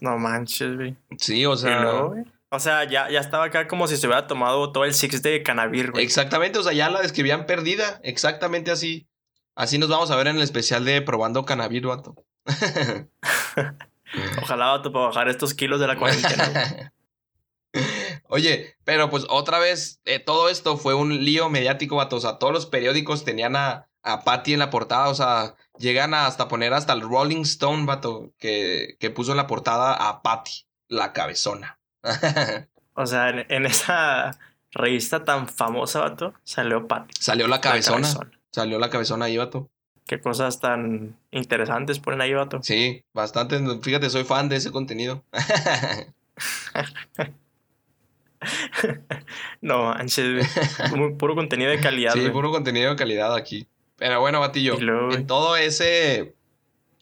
no 0.00 0.18
manches, 0.18 0.76
güey. 0.76 0.96
Sí, 1.18 1.44
o 1.46 1.56
sea, 1.56 1.80
luego, 1.82 2.14
O 2.50 2.58
sea, 2.58 2.84
ya, 2.84 3.10
ya 3.10 3.20
estaba 3.20 3.44
acá 3.44 3.68
como 3.68 3.86
si 3.86 3.96
se 3.96 4.06
hubiera 4.06 4.26
tomado 4.26 4.72
todo 4.72 4.84
el 4.84 4.94
six 4.94 5.22
de 5.22 5.42
cannabis, 5.42 5.90
güey. 5.90 6.04
exactamente, 6.04 6.58
o 6.58 6.62
sea, 6.62 6.72
ya 6.72 6.90
la 6.90 7.02
describían 7.02 7.46
perdida, 7.46 8.00
exactamente 8.02 8.70
así. 8.70 9.06
Así 9.54 9.76
nos 9.76 9.88
vamos 9.88 10.10
a 10.12 10.16
ver 10.16 10.28
en 10.28 10.36
el 10.36 10.42
especial 10.42 10.84
de 10.84 11.02
Probando 11.02 11.44
Cannabis, 11.44 11.82
vato. 11.82 12.14
Ojalá, 14.40 14.66
vato, 14.66 14.92
para 14.92 15.06
bajar 15.06 15.28
estos 15.28 15.52
kilos 15.52 15.80
de 15.80 15.86
la 15.88 15.96
cuarentena. 15.96 16.92
Oye, 18.28 18.76
pero 18.84 19.10
pues 19.10 19.26
otra 19.28 19.58
vez, 19.58 20.00
eh, 20.04 20.20
todo 20.20 20.48
esto 20.48 20.76
fue 20.76 20.94
un 20.94 21.24
lío 21.24 21.48
mediático, 21.48 21.96
vato. 21.96 22.16
O 22.16 22.20
sea, 22.20 22.38
todos 22.38 22.52
los 22.52 22.66
periódicos 22.66 23.24
tenían 23.24 23.56
a, 23.56 23.88
a 24.02 24.22
Patty 24.24 24.52
en 24.52 24.60
la 24.60 24.70
portada. 24.70 25.08
O 25.08 25.14
sea, 25.14 25.54
llegan 25.78 26.14
a 26.14 26.26
hasta 26.26 26.48
poner 26.48 26.72
hasta 26.74 26.92
el 26.92 27.00
Rolling 27.02 27.42
Stone, 27.42 27.86
vato, 27.86 28.32
que, 28.38 28.96
que 28.98 29.10
puso 29.10 29.30
en 29.32 29.36
la 29.36 29.46
portada 29.46 29.94
a 29.94 30.22
Patty, 30.22 30.66
la 30.88 31.12
cabezona. 31.12 31.78
O 33.00 33.06
sea, 33.06 33.28
en, 33.28 33.46
en 33.48 33.64
esa 33.64 34.36
revista 34.72 35.22
tan 35.22 35.46
famosa, 35.46 36.00
vato, 36.00 36.34
salió 36.42 36.88
Patty. 36.88 37.14
Salió 37.20 37.46
la 37.46 37.56
la 37.56 37.60
cabezona. 37.60 38.08
Salió 38.50 38.80
la 38.80 38.90
cabezona 38.90 39.26
ahí, 39.26 39.36
vato. 39.36 39.70
Qué 40.04 40.20
cosas 40.20 40.58
tan 40.58 41.16
interesantes 41.30 42.00
ponen 42.00 42.22
ahí, 42.22 42.34
vato. 42.34 42.60
Sí, 42.60 43.04
bastante. 43.14 43.60
Fíjate, 43.82 44.10
soy 44.10 44.24
fan 44.24 44.48
de 44.48 44.56
ese 44.56 44.72
contenido. 44.72 45.22
No 49.60 49.84
manches, 49.84 50.46
puro 51.18 51.34
contenido 51.34 51.70
de 51.70 51.80
calidad, 51.80 52.12
Sí, 52.14 52.28
puro 52.30 52.50
contenido 52.52 52.90
de 52.90 52.96
calidad 52.96 53.34
aquí. 53.34 53.66
Pero 53.98 54.20
bueno, 54.20 54.40
Batillo, 54.40 54.78
en 55.12 55.26
todo 55.26 55.56
ese. 55.56 56.34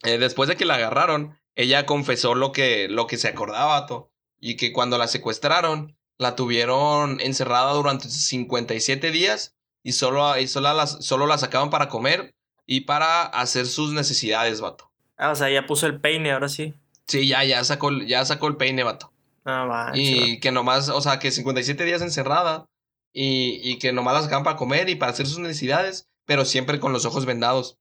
eh, 0.02 0.18
después 0.18 0.48
de 0.48 0.56
que 0.56 0.64
la 0.64 0.74
agarraron, 0.74 1.38
ella 1.54 1.86
confesó 1.86 2.34
lo 2.34 2.52
que, 2.52 2.88
lo 2.88 3.06
que 3.06 3.18
se 3.18 3.28
acordaba, 3.28 3.80
vato. 3.80 4.10
Y 4.40 4.56
que 4.56 4.72
cuando 4.72 4.98
la 4.98 5.06
secuestraron, 5.06 5.96
la 6.18 6.34
tuvieron 6.36 7.20
encerrada 7.20 7.72
durante 7.74 8.08
57 8.08 9.10
días 9.10 9.54
y 9.82 9.92
solo, 9.92 10.38
y 10.38 10.48
solo, 10.48 10.72
la, 10.74 10.86
solo 10.86 11.26
la 11.26 11.38
sacaban 11.38 11.70
para 11.70 11.88
comer 11.88 12.34
y 12.66 12.80
para 12.80 13.22
hacer 13.22 13.66
sus 13.66 13.92
necesidades, 13.92 14.60
vato. 14.60 14.90
Ah, 15.18 15.30
o 15.30 15.34
sea, 15.36 15.48
ya 15.50 15.66
puso 15.66 15.86
el 15.86 16.00
peine, 16.00 16.32
ahora 16.32 16.48
sí. 16.48 16.74
Sí, 17.06 17.28
ya, 17.28 17.44
ya 17.44 17.62
sacó, 17.64 17.92
ya 17.92 18.24
sacó 18.24 18.48
el 18.48 18.56
peine, 18.56 18.82
vato. 18.82 19.12
No 19.44 19.66
manches. 19.66 20.02
Y 20.02 20.40
que 20.40 20.50
nomás, 20.50 20.88
o 20.88 21.00
sea, 21.00 21.18
que 21.18 21.30
57 21.30 21.84
días 21.84 22.02
encerrada 22.02 22.66
y, 23.12 23.60
y 23.62 23.78
que 23.78 23.92
nomás 23.92 24.14
la 24.14 24.22
sacaban 24.22 24.44
para 24.44 24.56
comer 24.56 24.88
y 24.88 24.96
para 24.96 25.12
hacer 25.12 25.26
sus 25.26 25.38
necesidades, 25.38 26.08
pero 26.26 26.44
siempre 26.44 26.78
con 26.78 26.92
los 26.92 27.04
ojos 27.06 27.24
vendados. 27.24 27.78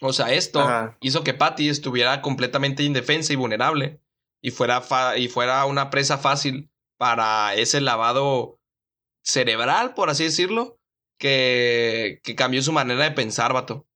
O 0.00 0.12
sea, 0.12 0.32
esto 0.32 0.60
Ajá. 0.60 0.96
hizo 1.00 1.22
que 1.22 1.34
Patty 1.34 1.68
estuviera 1.68 2.22
completamente 2.22 2.82
indefensa 2.82 3.32
y 3.32 3.36
vulnerable 3.36 4.00
y 4.42 4.50
fuera, 4.50 4.80
fa- 4.80 5.16
y 5.18 5.28
fuera 5.28 5.64
una 5.66 5.90
presa 5.90 6.18
fácil 6.18 6.70
para 6.96 7.54
ese 7.54 7.80
lavado 7.80 8.58
cerebral, 9.22 9.94
por 9.94 10.08
así 10.10 10.24
decirlo, 10.24 10.78
que, 11.18 12.20
que 12.24 12.34
cambió 12.34 12.62
su 12.62 12.72
manera 12.72 13.04
de 13.04 13.10
pensar, 13.10 13.52
vato. 13.52 13.86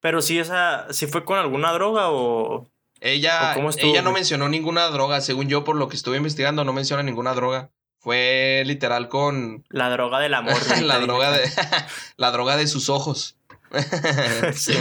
Pero 0.00 0.22
sí, 0.22 0.38
esa, 0.38 0.86
sí 0.92 1.06
fue 1.06 1.24
con 1.24 1.38
alguna 1.38 1.72
droga 1.72 2.10
o. 2.10 2.68
Ella, 3.00 3.50
¿O 3.52 3.54
cómo 3.54 3.70
estuvo, 3.70 3.90
ella 3.90 4.02
no 4.02 4.12
mencionó 4.12 4.48
ninguna 4.48 4.86
droga, 4.88 5.20
según 5.20 5.48
yo, 5.48 5.64
por 5.64 5.74
lo 5.76 5.88
que 5.88 5.96
estuve 5.96 6.16
investigando, 6.16 6.64
no 6.64 6.72
menciona 6.72 7.02
ninguna 7.02 7.34
droga. 7.34 7.72
Fue 8.02 8.64
literal 8.66 9.08
con 9.08 9.64
La 9.68 9.88
droga 9.88 10.18
del 10.18 10.34
amor. 10.34 10.54
la 10.82 10.98
droga 10.98 11.30
de 11.30 11.48
la 12.16 12.30
droga 12.32 12.56
de 12.56 12.66
sus 12.66 12.88
ojos. 12.88 13.36
Sí, 14.54 14.74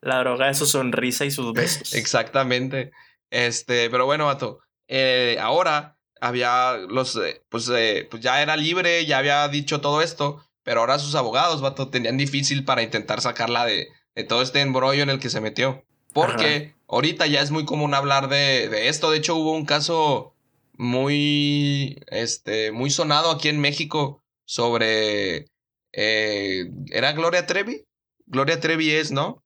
la 0.00 0.20
droga 0.20 0.46
de 0.46 0.54
su 0.54 0.64
sonrisa 0.64 1.24
y 1.26 1.30
sus 1.30 1.52
besos. 1.52 1.92
Exactamente. 1.94 2.92
Este, 3.30 3.90
pero 3.90 4.06
bueno, 4.06 4.26
vato. 4.26 4.60
eh, 4.88 5.36
ahora 5.40 5.96
había 6.20 6.76
los, 6.88 7.16
eh, 7.16 7.42
pues, 7.50 7.68
eh, 7.68 8.06
pues 8.10 8.22
ya 8.22 8.40
era 8.40 8.56
libre, 8.56 9.04
ya 9.04 9.18
había 9.18 9.46
dicho 9.48 9.80
todo 9.82 10.00
esto, 10.00 10.42
pero 10.62 10.80
ahora 10.80 10.98
sus 10.98 11.14
abogados, 11.14 11.60
vato, 11.60 11.88
tenían 11.90 12.16
difícil 12.16 12.64
para 12.64 12.82
intentar 12.82 13.20
sacarla 13.20 13.66
de, 13.66 13.88
de 14.14 14.24
todo 14.24 14.40
este 14.40 14.60
embrollo 14.60 15.02
en 15.02 15.10
el 15.10 15.18
que 15.18 15.28
se 15.28 15.42
metió. 15.42 15.84
Porque 16.14 16.74
ahorita 16.88 17.26
ya 17.26 17.40
es 17.42 17.50
muy 17.50 17.64
común 17.66 17.92
hablar 17.92 18.28
de, 18.28 18.68
de 18.68 18.88
esto. 18.88 19.10
De 19.10 19.18
hecho, 19.18 19.34
hubo 19.34 19.50
un 19.52 19.66
caso 19.66 20.33
muy, 20.76 22.00
este, 22.08 22.72
muy 22.72 22.90
sonado 22.90 23.30
aquí 23.30 23.48
en 23.48 23.60
México 23.60 24.22
sobre, 24.46 25.46
eh, 25.92 26.70
¿era 26.90 27.12
Gloria 27.12 27.46
Trevi? 27.46 27.84
Gloria 28.26 28.60
Trevi 28.60 28.90
es, 28.90 29.10
¿no? 29.10 29.42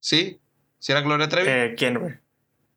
¿Sí? 0.00 0.40
¿Sí 0.78 0.92
era 0.92 1.00
Gloria 1.02 1.28
Trevi? 1.28 1.48
Eh, 1.50 1.74
¿Quién, 1.76 1.98
güey? 1.98 2.14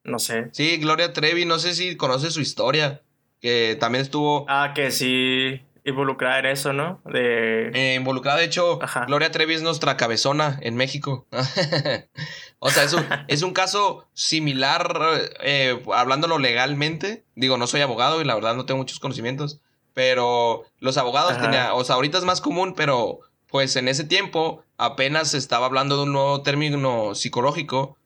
No 0.03 0.19
sé. 0.19 0.49
Sí, 0.51 0.77
Gloria 0.77 1.13
Trevi, 1.13 1.45
no 1.45 1.59
sé 1.59 1.73
si 1.73 1.95
conoces 1.95 2.33
su 2.33 2.41
historia, 2.41 3.01
que 3.39 3.77
también 3.79 4.01
estuvo 4.01 4.45
Ah, 4.49 4.73
que 4.75 4.91
sí 4.91 5.61
involucrada 5.85 6.39
en 6.39 6.45
eso, 6.47 6.73
¿no? 6.73 7.01
De. 7.05 7.67
eh, 7.73 7.95
involucrada. 7.95 8.39
De 8.39 8.45
hecho, 8.45 8.81
Ajá. 8.81 9.05
Gloria 9.05 9.31
Trevi 9.31 9.53
es 9.53 9.61
nuestra 9.61 9.95
cabezona 9.97 10.59
en 10.61 10.75
México. 10.75 11.27
o 12.65 12.69
sea, 12.69 12.83
es 12.83 12.93
un, 12.93 13.05
es 13.27 13.41
un 13.41 13.51
caso 13.51 14.07
similar, 14.13 15.29
eh, 15.41 15.83
hablándolo 15.93 16.39
legalmente. 16.39 17.25
Digo, 17.35 17.57
no 17.57 17.67
soy 17.67 17.81
abogado 17.81 18.21
y 18.21 18.23
la 18.23 18.35
verdad 18.35 18.55
no 18.55 18.65
tengo 18.65 18.77
muchos 18.77 19.01
conocimientos, 19.01 19.59
pero 19.93 20.63
los 20.79 20.95
abogados 20.95 21.37
tenían, 21.37 21.71
o 21.73 21.83
sea, 21.83 21.95
ahorita 21.95 22.19
es 22.19 22.23
más 22.23 22.39
común, 22.39 22.73
pero 22.73 23.19
pues 23.47 23.75
en 23.75 23.89
ese 23.89 24.05
tiempo 24.05 24.63
apenas 24.77 25.31
se 25.31 25.39
estaba 25.39 25.65
hablando 25.65 25.97
de 25.97 26.03
un 26.03 26.13
nuevo 26.13 26.41
término 26.41 27.15
psicológico 27.15 27.97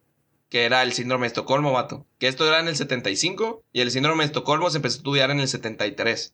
que 0.49 0.65
era 0.65 0.81
el 0.81 0.91
síndrome 0.91 1.25
de 1.25 1.27
Estocolmo, 1.27 1.71
vato. 1.71 2.07
Que 2.17 2.27
esto 2.27 2.47
era 2.47 2.59
en 2.59 2.67
el 2.67 2.75
75 2.75 3.63
y 3.73 3.81
el 3.81 3.91
síndrome 3.91 4.23
de 4.23 4.27
Estocolmo 4.27 4.71
se 4.71 4.77
empezó 4.77 4.95
a 4.95 4.97
estudiar 4.97 5.29
en 5.29 5.39
el 5.39 5.47
73. 5.47 6.33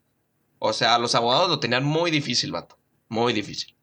O 0.59 0.71
sea, 0.71 0.97
los 0.97 1.13
abogados 1.13 1.49
lo 1.49 1.59
tenían 1.59 1.83
muy 1.83 2.09
difícil, 2.09 2.53
vato. 2.53 2.77
Muy 3.09 3.33
difícil. 3.33 3.75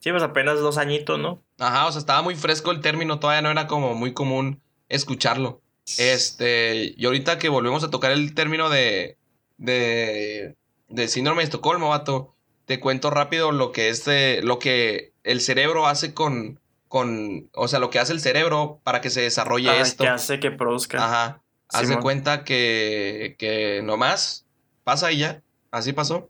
Sí, 0.00 0.10
pues 0.10 0.22
apenas 0.22 0.58
dos 0.60 0.78
añitos, 0.78 1.18
¿no? 1.18 1.42
Ajá, 1.58 1.86
o 1.86 1.92
sea, 1.92 2.00
estaba 2.00 2.22
muy 2.22 2.34
fresco 2.34 2.70
el 2.70 2.80
término, 2.80 3.20
todavía 3.20 3.42
no 3.42 3.50
era 3.50 3.66
como 3.66 3.94
muy 3.94 4.12
común 4.12 4.60
escucharlo. 4.88 5.60
Este, 5.98 6.94
y 6.96 7.04
ahorita 7.04 7.38
que 7.38 7.48
volvemos 7.48 7.84
a 7.84 7.90
tocar 7.90 8.10
el 8.12 8.34
término 8.34 8.70
de, 8.70 9.16
de, 9.58 10.56
de 10.88 11.08
síndrome 11.08 11.42
de 11.42 11.44
Estocolmo, 11.44 11.90
vato, 11.90 12.34
te 12.64 12.80
cuento 12.80 13.10
rápido 13.10 13.52
lo 13.52 13.72
que 13.72 13.88
es 13.88 14.04
de, 14.04 14.40
lo 14.42 14.58
que 14.58 15.12
el 15.24 15.40
cerebro 15.40 15.86
hace 15.86 16.14
con, 16.14 16.60
con, 16.88 17.50
o 17.54 17.68
sea, 17.68 17.78
lo 17.78 17.90
que 17.90 17.98
hace 17.98 18.12
el 18.12 18.20
cerebro 18.20 18.80
para 18.84 19.00
que 19.00 19.10
se 19.10 19.20
desarrolle 19.20 19.70
Ah, 19.70 19.80
esto. 19.80 20.04
Que 20.04 20.10
hace 20.10 20.40
que 20.40 20.50
produzca. 20.50 21.04
Ajá. 21.04 21.42
Haz 21.68 21.88
de 21.88 21.98
cuenta 22.00 22.42
que, 22.42 23.36
que 23.38 23.80
nomás 23.84 24.46
pasa 24.82 25.12
y 25.12 25.18
ya. 25.18 25.42
Así 25.70 25.92
pasó. 25.92 26.28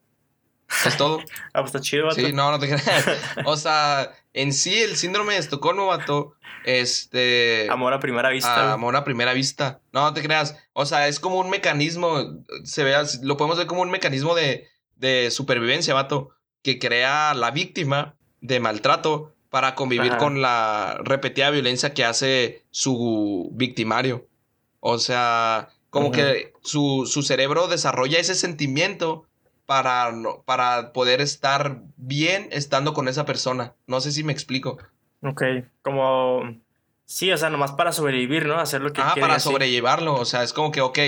Es 0.87 0.97
todo. 0.97 1.19
Ah, 1.53 1.61
pues 1.63 1.67
está 1.67 1.81
chido, 1.81 2.07
vato. 2.07 2.17
Sí, 2.17 2.33
no, 2.33 2.51
no 2.51 2.59
te 2.59 2.67
creas. 2.69 3.05
O 3.45 3.57
sea, 3.57 4.13
en 4.33 4.53
sí 4.53 4.79
el 4.81 4.97
síndrome 4.97 5.33
de 5.35 5.41
Estocolmo, 5.41 5.87
vato, 5.87 6.35
este... 6.65 7.67
Amor 7.71 7.93
a 7.93 8.01
primera 8.01 8.29
vista. 8.31 8.55
Ah, 8.55 8.63
güey. 8.63 8.75
amor 8.75 8.97
a 8.97 9.05
primera 9.05 9.33
vista. 9.33 9.81
No, 9.93 10.03
no 10.03 10.15
te 10.15 10.23
creas. 10.23 10.57
O 10.73 10.87
sea, 10.87 11.09
es 11.09 11.19
como 11.21 11.39
un 11.39 11.51
mecanismo, 11.51 12.19
se 12.65 12.85
ve, 12.85 12.95
así- 12.95 13.19
lo 13.23 13.37
podemos 13.37 13.59
ver 13.59 13.67
como 13.67 13.83
un 13.83 13.91
mecanismo 13.91 14.35
de, 14.35 14.69
de 14.97 15.31
supervivencia, 15.31 15.95
vato, 15.95 16.31
que 16.63 16.79
crea 16.79 17.35
la 17.35 17.51
víctima 17.51 18.15
de 18.41 18.61
maltrato 18.61 19.35
para 19.49 19.75
convivir 19.75 20.13
Ajá. 20.13 20.19
con 20.19 20.41
la 20.41 20.99
repetida 21.03 21.51
violencia 21.51 21.93
que 21.95 22.05
hace 22.05 22.65
su 22.71 23.51
victimario. 23.53 24.29
O 24.79 24.99
sea, 24.99 25.69
como 25.91 26.13
que 26.13 26.53
su, 26.63 27.09
su 27.11 27.23
cerebro 27.23 27.67
desarrolla 27.67 28.19
ese 28.21 28.35
sentimiento 28.37 29.27
para, 29.71 30.13
para 30.47 30.93
poder 30.93 31.21
estar 31.21 31.83
bien 31.97 32.49
estando 32.51 32.93
con 32.93 33.07
esa 33.07 33.25
persona. 33.25 33.77
No 33.87 34.01
sé 34.01 34.11
si 34.11 34.25
me 34.25 34.33
explico. 34.33 34.79
Ok, 35.23 35.43
como... 35.83 36.41
Sí, 37.05 37.31
o 37.31 37.37
sea, 37.39 37.51
nomás 37.51 37.71
para 37.71 37.93
sobrevivir, 37.93 38.47
¿no? 38.47 38.59
Hacer 38.59 38.81
lo 38.81 38.93
que 38.93 39.01
Ah, 39.01 39.15
para 39.21 39.37
así. 39.37 39.49
sobrellevarlo. 39.49 40.15
O 40.15 40.25
sea, 40.25 40.43
es 40.43 40.53
como 40.53 40.73
que, 40.73 40.81
ok, 40.81 40.99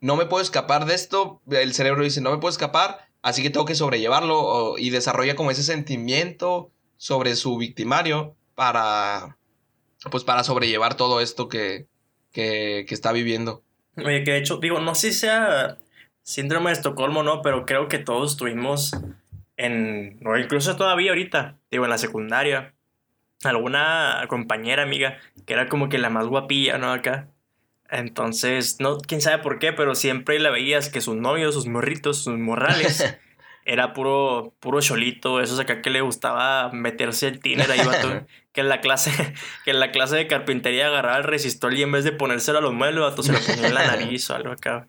no 0.00 0.16
me 0.16 0.26
puedo 0.26 0.42
escapar 0.42 0.84
de 0.84 0.94
esto. 0.94 1.40
El 1.50 1.72
cerebro 1.72 2.04
dice, 2.04 2.20
no 2.20 2.30
me 2.30 2.36
puedo 2.36 2.50
escapar, 2.52 3.08
así 3.22 3.42
que 3.42 3.48
tengo 3.48 3.64
que 3.64 3.74
sobrellevarlo. 3.74 4.38
o- 4.38 4.76
y 4.78 4.90
desarrolla 4.90 5.34
como 5.34 5.50
ese 5.50 5.62
sentimiento 5.62 6.70
sobre 6.98 7.36
su 7.36 7.56
victimario 7.56 8.36
para, 8.54 9.38
pues, 10.10 10.24
para 10.24 10.44
sobrellevar 10.44 10.94
todo 10.94 11.22
esto 11.22 11.48
que, 11.48 11.86
que, 12.32 12.84
que 12.86 12.94
está 12.94 13.12
viviendo. 13.12 13.62
Oye, 13.96 14.24
que 14.24 14.32
de 14.32 14.38
hecho, 14.40 14.58
digo, 14.58 14.78
no 14.80 14.94
sé 14.94 15.10
si 15.12 15.20
sea 15.20 15.78
síndrome 16.24 16.70
de 16.70 16.74
Estocolmo, 16.74 17.22
¿no? 17.22 17.42
Pero 17.42 17.64
creo 17.64 17.86
que 17.86 17.98
todos 17.98 18.36
tuvimos 18.36 18.92
en, 19.56 20.18
o 20.26 20.36
incluso 20.36 20.74
todavía 20.74 21.12
ahorita, 21.12 21.58
digo, 21.70 21.84
en 21.84 21.90
la 21.90 21.98
secundaria, 21.98 22.74
alguna 23.44 24.24
compañera 24.28 24.82
amiga 24.82 25.18
que 25.46 25.52
era 25.52 25.68
como 25.68 25.88
que 25.88 25.98
la 25.98 26.10
más 26.10 26.26
guapilla, 26.26 26.78
¿no? 26.78 26.92
Acá. 26.92 27.28
Entonces, 27.90 28.80
no, 28.80 28.98
quién 28.98 29.20
sabe 29.20 29.42
por 29.42 29.58
qué, 29.58 29.72
pero 29.72 29.94
siempre 29.94 30.40
la 30.40 30.50
veías 30.50 30.88
que 30.88 31.00
sus 31.00 31.14
novios, 31.14 31.54
sus 31.54 31.66
morritos, 31.66 32.24
sus 32.24 32.38
morrales, 32.38 33.16
era 33.66 33.92
puro, 33.92 34.54
puro 34.58 34.80
cholito, 34.80 35.40
esos 35.40 35.60
acá 35.60 35.82
que 35.82 35.90
le 35.90 36.00
gustaba 36.00 36.70
meterse 36.72 37.28
el 37.28 37.40
tiner 37.40 37.70
ahí, 37.70 37.84
vato, 37.86 38.26
que 38.52 38.62
en 38.62 38.68
la 38.68 38.80
clase, 38.80 39.34
que 39.64 39.70
en 39.70 39.80
la 39.80 39.92
clase 39.92 40.16
de 40.16 40.26
carpintería 40.26 40.88
agarraba 40.88 41.18
el 41.18 41.24
resistor 41.24 41.74
y 41.74 41.82
en 41.82 41.92
vez 41.92 42.04
de 42.04 42.12
ponérselo 42.12 42.58
a 42.58 42.62
los 42.62 42.72
muebles, 42.72 43.00
vato, 43.00 43.22
se 43.22 43.32
lo 43.32 43.38
ponía 43.40 43.68
en 43.68 43.74
la 43.74 43.86
nariz 43.86 44.28
o 44.30 44.34
algo 44.34 44.52
acá. 44.52 44.88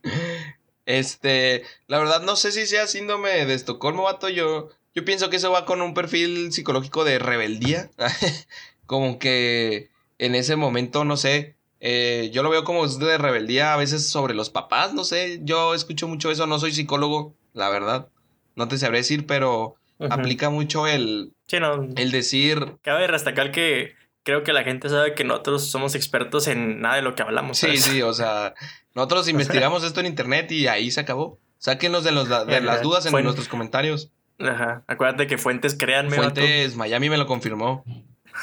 Este, 0.86 1.64
la 1.88 2.00
verdad 2.00 2.22
no 2.22 2.36
sé 2.36 2.52
si 2.52 2.68
sea 2.68 2.88
síndrome 2.88 3.46
de 3.46 3.54
Estocolmo, 3.54 4.04
vato. 4.04 4.30
Yo, 4.30 4.70
yo 4.94 5.06
pienso 5.06 5.30
que 5.30 5.38
eso 5.38 5.52
va 5.52 5.66
con 5.66 5.82
un 5.82 5.94
perfil 5.94 6.52
psicológico 6.52 7.04
de 7.04 7.20
rebeldía. 7.20 7.90
como 8.86 9.20
que 9.20 9.90
en 10.18 10.36
ese 10.36 10.56
momento, 10.56 11.06
no 11.06 11.18
sé, 11.18 11.56
eh, 11.80 12.30
yo 12.32 12.44
lo 12.44 12.50
veo 12.50 12.64
como 12.64 12.88
de 12.88 13.18
rebeldía 13.18 13.74
a 13.74 13.78
veces 13.78 14.08
sobre 14.08 14.34
los 14.34 14.50
papás, 14.50 14.94
no 14.94 15.04
sé. 15.04 15.40
Yo 15.44 15.74
escucho 15.74 16.08
mucho 16.08 16.32
eso, 16.32 16.48
no 16.48 16.60
soy 16.60 16.72
psicólogo, 16.72 17.34
la 17.54 17.70
verdad. 17.70 18.08
No 18.56 18.68
te 18.68 18.78
sabré 18.78 19.00
decir, 19.00 19.26
pero 19.26 19.76
aplica 20.00 20.50
mucho 20.50 20.88
el, 20.88 21.34
Sí, 21.48 21.60
no, 21.60 21.88
el 21.96 22.12
decir, 22.12 22.78
cabe 22.82 23.08
destacar 23.08 23.52
que 23.52 23.94
creo 24.24 24.44
que 24.44 24.52
la 24.52 24.64
gente 24.64 24.90
sabe 24.90 25.14
que 25.14 25.24
nosotros 25.24 25.70
somos 25.70 25.94
expertos 25.94 26.48
en 26.48 26.82
nada 26.82 26.96
de 26.96 27.02
lo 27.04 27.14
que 27.14 27.22
hablamos. 27.22 27.60
sí, 27.60 27.68
¿sabes? 27.68 27.84
sí, 27.84 28.02
o 28.02 28.14
sea, 28.14 28.56
nosotros 28.96 29.28
investigamos 29.30 29.84
esto 29.84 30.00
en 30.00 30.08
internet 30.08 30.52
y 30.52 30.68
ahí 30.68 30.90
se 30.90 31.02
acabó. 31.02 31.38
Sáquenos 31.60 32.04
de, 32.04 32.12
los, 32.12 32.28
de 32.48 32.62
las 32.62 32.82
dudas 32.82 33.06
en 33.06 33.12
nuestros 33.24 33.48
comentarios. 33.48 34.12
Ajá. 34.40 34.84
Acuérdate 34.88 35.28
que 35.28 35.38
fuentes 35.38 35.76
créanme, 35.76 36.18
vato. 36.18 36.42
Fuentes 36.42 36.76
Miami 36.76 37.10
me 37.10 37.18
lo 37.18 37.28
confirmó. 37.28 37.84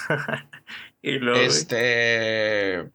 Y 1.04 1.18
luego, 1.18 1.40
Este. 1.40 2.88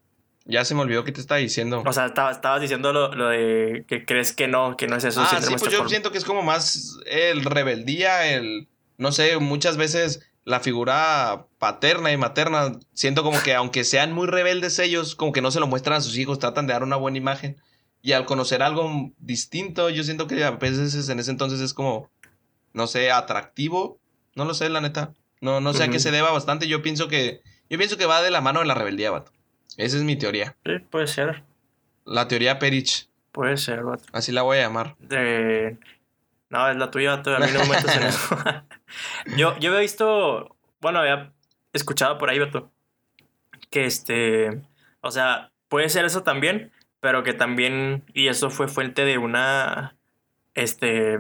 Ya 0.46 0.64
se 0.64 0.74
me 0.76 0.82
olvidó 0.82 1.04
qué 1.04 1.12
te 1.12 1.20
estaba 1.20 1.40
diciendo. 1.40 1.84
o 1.86 1.92
sea, 1.92 2.06
estaba- 2.06 2.32
estabas 2.32 2.62
diciendo 2.62 2.94
lo, 2.94 3.14
lo 3.14 3.28
de 3.28 3.84
que 3.86 4.06
crees 4.06 4.32
que 4.32 4.48
no, 4.48 4.78
que 4.78 4.88
no 4.88 4.96
es 4.96 5.04
eso. 5.04 5.22
ah, 5.22 5.42
sí, 5.42 5.56
pues 5.60 5.74
yo 5.74 5.88
siento 5.90 6.10
que 6.14 6.18
es 6.18 6.24
como 6.24 6.42
más 6.42 6.98
el 7.06 7.44
rebeldía, 7.44 8.34
el. 8.34 8.68
No 8.98 9.12
sé, 9.12 9.38
muchas 9.40 9.76
veces 9.76 10.27
la 10.48 10.62
figura 10.62 11.46
paterna 11.60 12.14
y 12.14 12.16
materna. 12.16 12.80
Siento 12.94 13.22
como 13.22 13.44
que 13.44 13.54
aunque 13.54 13.84
sean 13.84 14.14
muy 14.14 14.28
rebeldes 14.28 14.80
ellos, 14.80 15.14
como 15.14 15.34
que 15.34 15.42
no 15.42 15.52
se 15.52 15.60
lo 15.60 15.68
muestran 15.68 15.98
a 15.98 16.02
sus 16.02 16.18
hijos, 16.18 16.40
tratan 16.40 16.68
de 16.68 16.74
dar 16.74 16.84
una 16.84 16.96
buena 16.96 17.18
imagen. 17.18 17.58
Y 18.02 18.14
al 18.14 18.26
conocer 18.26 18.64
algo 18.64 19.12
distinto, 19.18 19.90
yo 19.90 20.06
siento 20.06 20.26
que 20.26 20.42
a 20.46 20.52
veces 20.52 21.10
en 21.10 21.20
ese 21.20 21.32
entonces 21.32 21.60
es 21.60 21.74
como, 21.74 22.10
no 22.72 22.88
sé, 22.88 23.12
atractivo. 23.12 24.00
No 24.36 24.46
lo 24.46 24.54
sé, 24.54 24.70
la 24.70 24.80
neta. 24.80 25.12
No, 25.42 25.60
no 25.60 25.74
sé 25.74 25.84
a 25.84 25.90
qué 25.90 26.00
se 26.00 26.12
deba 26.12 26.32
bastante. 26.32 26.70
Yo 26.70 26.82
pienso 26.82 27.10
que. 27.10 27.42
Yo 27.70 27.78
pienso 27.78 27.98
que 27.98 28.06
va 28.06 28.22
de 28.22 28.32
la 28.32 28.40
mano 28.40 28.62
de 28.62 28.68
la 28.68 28.74
rebeldía, 28.74 29.12
vato. 29.12 29.34
Esa 29.76 29.98
es 29.98 30.04
mi 30.04 30.16
teoría. 30.16 30.56
Sí, 30.64 30.80
puede 30.90 31.08
ser. 31.08 31.44
La 32.06 32.30
teoría 32.30 32.58
Perich. 32.58 33.10
Puede 33.34 33.58
ser, 33.58 33.84
vato. 33.84 34.06
Así 34.14 34.32
la 34.32 34.44
voy 34.44 34.60
a 34.60 34.62
llamar. 34.62 34.96
Eh, 35.10 35.78
no, 36.50 36.70
es 36.70 36.78
la 36.78 36.92
tuya, 36.92 37.16
vato. 37.16 37.36
A 37.36 37.40
mí 37.40 37.48
no 37.54 37.60
me 37.62 37.70
metas 37.70 37.96
en 37.98 38.04
eso. 38.08 38.38
yo, 39.38 39.58
yo 39.60 39.70
había 39.70 39.82
visto, 39.82 40.56
bueno, 40.82 41.00
había 41.00 41.32
escuchado 41.74 42.18
por 42.18 42.30
ahí, 42.30 42.40
vato, 42.40 42.72
que 43.70 43.86
este, 43.86 44.62
o 45.02 45.12
sea, 45.12 45.52
puede 45.70 45.90
ser 45.90 46.06
eso 46.06 46.24
también, 46.24 46.72
pero 47.00 47.24
que 47.24 47.34
también, 47.34 48.04
y 48.14 48.28
eso 48.28 48.50
fue 48.50 48.68
fuente 48.68 49.06
de 49.06 49.18
una, 49.18 49.96
este, 50.54 51.18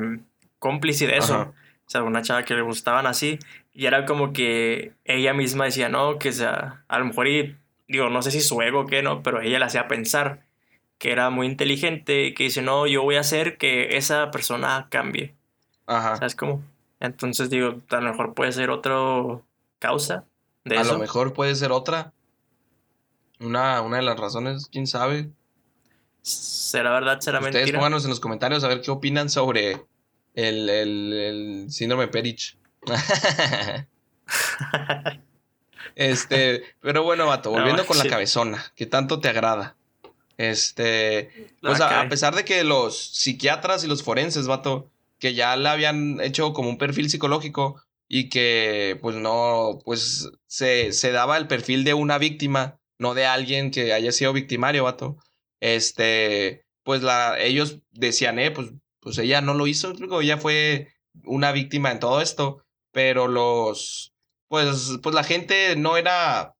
cómplice 0.60 1.08
de 1.08 1.18
eso. 1.18 1.36
Ajá. 1.36 1.54
O 1.88 1.90
sea, 1.90 2.04
una 2.04 2.22
chava 2.22 2.44
que 2.44 2.54
le 2.54 2.62
gustaban 2.62 3.08
así. 3.08 3.40
Y 3.74 3.86
era 3.86 4.06
como 4.06 4.34
que 4.34 4.94
ella 5.06 5.34
misma 5.34 5.66
decía, 5.66 5.88
no, 5.88 6.20
que 6.20 6.34
sea, 6.34 6.84
a 6.88 7.00
lo 7.00 7.06
mejor, 7.06 7.28
y 7.28 7.56
digo, 7.88 8.10
no 8.10 8.22
sé 8.22 8.32
si 8.32 8.42
su 8.42 8.62
ego 8.62 8.82
o 8.82 8.86
qué, 8.86 9.02
no, 9.02 9.24
pero 9.24 9.42
ella 9.42 9.60
le 9.60 9.66
hacía 9.66 9.88
pensar 9.88 10.47
que 10.98 11.12
era 11.12 11.30
muy 11.30 11.48
inteligente, 11.48 12.34
que 12.34 12.46
dice, 12.46 12.62
no, 12.62 12.88
yo 12.88 13.04
voy 13.04 13.16
a 13.16 13.22
hacer 13.22 13.58
que 13.58 13.98
esa 13.98 14.32
persona 14.32 14.88
cambie. 14.90 15.36
Ajá. 15.86 16.18
¿Sabes 16.18 16.36
cómo? 16.36 16.64
Entonces 17.00 17.50
digo, 17.50 17.76
a 17.90 17.96
lo 18.02 18.10
mejor 18.12 18.34
puede 18.34 18.52
ser 18.52 18.70
otra 18.72 18.96
causa 19.80 20.26
de 20.66 20.78
A 20.78 20.82
eso. 20.82 20.94
lo 20.94 21.00
mejor 21.00 21.34
puede 21.34 21.56
ser 21.56 21.72
otra. 21.72 22.14
Una, 23.40 23.82
una 23.82 23.98
de 23.98 24.04
las 24.04 24.20
razones, 24.20 24.68
quién 24.72 24.88
sabe. 24.88 25.30
¿Será 26.24 26.92
verdad? 26.92 27.20
¿Será 27.22 27.38
Ustedes 27.40 27.56
mentira? 27.56 27.78
pónganos 27.80 28.04
en 28.04 28.10
los 28.10 28.20
comentarios 28.20 28.64
a 28.64 28.68
ver 28.68 28.82
qué 28.82 28.90
opinan 28.92 29.30
sobre 29.30 29.74
el, 30.34 30.70
el, 30.70 31.14
el 31.14 31.66
síndrome 31.72 32.08
Perich. 32.08 32.58
este, 35.96 36.64
pero 36.82 37.04
bueno, 37.04 37.28
vato, 37.28 37.50
No, 37.52 37.58
volviendo 37.58 37.86
con 37.86 37.98
la 37.98 38.06
cabezona, 38.08 38.64
que 38.76 38.86
tanto 38.86 39.20
te 39.20 39.30
agrada. 39.30 39.77
Este, 40.38 41.32
pues 41.62 41.82
Ah, 41.82 42.00
a, 42.00 42.02
a 42.02 42.10
pesar 42.10 42.36
de 42.36 42.46
que 42.46 42.64
los 42.64 42.98
psiquiatras 42.98 43.84
y 43.84 43.88
los 43.88 44.04
forenses, 44.04 44.48
vato, 44.48 44.92
que 45.20 45.34
ya 45.34 45.56
le 45.58 45.70
habían 45.70 46.20
hecho 46.22 46.54
como 46.54 46.70
un 46.70 46.78
perfil 46.78 47.10
psicológico 47.10 47.82
y 48.08 48.30
que 48.30 48.98
pues 49.02 49.16
no, 49.16 49.80
pues 49.84 50.30
se, 50.48 50.94
se 50.94 51.12
daba 51.12 51.38
el 51.38 51.48
perfil 51.48 51.84
de 51.84 51.94
una 51.94 52.18
víctima, 52.18 52.80
no 53.00 53.14
de 53.14 53.26
alguien 53.26 53.72
que 53.72 53.94
haya 53.94 54.12
sido 54.12 54.34
victimario, 54.34 54.84
vato. 54.84 55.18
Este, 55.60 56.66
pues 56.84 57.02
la, 57.02 57.40
ellos 57.40 57.80
decían, 57.92 58.40
eh, 58.40 58.52
pues, 58.52 58.70
pues 59.00 59.18
ella 59.18 59.42
no 59.42 59.54
lo 59.56 59.68
hizo, 59.68 59.94
ella 60.22 60.38
fue 60.38 60.90
una 61.24 61.52
víctima 61.52 61.92
en 61.92 62.00
todo 62.00 62.22
esto, 62.22 62.64
pero 62.92 63.28
los, 63.28 64.14
pues, 64.48 65.00
pues 65.02 65.16
la 65.16 65.24
gente 65.24 65.76
no 65.76 65.98
era, 65.98 66.56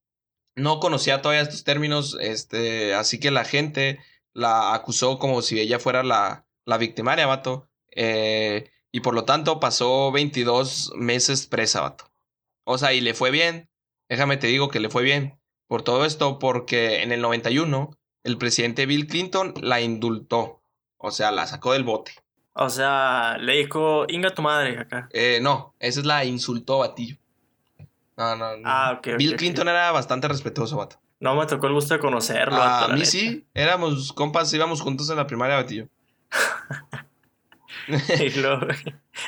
no 0.58 0.80
conocía 0.80 1.22
todavía 1.22 1.44
estos 1.44 1.64
términos, 1.64 2.18
este, 2.20 2.96
así 2.96 3.20
que 3.20 3.30
la 3.30 3.46
gente 3.46 4.00
la 4.34 4.74
acusó 4.74 5.20
como 5.20 5.44
si 5.44 5.60
ella 5.60 5.80
fuera 5.80 6.04
la, 6.04 6.46
la 6.66 6.78
victimaria, 6.78 7.28
vato. 7.28 7.70
Eh, 7.92 8.70
y 8.92 9.02
por 9.02 9.14
lo 9.14 9.24
tanto 9.24 9.60
pasó 9.60 10.12
22 10.12 10.94
meses 10.96 11.46
presa, 11.46 11.82
vato. 11.82 12.12
O 12.64 12.80
sea, 12.80 12.94
y 12.94 13.02
le 13.02 13.14
fue 13.14 13.30
bien. 13.30 13.70
Déjame 14.10 14.38
te 14.38 14.48
digo 14.48 14.70
que 14.70 14.80
le 14.80 14.90
fue 14.90 15.04
bien 15.04 15.40
por 15.68 15.84
todo 15.84 16.06
esto, 16.06 16.40
porque 16.40 17.04
en 17.04 17.12
el 17.12 17.22
91 17.22 17.92
el 18.24 18.38
presidente 18.38 18.88
Bill 18.88 19.06
Clinton 19.06 19.54
la 19.62 19.80
indultó. 19.80 20.62
O 20.98 21.12
sea, 21.12 21.32
la 21.32 21.46
sacó 21.46 21.74
del 21.74 21.84
bote. 21.84 22.14
O 22.54 22.70
sea, 22.70 23.38
le 23.38 23.58
dijo, 23.58 24.06
inga 24.08 24.34
tu 24.34 24.42
madre 24.42 24.80
acá. 24.80 25.08
Eh, 25.14 25.38
no, 25.40 25.76
esa 25.80 26.00
es 26.00 26.06
la 26.08 26.26
insultó 26.26 26.82
a 26.82 26.96
ti. 26.96 27.20
No, 28.18 28.36
no, 28.36 28.58
no. 28.58 28.64
Ah, 28.66 28.94
ok. 28.98 29.08
ok, 29.14 29.18
Bill. 29.18 29.36
Clinton 29.36 29.68
era 29.70 29.92
bastante 29.92 30.28
respetuoso, 30.28 30.78
vato. 30.78 31.00
No 31.20 31.36
me 31.36 31.46
tocó 31.46 31.68
el 31.68 31.74
gusto 31.74 31.94
de 31.94 32.00
conocerlo. 32.00 32.56
A 32.58 32.66
vato, 32.66 32.88
la 32.90 32.94
mí 32.96 33.00
neta. 33.00 33.12
sí, 33.12 33.46
éramos 33.54 34.12
compas, 34.14 34.52
íbamos 34.54 34.82
juntos 34.82 35.10
en 35.10 35.18
la 35.18 35.28
primaria, 35.28 35.56
batillo. 35.56 35.88
Y 38.20 38.32
luego, 38.42 38.68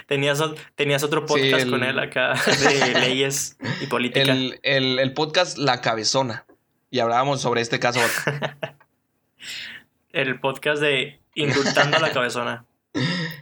tenías, 0.07 0.41
tenías 0.75 1.01
otro 1.03 1.25
podcast 1.25 1.63
el- 1.63 1.69
con 1.71 1.81
él 1.83 1.97
acá 1.97 2.33
de 2.69 2.99
leyes 2.99 3.57
y 3.81 3.87
política. 3.87 4.33
El, 4.33 4.59
el, 4.63 4.99
el 4.99 5.13
podcast 5.13 5.57
La 5.57 5.79
Cabezona. 5.79 6.45
Y 6.91 6.99
hablábamos 6.99 7.39
sobre 7.41 7.61
este 7.61 7.79
caso. 7.79 7.99
El 10.11 10.39
podcast 10.39 10.81
de 10.81 11.19
Indultando 11.35 11.97
a 11.97 11.99
la 11.99 12.11
Cabezona. 12.11 12.65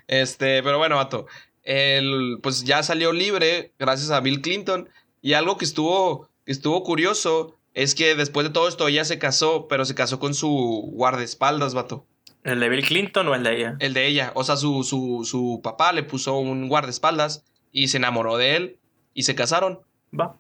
Este, 0.08 0.62
pero 0.62 0.78
bueno, 0.78 0.98
vato. 0.98 1.26
El, 1.64 2.40
pues 2.44 2.66
ya 2.66 2.84
salió 2.84 3.14
libre 3.14 3.72
gracias 3.80 4.12
a 4.12 4.20
Bill 4.20 4.42
Clinton. 4.42 4.90
Y 5.28 5.34
algo 5.34 5.58
que 5.58 5.66
estuvo, 5.66 6.30
estuvo 6.46 6.82
curioso 6.84 7.58
es 7.74 7.96
que 7.96 8.16
después 8.16 8.48
de 8.48 8.54
todo 8.54 8.70
esto 8.70 8.88
ella 8.88 9.04
se 9.04 9.20
casó, 9.20 9.68
pero 9.68 9.84
se 9.84 9.94
casó 9.94 10.20
con 10.20 10.34
su 10.34 10.90
guardaespaldas, 10.94 11.74
vato. 11.74 12.06
¿El 12.46 12.62
de 12.62 12.70
Bill 12.70 12.86
Clinton 12.86 13.28
o 13.28 13.36
el 13.36 13.44
de 13.44 13.58
ella? 13.58 13.76
El 13.80 13.94
de 13.94 14.08
ella. 14.08 14.32
O 14.36 14.46
sea, 14.46 14.56
su, 14.56 14.86
su, 14.86 15.26
su 15.26 15.60
papá 15.62 15.92
le 15.92 16.04
puso 16.04 16.38
un 16.38 16.70
guardaespaldas 16.70 17.44
y 17.74 17.90
se 17.90 17.98
enamoró 17.98 18.38
de 18.38 18.56
él 18.56 18.80
y 19.14 19.24
se 19.24 19.36
casaron. 19.36 19.82
Va. 20.18 20.38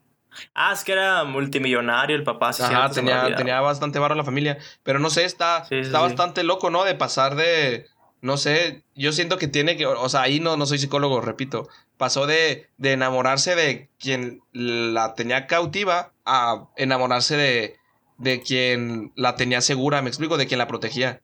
Ah, 0.53 0.71
es 0.71 0.85
que 0.85 0.93
era 0.93 1.25
multimillonario 1.25 2.15
el 2.15 2.23
papá. 2.23 2.53
sí, 2.53 2.63
Ajá, 2.63 2.89
tenía, 2.89 3.35
tenía 3.35 3.59
bastante 3.59 3.99
barro 3.99 4.15
la 4.15 4.23
familia. 4.23 4.57
Pero 4.83 4.99
no 4.99 5.09
sé, 5.09 5.25
está, 5.25 5.65
sí, 5.65 5.75
está 5.75 5.97
sí. 5.97 6.03
bastante 6.05 6.45
loco, 6.45 6.69
¿no? 6.69 6.85
De 6.85 6.95
pasar 6.95 7.35
de. 7.35 7.87
No 8.21 8.37
sé, 8.37 8.85
yo 8.95 9.11
siento 9.11 9.37
que 9.37 9.49
tiene 9.49 9.75
que. 9.75 9.85
O 9.85 10.07
sea, 10.07 10.21
ahí 10.21 10.39
no, 10.39 10.55
no 10.55 10.65
soy 10.65 10.77
psicólogo, 10.77 11.19
repito. 11.19 11.67
Pasó 11.97 12.27
de, 12.27 12.69
de 12.77 12.93
enamorarse 12.93 13.55
de 13.55 13.89
quien 13.99 14.41
la 14.53 15.15
tenía 15.15 15.47
cautiva 15.47 16.13
a 16.25 16.67
enamorarse 16.75 17.35
de, 17.37 17.77
de 18.17 18.41
quien 18.41 19.11
la 19.15 19.35
tenía 19.35 19.61
segura, 19.61 20.01
me 20.01 20.09
explico, 20.09 20.37
de 20.37 20.47
quien 20.47 20.59
la 20.59 20.67
protegía. 20.67 21.21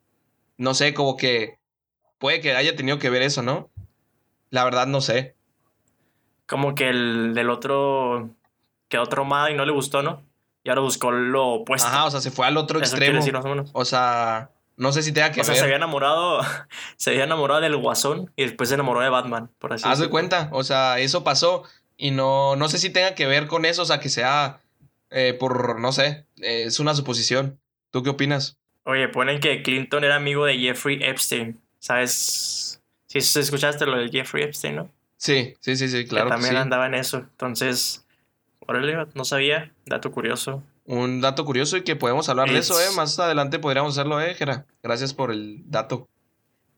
No 0.58 0.74
sé, 0.74 0.94
como 0.94 1.18
que. 1.18 1.60
Puede 2.18 2.40
que 2.42 2.56
haya 2.56 2.76
tenido 2.76 3.00
que 3.00 3.10
ver 3.10 3.22
eso, 3.22 3.42
¿no? 3.44 3.70
La 4.50 4.64
verdad, 4.64 4.88
no 4.88 5.02
sé. 5.02 5.36
Como 6.48 6.74
que 6.76 6.90
el 6.90 7.34
del 7.34 7.50
otro 7.50 8.30
quedó 8.88 9.06
traumado 9.08 9.50
y 9.50 9.56
no 9.56 9.66
le 9.66 9.72
gustó, 9.72 10.04
¿no? 10.04 10.24
Y 10.64 10.70
ahora 10.70 10.82
buscó 10.82 11.12
lo 11.12 11.48
opuesto. 11.48 11.88
Ajá, 11.88 12.06
o 12.06 12.12
sea, 12.12 12.22
se 12.22 12.32
fue 12.32 12.46
al 12.48 12.56
otro 12.58 12.80
Eso 12.80 12.96
extremo. 12.96 13.18
decir 13.18 13.34
más 13.34 13.44
o 13.46 13.50
menos. 13.50 13.72
O 13.74 13.84
sea, 13.84 14.52
no 14.78 14.92
sé 14.92 15.04
si 15.04 15.12
tenga 15.12 15.32
que 15.32 15.42
O 15.42 15.44
sea, 15.44 15.54
ver. 15.54 15.60
se 15.60 15.64
había 15.66 15.78
enamorado, 15.78 16.42
se 16.98 17.12
había 17.12 17.24
enamorado 17.24 17.62
del 17.62 17.78
Guasón 17.78 18.32
y 18.36 18.44
después 18.44 18.70
se 18.70 18.76
enamoró 18.76 19.02
de 19.02 19.10
Batman, 19.10 19.50
por 19.60 19.74
así 19.74 19.88
Haz 19.88 20.00
de 20.00 20.10
cuenta, 20.10 20.50
o 20.52 20.64
sea, 20.64 21.00
eso 21.00 21.24
pasó 21.24 21.64
y 21.98 22.12
no, 22.12 22.56
no 22.56 22.70
sé 22.70 22.78
si 22.78 22.90
tenga 22.90 23.16
que 23.16 23.28
ver 23.28 23.48
con 23.48 23.66
eso, 23.66 23.84
o 23.84 23.86
sea, 23.86 24.00
que 24.00 24.10
sea 24.10 24.60
eh, 25.16 25.36
por, 25.40 25.80
no 25.80 25.92
sé, 25.92 26.26
eh, 26.42 26.64
es 26.66 26.80
una 26.80 26.96
suposición. 26.96 27.60
¿Tú 27.92 28.02
qué 28.02 28.10
opinas? 28.10 28.58
Oye, 28.84 29.08
ponen 29.10 29.40
que 29.40 29.62
Clinton 29.62 30.04
era 30.04 30.16
amigo 30.16 30.46
de 30.46 30.58
Jeffrey 30.58 31.04
Epstein. 31.04 31.62
¿Sabes? 31.78 32.82
Si 33.06 33.20
escuchaste 33.20 33.86
lo 33.86 33.98
del 33.98 34.10
Jeffrey 34.10 34.44
Epstein, 34.44 34.76
¿no? 34.76 34.90
Sí, 35.18 35.54
sí, 35.60 35.76
sí, 35.78 35.88
sí, 35.88 36.08
claro 36.08 36.26
que 36.26 36.30
que 36.30 36.36
también 36.36 36.54
sí. 36.56 36.58
andaba 36.58 36.88
en 36.88 36.96
eso. 36.96 37.18
Entonces, 37.18 38.06
órale, 38.60 39.06
no 39.14 39.24
sabía. 39.24 39.72
Dato 39.86 40.12
curioso. 40.12 40.64
Un 40.86 41.22
dato 41.22 41.46
curioso 41.46 41.78
y 41.78 41.84
que 41.84 41.96
podemos 41.96 42.28
hablar 42.28 42.50
de 42.50 42.58
eso, 42.58 42.80
¿eh? 42.80 42.88
Más 42.96 43.18
adelante 43.18 43.60
podríamos 43.60 43.98
hacerlo, 43.98 44.20
¿eh, 44.22 44.34
Jera? 44.34 44.66
Gracias 44.82 45.14
por 45.14 45.32
el 45.32 45.62
dato. 45.66 46.10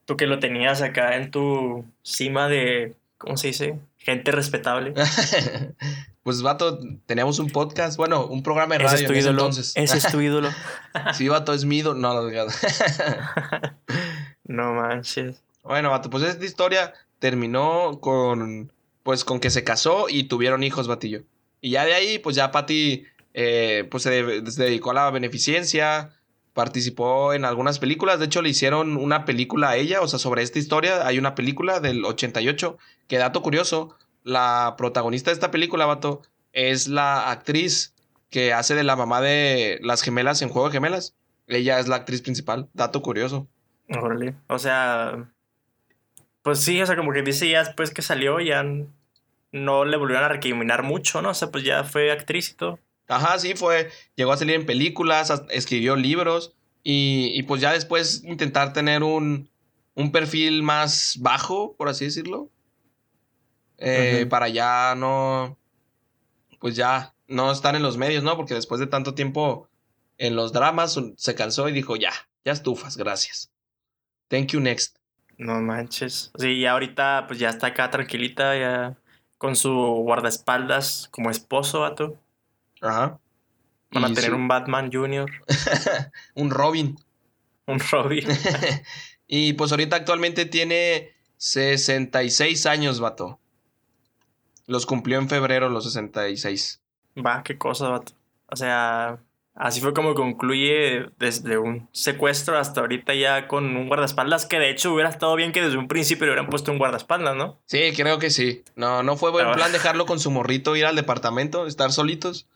Tú 0.04 0.16
que 0.16 0.26
lo 0.26 0.38
tenías 0.38 0.80
acá 0.82 1.16
en 1.16 1.32
tu 1.32 1.84
cima 2.02 2.48
de, 2.48 2.94
¿cómo 3.18 3.36
se 3.36 3.48
dice? 3.48 3.80
Gente 3.98 4.30
respetable. 4.30 4.94
pues, 6.22 6.42
vato, 6.42 6.78
teníamos 7.06 7.40
un 7.40 7.50
podcast, 7.50 7.96
bueno, 7.96 8.26
un 8.26 8.44
programa 8.44 8.78
de 8.78 8.84
Ese 8.84 8.94
radio 8.94 9.02
es 9.02 9.06
tu 9.06 9.12
en 9.12 9.18
ese 9.18 9.26
ídolo. 9.26 9.40
entonces. 9.40 9.72
Ese 9.74 9.98
es 9.98 10.08
tu 10.08 10.20
ídolo. 10.20 10.50
sí, 11.14 11.28
vato, 11.28 11.52
es 11.52 11.64
mi 11.64 11.78
ídolo. 11.78 11.98
No, 11.98 12.14
no, 12.14 12.30
no. 12.30 12.52
No 14.44 14.74
manches. 14.74 15.42
Bueno, 15.64 15.90
vato, 15.90 16.08
pues 16.08 16.22
esta 16.22 16.44
historia 16.44 16.92
terminó 17.18 17.98
con, 18.00 18.70
pues, 19.02 19.24
con 19.24 19.40
que 19.40 19.50
se 19.50 19.64
casó 19.64 20.06
y 20.08 20.24
tuvieron 20.24 20.62
hijos, 20.62 20.86
batillo. 20.86 21.24
Y 21.60 21.70
ya 21.70 21.84
de 21.84 21.94
ahí, 21.94 22.18
pues 22.20 22.36
ya 22.36 22.52
Patty, 22.52 23.04
eh, 23.38 23.86
pues 23.90 24.02
se, 24.02 24.10
de- 24.10 24.50
se 24.50 24.64
dedicó 24.64 24.90
a 24.92 24.94
la 24.94 25.10
beneficencia, 25.10 26.10
participó 26.54 27.34
en 27.34 27.44
algunas 27.44 27.78
películas. 27.78 28.18
De 28.18 28.24
hecho, 28.24 28.40
le 28.40 28.48
hicieron 28.48 28.96
una 28.96 29.26
película 29.26 29.68
a 29.70 29.76
ella, 29.76 30.00
o 30.00 30.08
sea, 30.08 30.18
sobre 30.18 30.42
esta 30.42 30.58
historia. 30.58 31.06
Hay 31.06 31.18
una 31.18 31.34
película 31.34 31.78
del 31.80 32.02
88, 32.04 32.78
que 33.08 33.18
dato 33.18 33.42
curioso, 33.42 33.94
la 34.24 34.74
protagonista 34.78 35.30
de 35.30 35.34
esta 35.34 35.50
película, 35.50 35.84
vato, 35.86 36.22
es 36.54 36.88
la 36.88 37.30
actriz 37.30 37.92
que 38.30 38.54
hace 38.54 38.74
de 38.74 38.84
la 38.84 38.96
mamá 38.96 39.20
de 39.20 39.78
las 39.82 40.00
gemelas 40.02 40.40
en 40.40 40.48
Juego 40.48 40.68
de 40.68 40.72
Gemelas. 40.72 41.14
Ella 41.46 41.78
es 41.78 41.88
la 41.88 41.96
actriz 41.96 42.22
principal, 42.22 42.68
dato 42.72 43.02
curioso. 43.02 43.46
Órale. 43.90 44.34
O 44.48 44.58
sea, 44.58 45.28
pues 46.42 46.60
sí, 46.60 46.80
o 46.80 46.86
sea, 46.86 46.96
como 46.96 47.12
que 47.12 47.22
dice 47.22 47.48
ya 47.50 47.62
después 47.62 47.92
que 47.92 48.00
salió, 48.02 48.40
ya 48.40 48.64
no 49.52 49.84
le 49.84 49.96
volvieron 49.96 50.24
a 50.24 50.28
recriminar 50.28 50.82
mucho, 50.82 51.20
¿no? 51.22 51.30
O 51.30 51.34
sea, 51.34 51.50
pues 51.50 51.62
ya 51.64 51.84
fue 51.84 52.10
actriz 52.10 52.50
y 52.50 52.54
todo. 52.54 52.78
Ajá, 53.08 53.38
sí, 53.38 53.54
fue. 53.54 53.90
Llegó 54.16 54.32
a 54.32 54.36
salir 54.36 54.54
en 54.56 54.66
películas, 54.66 55.30
as- 55.30 55.44
escribió 55.50 55.96
libros 55.96 56.54
y, 56.82 57.30
y 57.34 57.42
pues 57.44 57.60
ya 57.60 57.72
después 57.72 58.22
intentar 58.24 58.72
tener 58.72 59.02
un, 59.02 59.50
un 59.94 60.12
perfil 60.12 60.62
más 60.62 61.16
bajo, 61.20 61.74
por 61.76 61.88
así 61.88 62.04
decirlo. 62.06 62.50
Eh. 63.78 64.26
Para 64.28 64.48
ya 64.48 64.94
no. 64.96 65.58
Pues 66.60 66.74
ya 66.76 67.14
no 67.28 67.52
estar 67.52 67.76
en 67.76 67.82
los 67.82 67.96
medios, 67.96 68.24
¿no? 68.24 68.36
Porque 68.36 68.54
después 68.54 68.80
de 68.80 68.86
tanto 68.86 69.14
tiempo 69.14 69.68
en 70.18 70.34
los 70.34 70.52
dramas 70.52 70.98
se 71.16 71.34
cansó 71.34 71.68
y 71.68 71.72
dijo, 71.72 71.96
ya, 71.96 72.12
ya 72.44 72.52
estufas, 72.52 72.96
gracias. 72.96 73.50
Thank 74.28 74.48
you 74.52 74.60
next. 74.60 74.96
No 75.36 75.60
manches. 75.60 76.32
Sí, 76.38 76.60
ya 76.60 76.72
ahorita 76.72 77.24
pues 77.26 77.38
ya 77.38 77.50
está 77.50 77.68
acá 77.68 77.90
tranquilita, 77.90 78.56
ya 78.58 78.96
con 79.36 79.54
su 79.54 79.70
guardaespaldas 79.70 81.08
como 81.10 81.30
esposo, 81.30 81.80
vato. 81.80 82.18
Ajá. 82.80 83.18
Van 83.92 84.04
a 84.04 84.08
Y 84.08 84.14
tener 84.14 84.30
su- 84.30 84.36
un 84.36 84.48
Batman 84.48 84.90
Jr., 84.92 85.30
un 86.34 86.50
Robin. 86.50 86.96
un 87.66 87.80
Robin. 87.80 88.26
y 89.26 89.52
pues 89.54 89.70
ahorita 89.72 89.96
actualmente 89.96 90.44
tiene 90.46 91.12
66 91.38 92.66
años, 92.66 93.00
vato. 93.00 93.38
Los 94.66 94.86
cumplió 94.86 95.18
en 95.18 95.28
febrero 95.28 95.68
los 95.68 95.84
66. 95.84 96.80
Va, 97.24 97.42
qué 97.42 97.56
cosa, 97.56 97.88
vato. 97.88 98.12
O 98.48 98.56
sea, 98.56 99.18
así 99.54 99.80
fue 99.80 99.94
como 99.94 100.14
concluye 100.14 101.06
desde 101.18 101.56
un 101.58 101.88
secuestro 101.92 102.58
hasta 102.58 102.80
ahorita 102.80 103.14
ya 103.14 103.46
con 103.48 103.76
un 103.76 103.88
guardaespaldas, 103.88 104.46
que 104.46 104.58
de 104.58 104.70
hecho 104.70 104.92
hubiera 104.92 105.08
estado 105.08 105.34
bien 105.36 105.52
que 105.52 105.62
desde 105.62 105.76
un 105.78 105.88
principio 105.88 106.26
le 106.26 106.32
hubieran 106.32 106.50
puesto 106.50 106.72
un 106.72 106.78
guardaespaldas, 106.78 107.36
¿no? 107.36 107.58
Sí, 107.66 107.92
creo 107.96 108.18
que 108.18 108.30
sí. 108.30 108.64
No, 108.74 109.02
no 109.02 109.16
fue 109.16 109.30
buen 109.30 109.50
plan 109.52 109.72
dejarlo 109.72 110.04
con 110.06 110.18
su 110.20 110.30
morrito, 110.30 110.74
ir 110.76 110.84
al 110.86 110.96
departamento, 110.96 111.66
estar 111.66 111.92
solitos, 111.92 112.46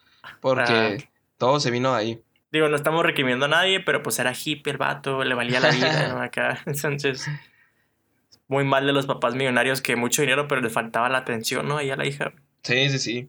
porque 0.40 1.08
todo 1.38 1.60
se 1.60 1.70
vino 1.70 1.92
de 1.92 1.98
ahí. 1.98 2.22
Digo, 2.52 2.68
no 2.68 2.76
estamos 2.76 3.04
requiriendo 3.04 3.46
a 3.46 3.48
nadie, 3.48 3.80
pero 3.80 4.02
pues 4.02 4.18
era 4.18 4.32
hippie 4.32 4.72
el 4.72 4.78
vato, 4.78 5.22
le 5.22 5.34
valía 5.34 5.60
la 5.60 5.70
vida, 5.70 6.08
¿no? 6.12 6.20
Acá. 6.20 6.60
Entonces, 6.66 7.26
muy 8.48 8.64
mal 8.64 8.86
de 8.86 8.92
los 8.92 9.06
papás 9.06 9.34
millonarios 9.34 9.80
que 9.80 9.94
mucho 9.94 10.22
dinero, 10.22 10.48
pero 10.48 10.60
le 10.60 10.70
faltaba 10.70 11.08
la 11.08 11.18
atención, 11.18 11.68
¿no? 11.68 11.76
Ahí 11.76 11.90
a 11.90 11.96
la 11.96 12.06
hija. 12.06 12.32
Sí, 12.64 12.88
sí, 12.90 12.98
sí. 12.98 13.28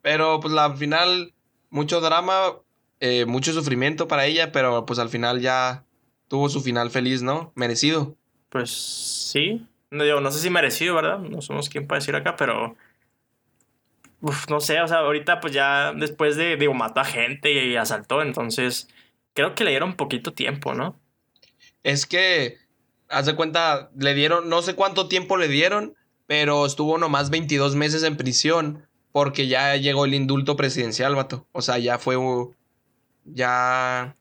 Pero 0.00 0.40
pues 0.40 0.54
al 0.54 0.76
final, 0.76 1.34
mucho 1.70 2.00
drama, 2.00 2.54
eh, 3.00 3.26
mucho 3.26 3.52
sufrimiento 3.52 4.08
para 4.08 4.26
ella, 4.26 4.50
pero 4.50 4.86
pues 4.86 4.98
al 4.98 5.10
final 5.10 5.40
ya 5.40 5.84
tuvo 6.28 6.48
su 6.48 6.62
final 6.62 6.90
feliz, 6.90 7.22
¿no? 7.22 7.52
Merecido. 7.54 8.16
Pues 8.48 8.70
sí. 8.70 9.66
No, 9.90 10.04
digo, 10.04 10.20
no 10.22 10.30
sé 10.30 10.40
si 10.40 10.48
merecido, 10.48 10.94
¿verdad? 10.94 11.18
No 11.18 11.42
somos 11.42 11.68
quien 11.68 11.86
para 11.86 11.98
decir 11.98 12.16
acá, 12.16 12.36
pero. 12.36 12.74
Uf, 14.22 14.48
no 14.48 14.60
sé, 14.60 14.80
o 14.80 14.86
sea, 14.86 14.98
ahorita 14.98 15.40
pues 15.40 15.52
ya 15.52 15.92
después 15.92 16.36
de, 16.36 16.56
digo, 16.56 16.74
mató 16.74 17.00
a 17.00 17.04
gente 17.04 17.52
y 17.52 17.76
asaltó, 17.76 18.22
entonces 18.22 18.88
creo 19.34 19.54
que 19.56 19.64
le 19.64 19.70
dieron 19.70 19.94
poquito 19.94 20.32
tiempo, 20.32 20.74
¿no? 20.74 20.98
Es 21.82 22.06
que, 22.06 22.58
haz 23.08 23.26
de 23.26 23.34
cuenta, 23.34 23.90
le 23.98 24.14
dieron, 24.14 24.48
no 24.48 24.62
sé 24.62 24.74
cuánto 24.74 25.08
tiempo 25.08 25.36
le 25.36 25.48
dieron, 25.48 25.96
pero 26.28 26.64
estuvo 26.64 26.98
nomás 26.98 27.30
22 27.30 27.74
meses 27.74 28.04
en 28.04 28.16
prisión 28.16 28.86
porque 29.10 29.48
ya 29.48 29.74
llegó 29.76 30.04
el 30.04 30.14
indulto 30.14 30.56
presidencial, 30.56 31.16
vato. 31.16 31.46
O 31.50 31.60
sea, 31.60 31.78
ya 31.78 31.98
fue, 31.98 32.16
ya, 33.24 34.16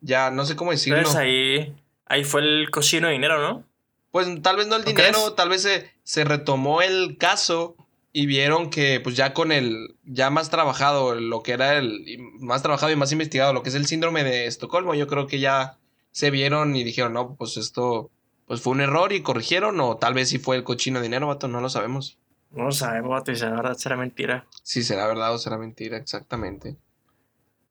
ya, 0.00 0.30
no 0.30 0.44
sé 0.44 0.56
cómo 0.56 0.72
decirlo. 0.72 0.98
Entonces 0.98 1.20
ahí, 1.20 1.74
ahí 2.04 2.24
fue 2.24 2.42
el 2.42 2.70
cochino 2.70 3.06
de 3.06 3.14
dinero, 3.14 3.40
¿no? 3.40 3.64
Pues 4.10 4.28
tal 4.42 4.56
vez 4.56 4.66
no 4.66 4.76
el 4.76 4.82
¿No 4.82 4.88
dinero, 4.88 5.12
crees? 5.12 5.36
tal 5.36 5.48
vez 5.48 5.62
se, 5.62 5.90
se 6.02 6.24
retomó 6.24 6.82
el 6.82 7.16
caso 7.16 7.76
y 8.12 8.26
vieron 8.26 8.70
que 8.70 9.00
pues 9.00 9.16
ya 9.16 9.32
con 9.34 9.52
el, 9.52 9.96
ya 10.04 10.30
más 10.30 10.50
trabajado, 10.50 11.14
lo 11.14 11.42
que 11.42 11.52
era 11.52 11.78
el, 11.78 12.18
más 12.40 12.62
trabajado 12.62 12.92
y 12.92 12.96
más 12.96 13.12
investigado, 13.12 13.52
lo 13.52 13.62
que 13.62 13.68
es 13.68 13.74
el 13.74 13.86
síndrome 13.86 14.24
de 14.24 14.46
Estocolmo, 14.46 14.94
yo 14.94 15.06
creo 15.06 15.26
que 15.26 15.38
ya 15.38 15.78
se 16.10 16.30
vieron 16.30 16.74
y 16.74 16.82
dijeron, 16.82 17.12
no, 17.12 17.36
pues 17.36 17.56
esto, 17.56 18.10
pues 18.46 18.60
fue 18.60 18.72
un 18.72 18.80
error 18.80 19.12
y 19.12 19.22
corrigieron, 19.22 19.78
o 19.80 19.96
tal 19.96 20.14
vez 20.14 20.28
sí 20.28 20.38
fue 20.38 20.56
el 20.56 20.64
cochino 20.64 21.00
dinero, 21.00 21.28
vato, 21.28 21.46
no 21.46 21.60
lo 21.60 21.68
sabemos. 21.68 22.18
No 22.50 22.64
lo 22.64 22.72
sabemos, 22.72 23.10
vato, 23.10 23.30
y 23.30 23.36
será 23.36 23.54
verdad, 23.54 23.74
será 23.74 23.96
mentira. 23.96 24.46
Sí, 24.64 24.82
será 24.82 25.06
verdad 25.06 25.32
o 25.32 25.38
será 25.38 25.56
mentira, 25.56 25.96
exactamente. 25.96 26.76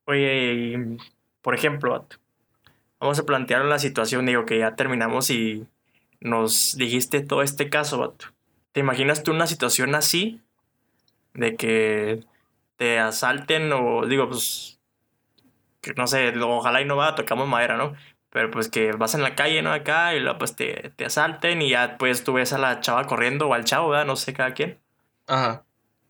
Oye, 0.05 0.97
por 1.41 1.53
ejemplo, 1.53 1.91
vato, 1.91 2.15
vamos 2.97 3.19
a 3.19 3.25
plantear 3.25 3.65
la 3.65 3.77
situación, 3.77 4.25
digo 4.25 4.45
que 4.45 4.59
ya 4.59 4.75
terminamos 4.75 5.29
y 5.31 5.67
nos 6.21 6.77
dijiste 6.77 7.19
todo 7.21 7.43
este 7.43 7.69
caso, 7.69 7.97
vato. 7.97 8.27
¿Te 8.71 8.79
imaginas 8.79 9.23
tú 9.23 9.31
una 9.31 9.47
situación 9.47 9.95
así? 9.95 10.41
De 11.33 11.55
que 11.55 12.23
te 12.77 12.99
asalten 12.99 13.71
o 13.73 14.05
digo, 14.05 14.27
pues, 14.27 14.79
que 15.81 15.93
no 15.93 16.07
sé, 16.07 16.33
ojalá 16.39 16.81
y 16.81 16.85
no 16.85 16.95
va, 16.97 17.15
tocamos 17.15 17.47
madera, 17.47 17.77
¿no? 17.77 17.93
Pero 18.31 18.51
pues 18.51 18.69
que 18.69 18.91
vas 18.91 19.15
en 19.15 19.23
la 19.23 19.35
calle, 19.35 19.61
¿no? 19.61 19.71
Acá 19.71 20.13
y 20.13 20.19
luego 20.19 20.37
pues 20.37 20.55
te, 20.55 20.91
te 20.95 21.05
asalten 21.05 21.61
y 21.61 21.69
ya 21.71 21.97
pues 21.97 22.23
tú 22.23 22.33
ves 22.33 22.53
a 22.53 22.59
la 22.59 22.79
chava 22.79 23.05
corriendo 23.07 23.47
o 23.47 23.53
al 23.53 23.65
chavo, 23.65 23.89
¿verdad? 23.89 24.05
No 24.05 24.15
sé 24.15 24.33
cada 24.33 24.53
quién. 24.53 24.79
Ajá. 25.27 25.63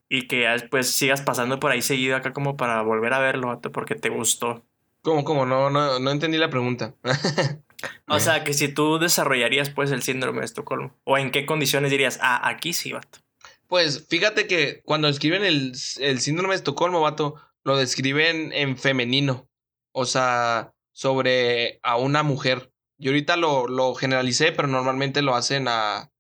Y 0.10 0.28
que 0.28 0.42
ya 0.42 0.52
después 0.52 0.92
sigas 0.92 1.22
pasando 1.22 1.60
por 1.60 1.72
ahí 1.72 1.82
seguido 1.82 2.18
acá 2.18 2.34
como 2.34 2.58
para 2.58 2.82
volver 2.82 3.14
a 3.14 3.20
verlo, 3.20 3.60
porque 3.72 3.96
te 3.96 4.10
gustó. 4.10 4.64
¿Cómo, 5.02 5.24
cómo? 5.24 5.46
No, 5.46 5.70
no, 5.70 6.00
no 6.00 6.12
entendí 6.12 6.38
la 6.38 6.50
pregunta. 6.50 6.94
O 8.08 8.20
sea, 8.20 8.44
que 8.44 8.54
si 8.54 8.68
tú 8.68 9.00
desarrollarías 9.00 9.70
pues 9.70 9.92
el 9.92 10.02
síndrome 10.02 10.40
de 10.40 10.46
Estocolmo. 10.46 10.98
¿O 11.04 11.18
en 11.18 11.32
qué 11.32 11.46
condiciones 11.46 11.92
dirías, 11.92 12.20
ah, 12.22 12.48
aquí 12.48 12.74
sí, 12.74 12.92
vato? 12.92 13.20
Pues 13.68 14.08
fíjate 14.10 14.48
que 14.48 14.82
cuando 14.84 15.08
describen 15.08 15.44
el, 15.44 15.74
el 16.00 16.20
síndrome 16.20 16.54
de 16.54 16.58
Estocolmo, 16.58 17.02
vato, 17.02 17.36
lo 17.64 17.78
describen 17.78 18.52
en 18.54 18.78
femenino. 18.78 19.48
O 19.92 20.06
sea, 20.06 20.74
sobre 20.92 21.80
a 21.84 21.96
una 21.98 22.24
mujer. 22.24 22.72
Yo 22.98 23.12
ahorita 23.12 23.38
lo, 23.38 23.68
lo 23.68 23.96
generalicé, 23.96 24.52
pero 24.52 24.68
normalmente 24.68 25.22
lo 25.22 25.36
hacen 25.36 25.68
a, 25.70 26.12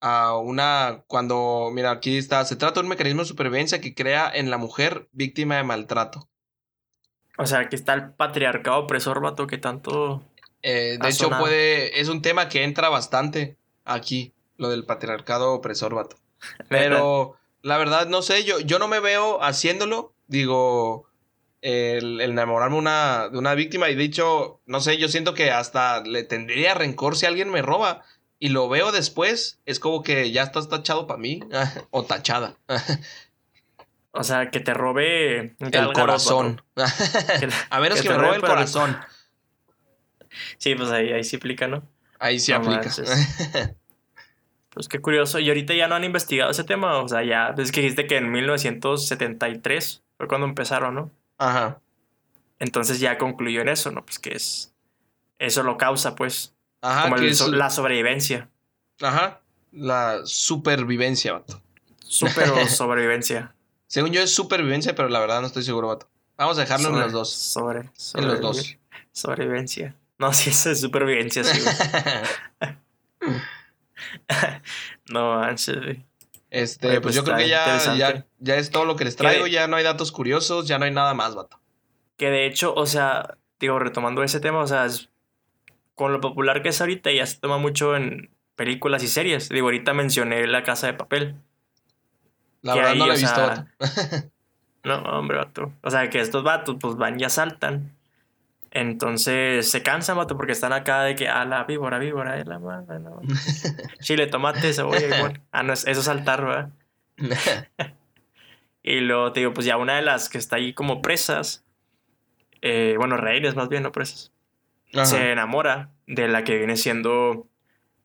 a 0.00 0.36
una. 0.36 1.02
Cuando, 1.08 1.70
mira, 1.72 1.90
aquí 1.90 2.18
está. 2.18 2.44
Se 2.44 2.56
trata 2.56 2.80
de 2.80 2.84
un 2.84 2.90
mecanismo 2.90 3.22
de 3.22 3.28
supervivencia 3.28 3.80
que 3.80 3.94
crea 3.94 4.30
en 4.32 4.50
la 4.50 4.58
mujer 4.58 5.08
víctima 5.12 5.56
de 5.56 5.64
maltrato. 5.64 6.28
O 7.38 7.46
sea, 7.46 7.60
aquí 7.60 7.74
está 7.74 7.94
el 7.94 8.12
patriarcado 8.12 8.78
opresor, 8.78 9.20
vato, 9.20 9.46
que 9.46 9.58
tanto. 9.58 10.22
Eh, 10.62 10.98
de 11.00 11.08
hecho, 11.08 11.30
puede. 11.30 12.00
Es 12.00 12.08
un 12.08 12.22
tema 12.22 12.48
que 12.48 12.64
entra 12.64 12.88
bastante 12.88 13.56
aquí, 13.84 14.32
lo 14.56 14.70
del 14.70 14.84
patriarcado 14.84 15.52
opresor, 15.52 15.94
vato. 15.94 16.16
Pero 16.68 17.36
la 17.62 17.78
verdad, 17.78 18.06
no 18.08 18.22
sé, 18.22 18.44
yo, 18.44 18.60
yo 18.60 18.78
no 18.78 18.88
me 18.88 19.00
veo 19.00 19.42
haciéndolo. 19.42 20.12
Digo, 20.26 21.08
el, 21.62 22.20
enamorarme 22.20 22.76
una, 22.76 23.28
de 23.28 23.38
una 23.38 23.54
víctima. 23.54 23.90
Y 23.90 23.94
dicho, 23.94 24.60
no 24.66 24.80
sé, 24.80 24.98
yo 24.98 25.08
siento 25.08 25.34
que 25.34 25.50
hasta 25.50 26.02
le 26.02 26.24
tendría 26.24 26.74
rencor 26.74 27.16
si 27.16 27.26
alguien 27.26 27.50
me 27.50 27.62
roba. 27.62 28.02
Y 28.38 28.48
lo 28.48 28.68
veo 28.68 28.90
después, 28.90 29.60
es 29.66 29.78
como 29.78 30.02
que 30.02 30.32
ya 30.32 30.42
estás 30.42 30.68
tachado 30.68 31.06
para 31.06 31.20
mí. 31.20 31.40
o 31.90 32.04
tachada. 32.04 32.56
O 34.10 34.24
sea, 34.24 34.50
que 34.50 34.60
te 34.60 34.74
robe 34.74 35.54
el 35.58 35.92
corazón. 35.92 36.62
a 37.70 37.80
menos 37.80 38.02
que, 38.02 38.08
me 38.08 38.18
robe 38.18 38.36
el 38.36 38.42
corazón. 38.42 38.98
Sí, 40.58 40.74
pues 40.74 40.90
ahí, 40.90 41.12
ahí 41.12 41.24
sí 41.24 41.36
aplica, 41.36 41.68
¿no? 41.68 41.82
Ahí 42.18 42.38
sí 42.38 42.52
aplica. 42.52 42.88
pues 44.70 44.88
qué 44.88 45.00
curioso. 45.00 45.38
Y 45.38 45.48
ahorita 45.48 45.74
ya 45.74 45.88
no 45.88 45.94
han 45.94 46.04
investigado 46.04 46.50
ese 46.50 46.64
tema. 46.64 46.98
O 46.98 47.08
sea, 47.08 47.24
ya. 47.24 47.54
Es 47.58 47.72
que 47.72 47.80
dijiste 47.80 48.06
que 48.06 48.16
en 48.16 48.30
1973 48.30 50.02
fue 50.16 50.28
cuando 50.28 50.46
empezaron, 50.46 50.94
¿no? 50.94 51.10
Ajá. 51.38 51.80
Entonces 52.58 53.00
ya 53.00 53.18
concluyó 53.18 53.60
en 53.60 53.68
eso, 53.68 53.90
¿no? 53.90 54.04
Pues 54.04 54.18
que 54.18 54.30
es. 54.30 54.72
Eso 55.38 55.64
lo 55.64 55.76
causa, 55.76 56.14
pues. 56.14 56.54
Ajá. 56.80 57.10
Como 57.10 57.16
la 57.16 57.70
sobrevivencia. 57.70 58.48
Ajá. 59.00 59.40
La 59.72 60.20
supervivencia, 60.24 61.32
vato. 61.32 61.60
Super 61.98 62.50
o 62.50 62.66
sobrevivencia. 62.68 63.54
Según 63.86 64.12
yo 64.12 64.22
es 64.22 64.32
supervivencia, 64.32 64.94
pero 64.94 65.08
la 65.08 65.18
verdad 65.18 65.40
no 65.40 65.46
estoy 65.48 65.64
seguro, 65.64 65.88
vato. 65.88 66.08
Vamos 66.36 66.56
a 66.58 66.62
dejarlo 66.62 66.88
en 66.90 67.00
los 67.00 67.12
dos. 67.12 67.32
Sobre, 67.32 67.90
en 68.14 68.28
los 68.28 68.40
dos. 68.40 68.76
Sobrevivencia. 69.12 69.96
No, 70.22 70.32
sí, 70.32 70.50
eso 70.50 70.70
es 70.70 70.80
supervivencia, 70.80 71.42
sí. 71.42 71.60
no 75.10 75.34
manches, 75.40 75.98
Este, 76.48 76.86
pues, 76.86 77.00
pues, 77.00 77.14
yo 77.16 77.24
creo 77.24 77.38
que 77.38 77.48
ya, 77.48 77.96
ya, 77.96 78.24
ya, 78.38 78.54
es 78.54 78.70
todo 78.70 78.84
lo 78.84 78.94
que 78.94 79.04
les 79.04 79.16
traigo. 79.16 79.48
Ya 79.48 79.66
no 79.66 79.74
hay 79.74 79.82
datos 79.82 80.12
curiosos, 80.12 80.68
ya 80.68 80.78
no 80.78 80.84
hay 80.84 80.92
nada 80.92 81.12
más, 81.14 81.34
vato. 81.34 81.58
Que 82.18 82.30
de 82.30 82.46
hecho, 82.46 82.72
o 82.72 82.86
sea, 82.86 83.36
digo, 83.58 83.80
retomando 83.80 84.22
ese 84.22 84.38
tema, 84.38 84.60
o 84.60 84.66
sea, 84.68 84.86
con 85.96 86.12
lo 86.12 86.20
popular 86.20 86.62
que 86.62 86.68
es 86.68 86.80
ahorita, 86.80 87.10
ya 87.10 87.26
se 87.26 87.40
toma 87.40 87.58
mucho 87.58 87.96
en 87.96 88.30
películas 88.54 89.02
y 89.02 89.08
series. 89.08 89.48
Digo, 89.48 89.66
ahorita 89.66 89.92
mencioné 89.92 90.46
La 90.46 90.62
Casa 90.62 90.86
de 90.86 90.94
Papel. 90.94 91.34
La 92.60 92.76
verdad 92.76 92.94
no 92.94 93.08
la 93.08 93.14
he 93.14 93.18
visto. 93.18 93.66
no, 94.84 95.02
hombre, 95.18 95.38
vato. 95.38 95.72
O 95.82 95.90
sea, 95.90 96.08
que 96.10 96.20
estos 96.20 96.44
vatos 96.44 96.76
pues 96.80 96.94
van 96.94 97.18
y 97.18 97.24
asaltan. 97.24 97.96
Entonces 98.74 99.70
se 99.70 99.82
cansan, 99.82 100.16
vato, 100.16 100.36
porque 100.36 100.52
están 100.52 100.72
acá 100.72 101.02
de 101.02 101.14
que, 101.14 101.28
ah, 101.28 101.44
la 101.44 101.64
víbora, 101.64 101.98
víbora, 101.98 102.38
es 102.38 102.46
la 102.46 102.58
madre, 102.58 102.98
no. 103.00 103.20
Chile, 104.00 104.26
tomate, 104.26 104.72
cebolla, 104.72 105.06
igual. 105.16 105.42
Ah, 105.52 105.62
no, 105.62 105.74
eso 105.74 105.90
es 105.90 106.02
saltar, 106.02 106.44
¿verdad? 106.44 106.70
y 108.82 109.00
luego 109.00 109.32
te 109.32 109.40
digo, 109.40 109.52
pues 109.52 109.66
ya 109.66 109.76
una 109.76 109.96
de 109.96 110.02
las 110.02 110.30
que 110.30 110.38
está 110.38 110.56
ahí 110.56 110.72
como 110.72 111.02
presas, 111.02 111.64
eh, 112.62 112.94
bueno, 112.96 113.18
reines 113.18 113.54
más 113.54 113.68
bien, 113.68 113.82
no 113.82 113.92
presas, 113.92 114.32
se 115.04 115.32
enamora 115.32 115.90
de 116.06 116.28
la 116.28 116.42
que 116.42 116.56
viene 116.56 116.76
siendo 116.76 117.46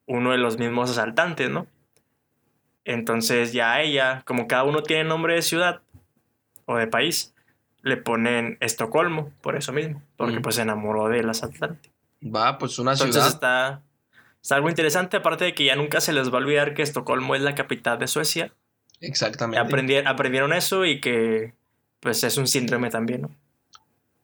uno 0.05 0.31
de 0.31 0.37
los 0.37 0.57
mismos 0.57 0.91
asaltantes, 0.91 1.49
¿no? 1.49 1.65
Entonces 2.83 3.53
ya 3.53 3.81
ella, 3.81 4.21
como 4.25 4.47
cada 4.47 4.63
uno 4.65 4.83
tiene 4.83 5.05
nombre 5.05 5.33
de 5.33 5.41
ciudad 5.41 5.81
o 6.65 6.75
de 6.75 6.87
país, 6.87 7.33
le 7.87 7.97
ponen 7.97 8.57
Estocolmo, 8.59 9.31
por 9.41 9.55
eso 9.55 9.73
mismo, 9.73 10.01
porque 10.15 10.39
pues 10.39 10.55
se 10.55 10.61
enamoró 10.61 11.09
del 11.09 11.29
asaltante. 11.29 11.89
Va, 12.23 12.57
pues 12.57 12.79
una 12.79 12.93
Entonces 12.93 13.25
Está, 13.25 13.81
está 14.41 14.55
algo 14.55 14.69
interesante, 14.69 15.17
aparte 15.17 15.45
de 15.45 15.53
que 15.53 15.65
ya 15.65 15.75
nunca 15.75 16.01
se 16.01 16.13
les 16.13 16.29
va 16.29 16.35
a 16.35 16.41
olvidar 16.41 16.73
que 16.73 16.81
Estocolmo 16.83 17.35
es 17.35 17.41
la 17.41 17.55
capital 17.55 17.99
de 17.99 18.07
Suecia. 18.07 18.53
Exactamente. 19.01 19.59
Aprendieron, 19.59 20.07
aprendieron 20.07 20.53
eso 20.53 20.85
y 20.85 20.99
que 20.99 21.53
pues 21.99 22.23
es 22.23 22.37
un 22.37 22.47
síndrome 22.47 22.89
también, 22.89 23.23
¿no? 23.23 23.31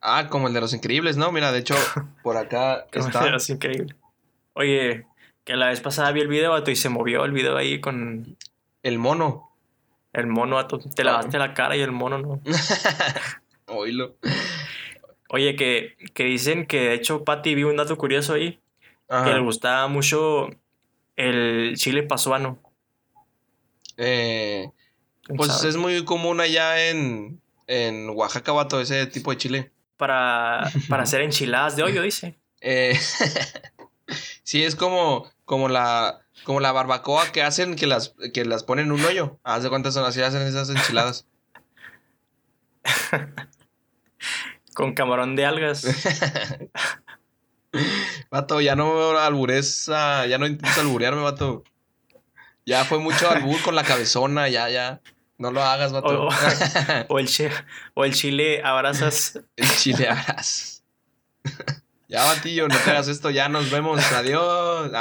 Ah, 0.01 0.27
como 0.29 0.47
el 0.47 0.53
de 0.53 0.61
los 0.61 0.73
increíbles, 0.73 1.15
¿no? 1.15 1.31
Mira, 1.31 1.51
de 1.51 1.59
hecho, 1.59 1.75
por 2.23 2.37
acá 2.37 2.85
está. 2.91 3.19
El 3.19 3.25
de 3.25 3.31
los 3.31 3.49
increíbles. 3.49 3.95
Oye, 4.53 5.05
que 5.43 5.55
la 5.55 5.67
vez 5.67 5.81
pasada 5.81 6.11
vi 6.11 6.21
el 6.21 6.27
video 6.27 6.61
y 6.65 6.75
se 6.75 6.89
movió 6.89 7.25
el 7.25 7.31
video 7.31 7.57
ahí 7.57 7.79
con 7.79 8.37
el 8.83 8.99
mono. 8.99 9.49
El 10.11 10.27
mono, 10.27 10.67
te 10.67 11.03
lavaste 11.03 11.39
la 11.39 11.53
cara 11.53 11.75
y 11.75 11.81
el 11.81 11.91
mono 11.91 12.19
no. 12.19 12.41
Oílo. 13.67 14.17
Oye, 15.29 15.55
que, 15.55 15.95
que 16.13 16.25
dicen 16.25 16.65
que 16.67 16.79
de 16.79 16.93
hecho 16.93 17.23
Patty 17.23 17.55
vi 17.55 17.63
un 17.63 17.77
dato 17.77 17.97
curioso 17.97 18.33
ahí. 18.33 18.59
Que 19.07 19.31
le 19.31 19.41
gustaba 19.41 19.87
mucho 19.87 20.49
el 21.15 21.73
chile 21.75 22.03
pasuano. 22.03 22.59
Eh, 23.97 24.71
pues 25.35 25.63
es 25.63 25.77
muy 25.77 26.03
común 26.03 26.39
allá 26.39 26.89
en, 26.89 27.41
en 27.67 28.09
Oaxaca, 28.09 28.51
vato, 28.51 28.81
ese 28.81 29.05
tipo 29.07 29.31
de 29.31 29.37
chile. 29.37 29.71
Para, 29.97 30.71
para 30.89 31.03
hacer 31.03 31.21
enchiladas 31.21 31.75
de 31.75 31.83
hoyo, 31.83 32.01
dice. 32.01 32.39
Eh, 32.61 32.99
sí, 34.43 34.63
es 34.63 34.75
como, 34.75 35.29
como 35.45 35.69
la, 35.69 36.21
como 36.43 36.59
la 36.59 36.71
barbacoa 36.71 37.31
que 37.31 37.43
hacen 37.43 37.75
que 37.75 37.87
las, 37.87 38.15
que 38.33 38.45
las 38.45 38.63
ponen 38.63 38.87
en 38.87 38.91
un 38.93 39.05
hoyo. 39.05 39.39
Haz 39.43 39.63
de 39.63 39.69
cuántas 39.69 39.93
son 39.93 40.05
así 40.05 40.21
hacen 40.21 40.41
esas 40.41 40.69
enchiladas. 40.69 41.27
Con 44.73 44.93
camarón 44.93 45.35
de 45.35 45.45
algas. 45.45 45.85
vato, 48.31 48.61
ya 48.61 48.75
no 48.75 49.17
albures, 49.17 49.85
ya 49.87 50.37
no 50.39 50.47
intentes 50.47 50.77
alburearme, 50.77 51.21
vato. 51.21 51.63
Ya 52.65 52.85
fue 52.85 52.97
mucho 52.99 53.29
albur 53.29 53.61
con 53.61 53.75
la 53.75 53.83
cabezona, 53.83 54.47
ya, 54.47 54.69
ya. 54.69 55.01
No 55.37 55.51
lo 55.51 55.61
hagas, 55.61 55.91
vato. 55.91 56.29
O, 57.09 57.19
el, 57.19 57.27
o 57.93 58.05
el 58.05 58.13
chile 58.13 58.61
abrazas. 58.63 59.39
El 59.55 59.69
chile 59.69 60.07
abrazas. 60.07 60.83
Ya, 62.07 62.23
Batillo, 62.25 62.67
no 62.67 62.77
te 62.77 62.91
hagas 62.91 63.07
esto, 63.07 63.31
ya 63.31 63.49
nos 63.49 63.69
vemos, 63.71 63.99
adiós. 64.11 64.91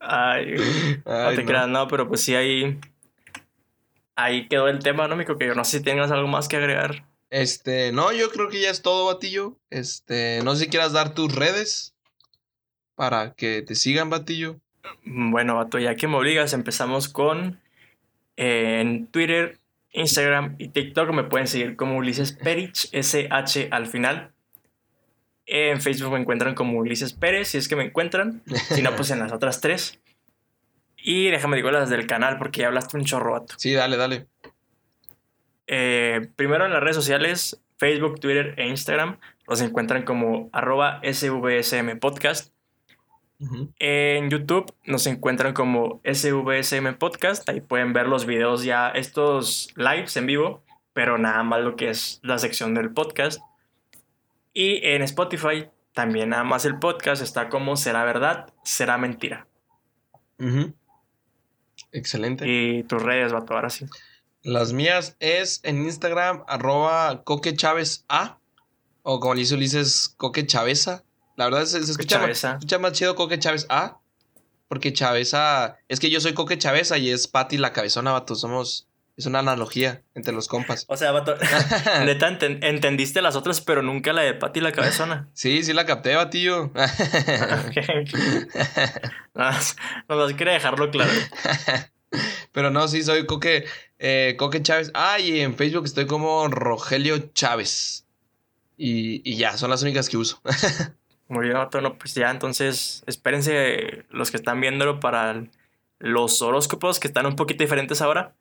Ay, 0.00 0.54
no 1.04 1.30
te 1.34 1.44
creas, 1.44 1.68
no, 1.68 1.86
pero 1.88 2.08
pues 2.08 2.22
sí, 2.22 2.34
ahí, 2.34 2.80
ahí 4.16 4.48
quedó 4.48 4.68
el 4.68 4.80
tema, 4.80 5.06
¿no, 5.06 5.16
Mico? 5.16 5.38
Que 5.38 5.46
yo 5.46 5.54
no 5.54 5.64
sé 5.64 5.78
si 5.78 5.84
tengas 5.84 6.10
algo 6.10 6.26
más 6.26 6.48
que 6.48 6.56
agregar. 6.56 7.06
Este, 7.30 7.92
no, 7.92 8.12
yo 8.12 8.30
creo 8.30 8.48
que 8.48 8.60
ya 8.60 8.70
es 8.70 8.82
todo, 8.82 9.06
Batillo. 9.06 9.56
Este, 9.70 10.40
no 10.44 10.54
sé 10.54 10.64
si 10.64 10.70
quieras 10.70 10.92
dar 10.92 11.14
tus 11.14 11.34
redes 11.34 11.94
para 12.94 13.34
que 13.34 13.62
te 13.62 13.74
sigan, 13.74 14.10
Batillo. 14.10 14.56
Bueno, 15.04 15.56
vato, 15.56 15.78
ya 15.78 15.96
que 15.96 16.08
me 16.08 16.16
obligas, 16.16 16.52
empezamos 16.52 17.08
con 17.08 17.60
eh, 18.36 18.80
en 18.80 19.06
Twitter, 19.08 19.58
Instagram 19.92 20.54
y 20.58 20.68
TikTok 20.68 21.10
me 21.12 21.24
pueden 21.24 21.48
seguir 21.48 21.76
como 21.76 21.96
Ulises 21.96 22.32
Perich, 22.32 22.88
SH 22.92 23.68
al 23.70 23.86
final. 23.86 24.32
En 25.46 25.80
Facebook 25.80 26.12
me 26.12 26.18
encuentran 26.18 26.54
como 26.54 26.78
Ulises 26.78 27.12
Pérez, 27.12 27.48
si 27.48 27.58
es 27.58 27.68
que 27.68 27.76
me 27.76 27.84
encuentran. 27.84 28.42
Si 28.68 28.82
no, 28.82 28.94
pues 28.96 29.10
en 29.10 29.20
las 29.20 29.32
otras 29.32 29.60
tres. 29.60 30.00
Y 31.08 31.30
déjame 31.30 31.54
digo 31.54 31.70
las 31.70 31.88
del 31.88 32.04
canal, 32.08 32.36
porque 32.36 32.62
ya 32.62 32.66
hablaste 32.66 32.96
un 32.96 33.04
chorro, 33.04 33.34
vato. 33.34 33.54
Sí, 33.58 33.72
dale, 33.72 33.96
dale. 33.96 34.26
Eh, 35.68 36.30
primero 36.34 36.66
en 36.66 36.72
las 36.72 36.82
redes 36.82 36.96
sociales, 36.96 37.62
Facebook, 37.78 38.18
Twitter 38.18 38.54
e 38.56 38.66
Instagram, 38.66 39.20
los 39.46 39.60
encuentran 39.60 40.02
como 40.02 40.50
arroba 40.52 41.00
SVSM 41.04 42.00
Podcast. 42.00 42.52
En 43.78 44.30
YouTube 44.30 44.74
nos 44.84 45.06
encuentran 45.06 45.54
como 45.54 46.00
SVSM 46.02 46.94
Podcast. 46.98 47.48
Ahí 47.48 47.60
pueden 47.60 47.92
ver 47.92 48.08
los 48.08 48.26
videos 48.26 48.64
ya, 48.64 48.88
estos 48.88 49.72
lives 49.76 50.16
en 50.16 50.26
vivo, 50.26 50.64
pero 50.92 51.18
nada 51.18 51.44
más 51.44 51.60
lo 51.60 51.76
que 51.76 51.88
es 51.88 52.18
la 52.24 52.38
sección 52.38 52.74
del 52.74 52.92
podcast. 52.92 53.40
Y 54.52 54.84
en 54.84 55.02
Spotify 55.02 55.68
también 55.92 56.30
nada 56.30 56.42
más 56.42 56.64
el 56.64 56.80
podcast 56.80 57.22
está 57.22 57.48
como 57.48 57.76
será 57.76 58.02
verdad, 58.02 58.52
será 58.64 58.98
mentira. 58.98 59.46
Ujú. 60.40 60.74
Excelente. 61.92 62.44
Y 62.46 62.82
tus 62.84 63.02
redes, 63.02 63.32
vato, 63.32 63.54
ahora 63.54 63.70
sí. 63.70 63.86
Las 64.42 64.72
mías 64.72 65.16
es 65.18 65.60
en 65.64 65.84
Instagram, 65.84 66.44
arroba 66.46 67.24
Coque 67.24 67.56
Chávez 67.56 68.04
A. 68.08 68.38
O 69.02 69.20
como 69.20 69.34
le 69.34 69.40
dice 69.40 69.54
Ulises, 69.54 70.14
Coque 70.16 70.46
Chaveza. 70.46 71.04
La 71.36 71.46
verdad 71.46 71.62
es, 71.62 71.70
se 71.70 71.78
escucha, 71.78 72.18
más, 72.18 72.44
escucha 72.44 72.78
más 72.78 72.92
chido 72.92 73.14
Coque 73.14 73.38
Chávez 73.38 73.66
A. 73.68 73.98
Porque 74.68 74.92
Chaveza. 74.92 75.78
Es 75.88 76.00
que 76.00 76.10
yo 76.10 76.20
soy 76.20 76.34
Coque 76.34 76.58
Chaveza 76.58 76.98
y 76.98 77.10
es 77.10 77.28
Patty 77.28 77.58
la 77.58 77.72
cabezona, 77.72 78.12
vato. 78.12 78.34
Somos. 78.34 78.88
Es 79.16 79.24
una 79.24 79.38
analogía 79.38 80.02
entre 80.14 80.34
los 80.34 80.46
compas. 80.46 80.84
O 80.88 80.96
sea, 80.96 81.10
vato, 81.12 81.34
neta 82.04 82.28
enten- 82.28 82.58
entendiste 82.62 83.22
las 83.22 83.34
otras, 83.34 83.60
pero 83.62 83.80
nunca 83.82 84.12
la 84.12 84.22
de 84.22 84.34
Pati 84.34 84.60
la 84.60 84.72
cabezona. 84.72 85.28
Sí, 85.32 85.62
sí 85.62 85.72
la 85.72 85.86
capté, 85.86 86.14
batillo. 86.14 86.70
Nada 89.34 89.50
más, 89.52 89.76
nada 90.08 90.22
más 90.24 90.34
quería 90.34 90.54
dejarlo 90.54 90.90
claro. 90.90 91.10
Pero 92.52 92.70
no, 92.70 92.88
sí, 92.88 93.02
soy 93.02 93.26
Coque, 93.26 93.66
eh, 93.98 94.34
Coque 94.38 94.62
Chávez. 94.62 94.90
Ah, 94.94 95.18
y 95.18 95.40
en 95.40 95.54
Facebook 95.56 95.84
estoy 95.84 96.06
como 96.06 96.48
Rogelio 96.48 97.18
Chávez. 97.34 98.06
Y, 98.78 99.20
y 99.30 99.36
ya, 99.36 99.56
son 99.58 99.68
las 99.70 99.82
únicas 99.82 100.08
que 100.08 100.16
uso. 100.16 100.40
Muy 101.28 101.46
bien, 101.46 101.56
vato, 101.58 101.80
no, 101.80 101.98
pues 101.98 102.14
ya, 102.14 102.30
entonces 102.30 103.02
espérense 103.06 104.04
los 104.10 104.30
que 104.30 104.36
están 104.38 104.60
viéndolo 104.60 105.00
para 105.00 105.44
los 105.98 106.40
horóscopos 106.40 106.98
que 107.00 107.08
están 107.08 107.26
un 107.26 107.36
poquito 107.36 107.64
diferentes 107.64 108.00
ahora. 108.00 108.34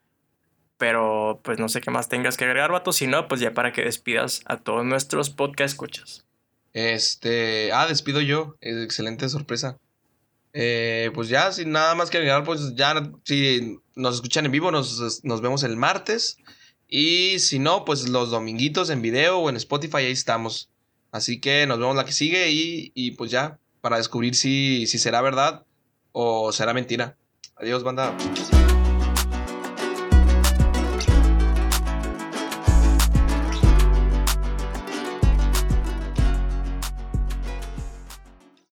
Pero 0.78 1.40
pues 1.44 1.60
no 1.60 1.70
sé 1.70 1.82
qué 1.82 1.92
más 1.92 2.10
tengas 2.10 2.38
que 2.38 2.46
agregar, 2.46 2.72
vato. 2.72 2.92
Si 2.92 3.08
no, 3.08 3.28
pues 3.28 3.42
ya 3.42 3.54
para 3.54 3.72
que 3.72 3.84
despidas 3.84 4.42
a 4.46 4.58
todos 4.58 4.84
nuestros 4.84 5.30
podcast 5.30 5.74
escuchas. 5.74 6.26
Este, 6.74 7.72
ah, 7.72 7.88
despido 7.88 8.20
yo. 8.20 8.56
Es 8.60 8.84
excelente 8.84 9.30
sorpresa. 9.30 9.78
Eh, 10.54 11.12
pues 11.14 11.30
ya, 11.30 11.52
sin 11.52 11.72
nada 11.72 11.96
más 11.96 12.10
que 12.10 12.18
agregar, 12.18 12.44
pues 12.46 12.76
ya, 12.76 13.12
si 13.24 13.78
nos 13.96 14.16
escuchan 14.16 14.46
en 14.46 14.52
vivo, 14.52 14.72
nos, 14.72 15.24
nos 15.24 15.42
vemos 15.42 15.64
el 15.64 15.76
martes. 15.78 16.38
Y 16.88 17.40
si 17.40 17.60
no, 17.60 17.84
pues 17.86 18.08
los 18.10 18.30
dominguitos 18.30 18.90
en 18.90 19.02
video 19.02 19.40
o 19.40 19.50
en 19.50 19.56
Spotify, 19.58 19.98
ahí 19.98 20.12
estamos. 20.12 20.70
Así 21.12 21.40
que 21.40 21.66
nos 21.66 21.80
vemos 21.80 21.96
la 21.96 22.06
que 22.06 22.12
sigue 22.12 22.52
y, 22.52 22.92
y 22.94 23.12
pues 23.12 23.32
ya, 23.32 23.58
para 23.82 23.98
descubrir 23.98 24.36
si, 24.36 24.86
si 24.88 25.00
será 25.00 25.22
verdad 25.22 25.66
o 26.12 26.52
será 26.52 26.74
mentira. 26.74 27.18
Adiós, 27.56 27.84
banda. 27.84 28.16